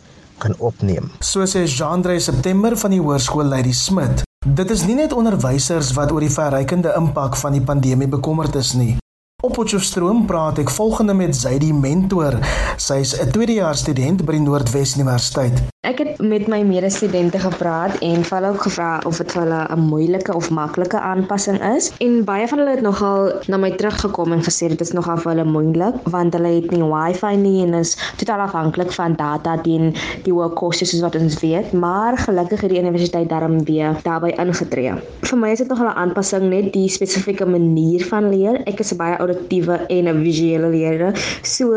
kan 0.44 0.56
opneem. 0.60 1.12
So 1.22 1.46
sê 1.48 1.64
Jean-André 1.70 2.20
September 2.20 2.76
van 2.78 2.96
die 2.96 3.00
Hoërskool 3.00 3.48
Lady 3.48 3.72
Smith. 3.78 4.26
Dit 4.44 4.74
is 4.74 4.84
nie 4.84 4.98
net 5.00 5.14
onderwysers 5.16 5.94
wat 5.96 6.12
oor 6.12 6.26
die 6.26 6.34
verrykende 6.34 6.92
impak 7.00 7.38
van 7.40 7.56
die 7.56 7.64
pandemie 7.64 8.10
bekommerd 8.12 8.58
is 8.60 8.74
nie. 8.76 8.98
Op 9.44 9.54
Potchefstroom 9.54 10.22
praat 10.26 10.62
ek 10.62 10.70
volgende 10.72 11.14
met 11.14 11.36
Zaidi 11.36 11.74
Mentor. 11.76 12.38
Sy 12.80 13.02
is 13.04 13.12
'n 13.20 13.32
tweedejaars 13.36 13.84
student 13.84 14.24
by 14.26 14.40
die 14.40 14.46
Noordwes 14.48 14.96
Universiteit. 14.96 15.60
Ek 15.84 15.98
het 16.00 16.22
met 16.24 16.48
my 16.48 16.62
medestudente 16.64 17.40
gepraat 17.40 17.98
en 18.00 18.22
hulle 18.24 18.50
ook 18.50 18.62
gevra 18.62 19.02
of 19.06 19.18
dit 19.20 19.32
vir 19.32 19.42
hulle 19.42 19.68
'n 19.76 19.80
moeilike 19.80 20.34
of 20.34 20.50
maklike 20.50 21.00
aanpassing 21.00 21.60
is. 21.76 21.92
En 21.98 22.24
baie 22.24 22.48
van 22.48 22.58
hulle 22.58 22.72
het 22.72 22.82
nogal 22.82 23.32
na 23.48 23.58
my 23.58 23.72
teruggekom 23.72 24.32
en 24.32 24.44
gesê 24.44 24.68
dit 24.68 24.82
is 24.82 24.92
nogal 24.92 25.18
vir 25.18 25.32
hulle 25.32 25.44
moeilik 25.52 25.96
want 26.04 26.34
hulle 26.34 26.48
het 26.48 26.72
nie 26.72 26.84
wifi 26.84 27.36
nie 27.36 27.66
en 27.66 27.74
is 27.74 27.98
totaal 28.16 28.40
afhanklik 28.40 28.92
van 28.92 29.16
data 29.16 29.58
teen 29.58 29.94
die 30.24 30.34
hoë 30.34 30.54
kostes 30.54 30.90
soos 30.90 31.02
wat 31.02 31.16
ons 31.16 31.40
weet, 31.40 31.74
maar 31.74 32.18
gelukkig 32.18 32.62
het 32.62 32.70
die 32.70 32.80
universiteit 32.80 33.30
daarom 33.30 33.64
weer 33.66 34.00
daarbey 34.04 34.32
ingetree. 34.38 34.94
Vir 35.22 35.38
my 35.38 35.52
is 35.52 35.58
dit 35.58 35.68
nogal 35.68 35.88
'n 35.88 35.98
aanpassing 35.98 36.50
net 36.50 36.74
die 36.74 36.90
spesifieke 36.90 37.46
manier 37.46 38.06
van 38.06 38.30
leer. 38.30 38.62
Ek 38.66 38.80
is 38.80 38.96
baie 38.96 39.18
auditiewe 39.34 39.76
en 39.88 40.08
'n 40.08 40.24
visuele 40.24 40.70
leerder. 40.70 41.12
So 41.42 41.74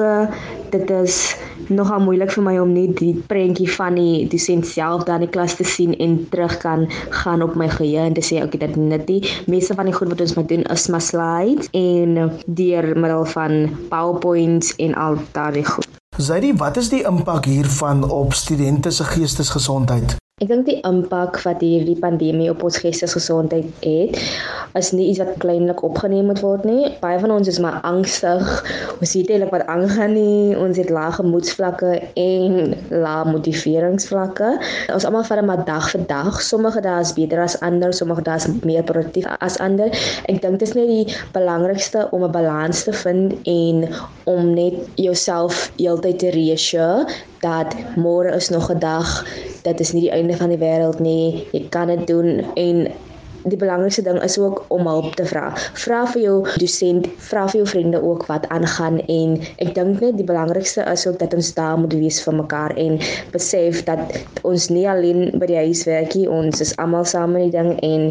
dit 0.71 0.91
is 0.91 1.37
nogal 1.69 2.01
moeilik 2.01 2.31
vir 2.31 2.43
my 2.43 2.59
om 2.59 2.73
net 2.73 2.99
die 2.99 3.15
prentjie 3.27 3.69
van 3.71 3.95
die 3.95 4.27
dosent 4.29 4.67
self 4.67 5.05
dan 5.05 5.21
die 5.25 5.31
klas 5.31 5.57
te 5.57 5.65
sien 5.65 5.97
en 5.99 6.29
terug 6.31 6.57
kan 6.63 6.87
gaan 7.11 7.43
op 7.43 7.55
my 7.55 7.69
geheue 7.69 8.05
en 8.07 8.15
te 8.15 8.25
sê 8.25 8.43
okay 8.45 8.59
dit 8.59 8.77
net 8.77 9.07
die 9.07 9.23
meeste 9.47 9.75
van 9.75 9.85
die 9.85 9.95
goed 9.95 10.09
wat 10.09 10.21
ons 10.21 10.37
moet 10.37 10.49
doen 10.49 10.63
is 10.63 10.87
maar 10.89 11.01
slides 11.01 11.69
en 11.73 12.31
deur 12.47 12.93
middel 12.95 13.25
van 13.25 13.71
PowerPoints 13.89 14.77
en 14.77 14.95
al 14.95 15.19
daardie 15.33 15.65
goed. 15.65 15.87
Zaidi, 16.17 16.55
wat 16.57 16.77
is 16.77 16.89
die 16.89 17.03
impak 17.05 17.45
hiervan 17.45 18.11
op 18.11 18.33
studente 18.33 18.91
se 18.91 19.05
geestesgesondheid? 19.05 20.17
Ek 20.45 20.51
dink 20.51 20.67
die 20.69 20.83
impak 20.85 21.39
wat 21.47 21.63
hierdie 21.65 21.95
pandemie 21.97 22.51
op 22.53 22.61
ons 22.69 22.77
geestesgesondheid 22.83 23.71
het, 23.81 24.19
is 24.77 24.91
nie 24.93 25.07
iets 25.09 25.23
wat 25.23 25.39
kleinlik 25.41 25.79
opgeneem 25.87 26.27
moet 26.29 26.43
word 26.45 26.67
nie. 26.69 26.91
Baie 27.01 27.17
van 27.23 27.31
ons 27.33 27.49
is 27.49 27.57
maar 27.65 27.79
angstig. 27.89 28.43
Ons 29.01 29.15
weet 29.17 29.31
eintlik 29.33 29.55
wat 29.55 29.63
aangaan 29.73 30.13
nie. 30.13 30.53
Ons 30.61 30.77
het 30.77 30.91
lae 30.93 31.09
gemoedsvlakke 31.17 31.95
en 32.21 32.75
lae 32.93 33.23
motiveringsvlakke. 33.31 34.51
Ons 34.93 35.07
almal 35.09 35.25
vat 35.25 35.41
maar 35.49 35.63
dag 35.65 35.89
vir 35.95 36.05
dag. 36.11 36.43
Sommige 36.45 36.83
dae 36.85 37.07
is 37.07 37.15
beter 37.17 37.41
as 37.41 37.57
ander, 37.65 37.95
sommige 37.97 38.27
dae 38.27 38.37
is 38.37 38.47
meer 38.61 38.85
produktief 38.85 39.31
as 39.39 39.57
ander. 39.65 39.89
Ek 40.29 40.43
dink 40.45 40.61
dit 40.61 40.67
is 40.69 40.77
net 40.77 40.93
die 40.93 41.17
belangrikste 41.33 42.11
om 42.13 42.29
'n 42.29 42.37
balans 42.37 42.85
te 42.85 42.93
vind 42.93 43.33
en 43.55 43.89
om 44.29 44.53
net 44.53 44.85
jouself 45.01 45.73
heeltyd 45.81 46.21
te 46.21 46.35
reassure 46.37 47.09
dat 47.47 47.77
môre 47.97 48.35
is 48.35 48.49
nog 48.49 48.71
'n 48.73 48.79
dag. 48.79 49.25
Dit 49.63 49.81
is 49.81 49.93
nie 49.93 50.03
die 50.07 50.15
einde 50.19 50.37
van 50.37 50.49
die 50.49 50.59
wêreld 50.59 50.99
nie. 51.01 51.47
Jy 51.53 51.67
kan 51.69 51.87
dit 51.87 52.07
doen 52.07 52.45
en 52.55 52.77
die 53.47 53.59
belangrikste 53.59 54.03
ding 54.03 54.19
is 54.23 54.39
ook 54.39 54.65
om 54.75 54.87
hulp 54.87 55.15
te 55.19 55.27
vra. 55.29 55.51
Vra 55.79 56.03
vir 56.11 56.23
jou 56.23 56.37
dosent, 56.61 57.09
vra 57.29 57.47
vir 57.51 57.61
jou 57.61 57.67
vriende 57.71 58.03
ook 58.03 58.27
wat 58.31 58.49
aangaan 58.55 58.99
en 59.13 59.37
ek 59.63 59.75
dink 59.79 60.03
net 60.03 60.19
die 60.19 60.27
belangrikste 60.27 60.85
is 60.91 61.07
ook 61.07 61.19
dat 61.23 61.35
ons 61.37 61.53
daar 61.55 61.79
moet 61.79 61.95
wees 61.95 62.21
vir 62.25 62.37
mekaar 62.41 62.75
en 62.81 62.99
besef 63.35 63.83
dat 63.87 64.19
ons 64.43 64.69
nie 64.73 64.87
alleen 64.91 65.31
by 65.39 65.51
die 65.51 65.61
huis 65.69 65.85
werk 65.89 66.17
nie, 66.19 66.27
ons 66.31 66.63
is 66.65 66.75
almal 66.83 67.07
saam 67.07 67.37
in 67.39 67.49
die 67.49 67.55
ding 67.55 67.73
en 67.87 68.09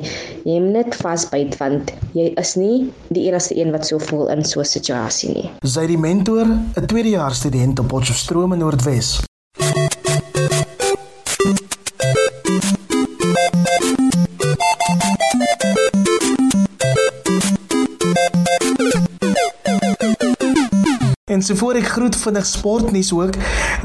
jy 0.47 0.59
moet 0.63 0.75
net 0.79 0.99
vasbyt 1.01 1.57
want 1.59 1.93
jy 2.15 2.31
is 2.41 2.55
nie 2.59 2.85
die 3.09 3.27
enigste 3.27 3.57
een 3.59 3.75
wat 3.75 3.87
so 3.87 3.99
voel 3.99 4.31
in 4.33 4.43
so 4.43 4.61
'n 4.61 4.65
situasie 4.65 5.33
nie. 5.33 5.49
Sy 5.63 5.87
die 5.87 5.97
mentor, 5.97 6.45
'n 6.45 6.85
tweedejaars 6.87 7.37
student 7.37 7.79
op 7.79 7.87
Potchefstroom 7.87 8.53
in 8.53 8.59
Noordwes. 8.59 9.25
En 21.35 21.41
so 21.43 21.55
voor 21.55 21.75
ek 21.75 21.87
groet 21.91 22.15
vinnig 22.15 22.45
sportnuus 22.47 23.09
ook. 23.11 23.33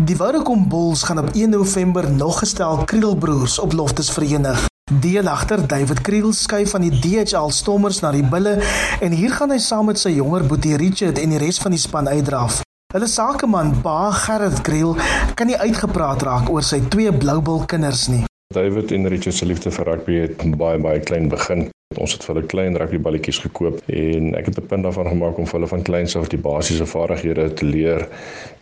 Die 0.06 0.16
Woudekom 0.16 0.68
Bulls 0.68 1.02
gaan 1.02 1.18
op 1.18 1.32
1 1.34 1.50
November 1.50 2.10
nog 2.10 2.38
gestel 2.38 2.84
Krielbroers 2.84 3.58
op 3.58 3.72
Loftus 3.72 4.10
verenig. 4.10 4.68
Deel 5.00 5.28
agter 5.28 5.66
David 5.66 6.00
Kriel 6.00 6.32
skuif 6.32 6.70
van 6.70 6.86
die 6.86 6.94
DHL 6.94 7.50
Stormers 7.50 8.00
na 8.00 8.14
die 8.14 8.22
Bulle 8.22 8.62
en 9.00 9.10
hier 9.10 9.34
gaan 9.34 9.50
hy 9.50 9.58
saam 9.58 9.90
met 9.90 9.98
sy 9.98 10.14
jonger 10.14 10.46
boetie 10.46 10.78
Richard 10.78 11.18
en 11.18 11.34
die 11.34 11.42
res 11.42 11.58
van 11.58 11.74
die 11.74 11.82
span 11.82 12.06
uitdraf. 12.06 12.62
Hulle 12.94 13.10
sakeman 13.10 13.80
Pa 13.82 14.12
Gerrit 14.14 14.62
Kriel 14.62 14.94
kan 15.34 15.50
nie 15.50 15.58
uitgepraat 15.58 16.22
raak 16.22 16.54
oor 16.54 16.62
sy 16.62 16.84
twee 16.86 17.10
Bloubil 17.10 17.64
kinders 17.66 18.06
nie. 18.14 18.29
David 18.54 18.90
en 18.92 19.06
Richard 19.08 19.36
se 19.36 19.46
liefde 19.46 19.70
vir 19.70 19.86
rugby 19.86 20.14
het 20.24 20.40
baie 20.58 20.78
baie 20.82 20.98
klein 21.00 21.28
begin. 21.30 21.68
Ons 22.02 22.16
het 22.16 22.24
vir 22.26 22.34
hulle 22.34 22.48
klein 22.50 22.78
rugbyballetjies 22.82 23.38
gekoop 23.44 23.78
en 23.86 24.32
ek 24.40 24.48
het 24.50 24.58
'n 24.58 24.66
punt 24.72 24.82
daarvan 24.82 25.06
gemaak 25.12 25.38
om 25.38 25.46
vir 25.46 25.58
hulle 25.58 25.68
van 25.70 25.86
kleins 25.86 26.16
af 26.16 26.28
die 26.34 26.42
basiese 26.48 26.86
vaardighede 26.86 27.52
te 27.54 27.64
leer. 27.64 28.08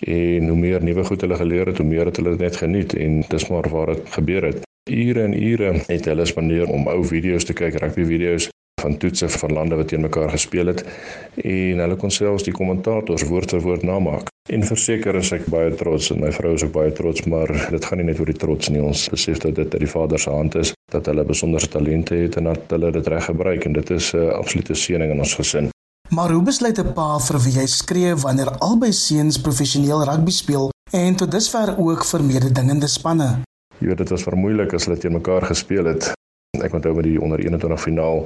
En 0.04 0.48
hoe 0.48 0.58
meer 0.58 0.84
nuwe 0.84 1.04
goed 1.04 1.20
hulle 1.20 1.40
geleer 1.40 1.66
het, 1.66 1.78
hoe 1.78 1.86
meer 1.86 2.04
het 2.04 2.16
hulle 2.16 2.36
dit 2.36 2.40
net 2.40 2.56
geniet 2.56 2.94
en 2.94 3.24
dis 3.28 3.48
maar 3.48 3.68
waar 3.68 3.86
dit 3.86 4.02
gebeur 4.18 4.44
het. 4.44 4.60
Ure 4.90 5.22
en 5.22 5.42
ure 5.42 5.72
het 5.86 6.04
hulle 6.04 6.24
spandeer 6.24 6.68
om 6.68 6.88
ou 6.88 7.04
video's 7.04 7.44
te 7.44 7.52
kyk, 7.52 7.80
rugby 7.80 8.04
video's 8.04 8.50
van 8.80 8.96
toetse 8.96 9.28
van 9.28 9.52
lande 9.52 9.76
wat 9.76 9.88
teen 9.88 10.04
mekaar 10.06 10.30
gespeel 10.30 10.72
het 10.72 10.84
en 11.42 11.78
hulle 11.84 11.96
kon 11.96 12.10
selfs 12.10 12.46
die 12.46 12.54
kommentators 12.56 13.26
woord 13.28 13.54
vir 13.56 13.64
woord 13.66 13.86
namaak. 13.86 14.28
En 14.48 14.64
verseker 14.64 15.16
is 15.20 15.30
ek 15.36 15.44
baie 15.52 15.74
trots 15.76 16.08
en 16.14 16.22
my 16.22 16.30
vrou 16.32 16.54
is 16.56 16.64
ook 16.64 16.72
baie 16.72 16.92
trots, 16.96 17.26
maar 17.28 17.50
dit 17.52 17.84
gaan 17.84 18.00
nie 18.00 18.06
net 18.08 18.20
oor 18.20 18.30
die 18.30 18.38
trots 18.44 18.70
nie. 18.72 18.80
Ons 18.80 19.08
besef 19.12 19.42
dat 19.44 19.58
dit 19.58 19.74
uit 19.74 19.82
die 19.84 19.90
Vader 19.90 20.18
se 20.18 20.32
hand 20.32 20.56
is, 20.56 20.72
dat 20.92 21.06
hulle 21.10 21.24
besondere 21.28 21.68
talente 21.68 22.16
het 22.16 22.38
en 22.40 22.48
dat 22.48 22.72
hulle 22.72 22.92
dit 22.96 23.10
reg 23.12 23.28
gebruik 23.28 23.68
en 23.68 23.76
dit 23.76 23.90
is 23.90 24.14
'n 24.14 24.24
uh, 24.24 24.32
absolute 24.40 24.74
seëning 24.74 25.12
in 25.12 25.20
ons 25.20 25.34
gesin. 25.34 25.68
Maar 26.08 26.30
hoe 26.32 26.42
besluit 26.42 26.78
'n 26.80 26.92
pa 26.92 27.18
vir 27.18 27.38
wie 27.44 27.58
hy 27.60 27.66
skree 27.66 28.14
wanneer 28.14 28.50
albei 28.58 28.92
seuns 28.92 29.40
professioneel 29.40 30.04
rugby 30.04 30.30
speel 30.30 30.70
en 30.92 31.16
tot 31.16 31.30
dusver 31.30 31.76
ook 31.78 32.04
vir 32.04 32.22
mededingende 32.24 32.86
spanne? 32.86 33.42
Jy 33.78 33.86
weet 33.86 33.98
dit 33.98 34.08
was 34.08 34.22
vermoeilik 34.22 34.72
as 34.72 34.84
hulle 34.84 34.98
teen 34.98 35.12
mekaar 35.12 35.44
gespeel 35.44 35.84
het. 35.84 36.17
Ek 36.62 36.74
onthou 36.74 36.94
met 36.94 37.04
die 37.04 37.20
onder 37.20 37.38
21 37.38 37.80
finaal 37.80 38.24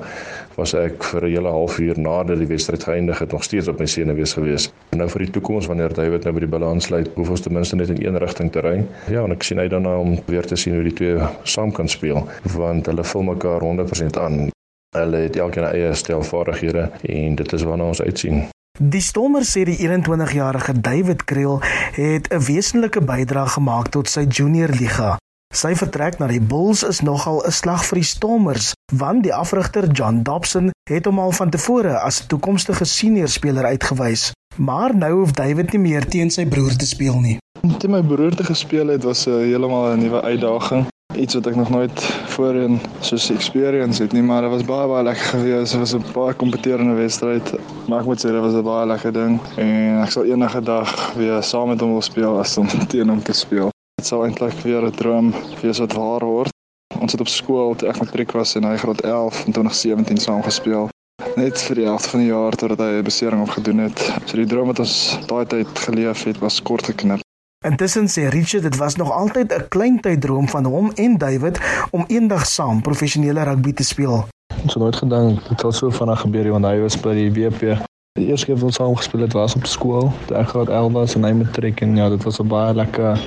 was 0.54 0.74
ek 0.74 1.04
vir 1.04 1.24
'n 1.24 1.32
hele 1.32 1.48
halfuur 1.48 1.98
nadat 1.98 2.38
die 2.38 2.46
wedstryd 2.46 2.84
geëindig 2.84 3.18
het 3.18 3.32
nog 3.32 3.44
steeds 3.44 3.68
op 3.68 3.78
my 3.78 3.86
senuwees 3.86 4.32
gewees. 4.32 4.72
En 4.90 4.98
nou 4.98 5.08
vir 5.08 5.18
die 5.18 5.30
toekoms 5.30 5.66
wanneer 5.66 5.94
David 5.94 6.24
nou 6.24 6.32
by 6.34 6.40
die 6.40 6.48
bulle 6.48 6.66
aansluit, 6.66 7.10
hoef 7.14 7.30
ons 7.30 7.40
ten 7.40 7.52
minste 7.52 7.76
net 7.76 7.88
in 7.88 8.06
een 8.06 8.18
rigting 8.18 8.52
te 8.52 8.60
ry. 8.60 8.84
Ja, 9.08 9.24
en 9.24 9.32
ek 9.32 9.42
sien 9.42 9.58
uit 9.58 9.70
daarna 9.70 9.96
om 9.98 10.18
weer 10.26 10.46
te 10.46 10.56
sien 10.56 10.74
hoe 10.74 10.82
die 10.82 10.92
twee 10.92 11.18
saam 11.42 11.72
kan 11.72 11.88
speel 11.88 12.28
want 12.56 12.86
hulle 12.86 13.04
vul 13.04 13.22
mekaar 13.22 13.60
100% 13.60 14.18
aan. 14.18 14.50
Hulle 14.96 15.16
het 15.16 15.36
elkeen 15.36 15.64
eie 15.64 15.94
stel 15.94 16.22
vaardighede 16.22 16.90
en 17.02 17.34
dit 17.34 17.52
is 17.52 17.62
waarna 17.62 17.84
ons 17.84 18.02
uitsien. 18.02 18.48
Die 18.78 19.00
Stormers 19.00 19.50
sê 19.52 19.62
die 19.68 19.76
21-jarige 19.78 20.72
David 20.80 21.24
Kriel 21.24 21.60
het 21.92 22.28
'n 22.32 22.44
wesenlike 22.44 23.00
bydrae 23.00 23.46
gemaak 23.46 23.88
tot 23.88 24.08
sy 24.08 24.24
junior 24.28 24.68
liga. 24.68 25.16
Sy 25.52 25.74
vertrek 25.76 26.14
na 26.16 26.30
die 26.30 26.40
Bulls 26.40 26.80
is 26.80 27.02
nogal 27.04 27.42
'n 27.44 27.52
slag 27.52 27.82
vir 27.84 27.98
die 28.00 28.08
Stormers, 28.08 28.72
want 28.88 29.22
die 29.22 29.34
afrigter 29.36 29.84
John 29.92 30.22
Dobson 30.24 30.70
het 30.88 31.04
hom 31.04 31.18
al 31.20 31.32
van 31.36 31.50
tevore 31.52 31.98
as 32.00 32.22
'n 32.22 32.28
toekomstige 32.32 32.84
senior 32.84 33.28
speler 33.28 33.64
uitgewys. 33.64 34.32
Maar 34.56 34.96
nou 34.96 35.12
hoef 35.12 35.32
David 35.32 35.72
nie 35.72 35.80
meer 35.80 36.08
teen 36.08 36.30
sy 36.30 36.46
broer 36.46 36.76
te 36.76 36.86
speel 36.86 37.20
nie. 37.20 37.36
Om 37.60 37.78
teen 37.78 37.90
my 37.90 38.02
broer 38.02 38.34
te 38.34 38.44
gespeel 38.44 38.88
het 38.88 39.04
was 39.04 39.26
'n 39.26 39.30
uh, 39.30 39.36
heeltemal 39.44 39.92
'n 39.92 39.98
nuwe 39.98 40.22
uitdaging. 40.22 40.86
Iets 41.16 41.34
wat 41.34 41.46
ek 41.46 41.56
nog 41.56 41.70
nooit 41.70 42.00
voorheen 42.32 42.80
soos 43.00 43.30
experience 43.30 44.02
het 44.02 44.12
nie, 44.12 44.22
maar 44.22 44.40
dit 44.40 44.50
was 44.50 44.64
baie 44.64 44.88
baie 44.88 45.04
lekker 45.04 45.24
geweest. 45.24 45.72
Dit 45.72 45.80
was 45.80 45.94
'n 45.94 46.12
baie 46.12 46.34
kompeterende 46.34 46.94
wedstryd. 46.94 47.52
Maar 47.88 48.00
ek 48.00 48.06
moet 48.06 48.24
sê 48.24 48.28
dit 48.32 48.40
was 48.40 48.54
'n 48.54 48.62
baie 48.62 48.86
lekker 48.86 49.12
ding 49.12 49.40
en 49.56 50.00
ek 50.02 50.10
sal 50.10 50.24
enige 50.24 50.62
dag 50.62 51.12
weer 51.14 51.42
saam 51.42 51.68
met 51.68 51.80
hom 51.80 51.92
wil 51.92 52.02
speel 52.02 52.38
as 52.38 52.56
om 52.56 52.68
teen 52.88 53.08
hom 53.08 53.22
te 53.22 53.32
speel. 53.32 53.71
Dit 54.02 54.10
sou 54.10 54.24
eintlik 54.26 54.56
weer 54.66 54.82
'n 54.82 54.90
droom 54.90 55.28
wees 55.60 55.78
wat 55.78 55.92
waar 55.92 56.24
word. 56.24 56.50
Ons 56.98 57.12
het 57.12 57.20
op 57.20 57.28
skool 57.28 57.74
toe 57.74 57.88
ek 57.88 57.98
matriek 57.98 58.32
was 58.32 58.54
en 58.54 58.64
hy 58.64 58.76
graad 58.76 59.00
11 59.00 59.46
in 59.46 59.52
2017 59.52 60.16
saam 60.16 60.42
gespeel. 60.42 60.88
Net 61.36 61.62
vir 61.62 61.74
die 61.74 61.84
helfte 61.84 62.08
van 62.08 62.20
die 62.20 62.28
jaar 62.28 62.50
totdat 62.50 62.78
hy 62.78 62.98
'n 62.98 63.04
besering 63.04 63.42
opgedoen 63.42 63.78
het. 63.78 63.98
So 64.26 64.36
die 64.36 64.46
droom 64.46 64.66
wat 64.66 64.78
ons 64.78 65.18
daai 65.26 65.46
tyd 65.46 65.78
geleef 65.78 66.24
het 66.24 66.38
was 66.38 66.62
kort 66.62 66.84
geknip. 66.84 67.20
Intussen 67.64 68.08
sê 68.08 68.28
Richard 68.28 68.62
dit 68.62 68.76
was 68.76 68.96
nog 68.96 69.10
altyd 69.10 69.52
'n 69.52 69.68
klein 69.68 70.00
tyddroom 70.00 70.48
van 70.48 70.64
hom 70.64 70.90
en 70.94 71.18
David 71.18 71.60
om 71.90 72.04
eendag 72.06 72.46
saam 72.46 72.82
professionele 72.82 73.42
rugby 73.42 73.72
te 73.72 73.84
speel. 73.84 74.26
Ons 74.62 74.74
het 74.74 74.82
nooit 74.82 74.96
gedink 74.96 75.48
dit 75.48 75.60
sal 75.60 75.72
so 75.72 75.90
vinnig 75.90 76.20
gebeur 76.20 76.50
want 76.50 76.64
hy 76.64 76.80
was 76.80 77.00
by 77.00 77.14
die 77.14 77.30
WP. 77.30 77.91
Die 78.20 78.26
eerste 78.26 78.46
keer 78.46 78.58
wat 78.60 78.78
ons 78.78 78.98
gespeel 78.98 79.20
het 79.20 79.32
was 79.32 79.54
op 79.54 79.66
skool. 79.66 80.10
Toe 80.26 80.36
ek 80.36 80.50
graad 80.52 80.68
11 80.68 80.92
was 80.92 81.14
en 81.16 81.24
hy 81.24 81.30
matriek 81.38 81.80
en 81.80 81.96
ja, 81.96 82.10
dit 82.12 82.26
was 82.28 82.40
'n 82.42 82.46
baie 82.52 82.74
lekker 82.74 83.24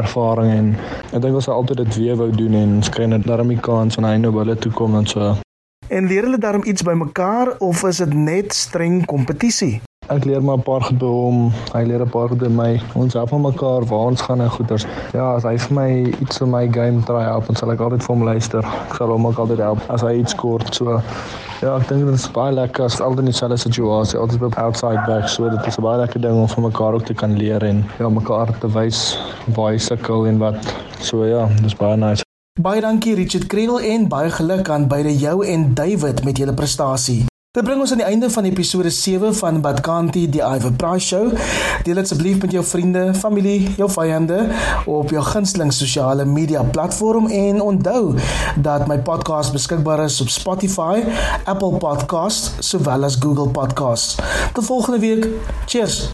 ervaring 0.00 0.50
en 0.50 0.74
ek 1.12 1.22
dink 1.22 1.34
ons 1.34 1.44
sal 1.44 1.54
altyd 1.54 1.86
dit 1.86 1.96
weer 1.96 2.16
wou 2.16 2.30
doen 2.42 2.54
en 2.64 2.82
skry 2.82 3.06
net 3.06 3.24
daarmee 3.30 3.62
kans 3.62 3.94
van 3.94 4.10
hy 4.10 4.16
nou 4.16 4.34
hulle 4.38 4.58
toe 4.58 4.72
kom 4.72 4.98
en 4.98 5.06
so. 5.06 5.43
En 5.88 6.06
leer 6.06 6.22
hulle 6.22 6.38
daarom 6.38 6.64
iets 6.64 6.82
by 6.82 6.92
mekaar 6.92 7.54
of 7.58 7.82
is 7.82 7.96
dit 7.96 8.14
net 8.14 8.54
streng 8.54 9.04
kompetisie? 9.06 9.82
Ek 10.12 10.24
leer 10.24 10.42
maar 10.44 10.56
'n 10.56 10.62
paar 10.62 10.82
goed 10.82 10.98
by 10.98 11.06
hom. 11.06 11.52
Hy 11.72 11.82
leer 11.82 12.00
'n 12.00 12.08
paar 12.08 12.28
goed 12.28 12.38
by 12.38 12.48
my. 12.48 12.80
Ons 12.94 13.12
help 13.12 13.30
mekaar 13.30 13.84
waar 13.84 14.06
ons 14.12 14.20
gaan 14.20 14.40
en 14.40 14.50
goeters. 14.50 14.86
Ja, 15.12 15.34
as 15.34 15.42
hy 15.42 15.56
vir 15.58 15.74
my 15.74 15.90
iets 16.20 16.40
in 16.40 16.50
my 16.50 16.68
game 16.68 17.02
try 17.02 17.22
help, 17.22 17.46
dan 17.46 17.56
sal 17.56 17.72
ek 17.72 17.80
altyd 17.80 18.02
vir 18.02 18.14
hom 18.14 18.24
luister. 18.24 18.64
Ek 18.64 18.94
sal 18.96 19.08
hom 19.08 19.26
ook 19.26 19.38
altyd 19.38 19.58
help 19.58 19.80
as 19.88 20.00
hy 20.00 20.18
iets 20.18 20.34
kort 20.34 20.74
so. 20.74 21.00
Ja, 21.60 21.76
ek 21.76 21.88
dink 21.88 22.04
dit 22.06 22.14
is 22.14 22.30
baie 22.30 22.52
lekker 22.52 22.84
as 22.84 23.00
altyd 23.00 23.18
in 23.18 23.24
dieselfde 23.24 23.56
situasie, 23.56 24.18
altyd 24.18 24.42
op 24.42 24.58
outside 24.58 25.04
back, 25.06 25.28
so 25.28 25.48
dit 25.48 25.66
is 25.66 25.78
'n 25.78 25.82
baie 25.82 25.98
lekker 25.98 26.20
ding 26.20 26.34
om 26.34 26.48
van 26.48 26.62
mekaar 26.62 26.94
ook 26.94 27.04
te 27.04 27.14
kan 27.14 27.36
leer 27.36 27.64
en 27.64 27.84
ja, 27.98 28.08
mekaar 28.08 28.58
te 28.58 28.68
wys 28.68 29.18
waar 29.54 29.72
hy 29.72 29.78
sukkel 29.78 30.26
en 30.26 30.38
wat. 30.38 30.74
So 30.98 31.24
ja, 31.24 31.48
dis 31.62 31.74
baie 31.74 31.96
nice. 31.96 32.23
Baie 32.60 32.78
dankie 32.80 33.16
Richard 33.18 33.48
Kregel 33.50 33.80
en 33.80 34.04
baie 34.06 34.28
geluk 34.30 34.68
aan 34.70 34.84
beide 34.86 35.10
jou 35.18 35.40
en 35.46 35.72
David 35.74 36.20
met 36.24 36.38
julle 36.38 36.52
prestasie. 36.54 37.24
Dit 37.50 37.66
bring 37.66 37.80
ons 37.82 37.90
aan 37.90 37.98
die 37.98 38.06
einde 38.06 38.28
van 38.30 38.46
episode 38.46 38.92
7 38.94 39.34
van 39.34 39.58
Badkanti 39.60 40.22
die 40.30 40.42
Iver 40.42 40.70
Price 40.78 41.06
Show. 41.06 41.32
Deel 41.82 41.98
dit 41.98 42.04
asseblief 42.04 42.38
met 42.46 42.54
jou 42.54 42.62
vriende, 42.64 43.02
familie, 43.18 43.74
jou 43.74 43.90
vyande 43.90 44.38
op 44.86 45.10
jou 45.10 45.22
gunsteling 45.32 45.74
sosiale 45.74 46.24
media 46.24 46.62
platform 46.62 47.26
en 47.26 47.58
onthou 47.60 48.14
dat 48.62 48.86
my 48.86 49.00
podcast 49.02 49.50
beskikbaar 49.52 50.04
is 50.06 50.20
op 50.22 50.30
Spotify, 50.30 51.02
Apple 51.44 51.74
Podcasts 51.82 52.54
sowel 52.62 53.10
as 53.10 53.18
Google 53.18 53.50
Podcasts. 53.50 54.14
Tot 54.52 54.64
volgende 54.64 55.02
week. 55.02 55.26
Cheers. 55.66 56.04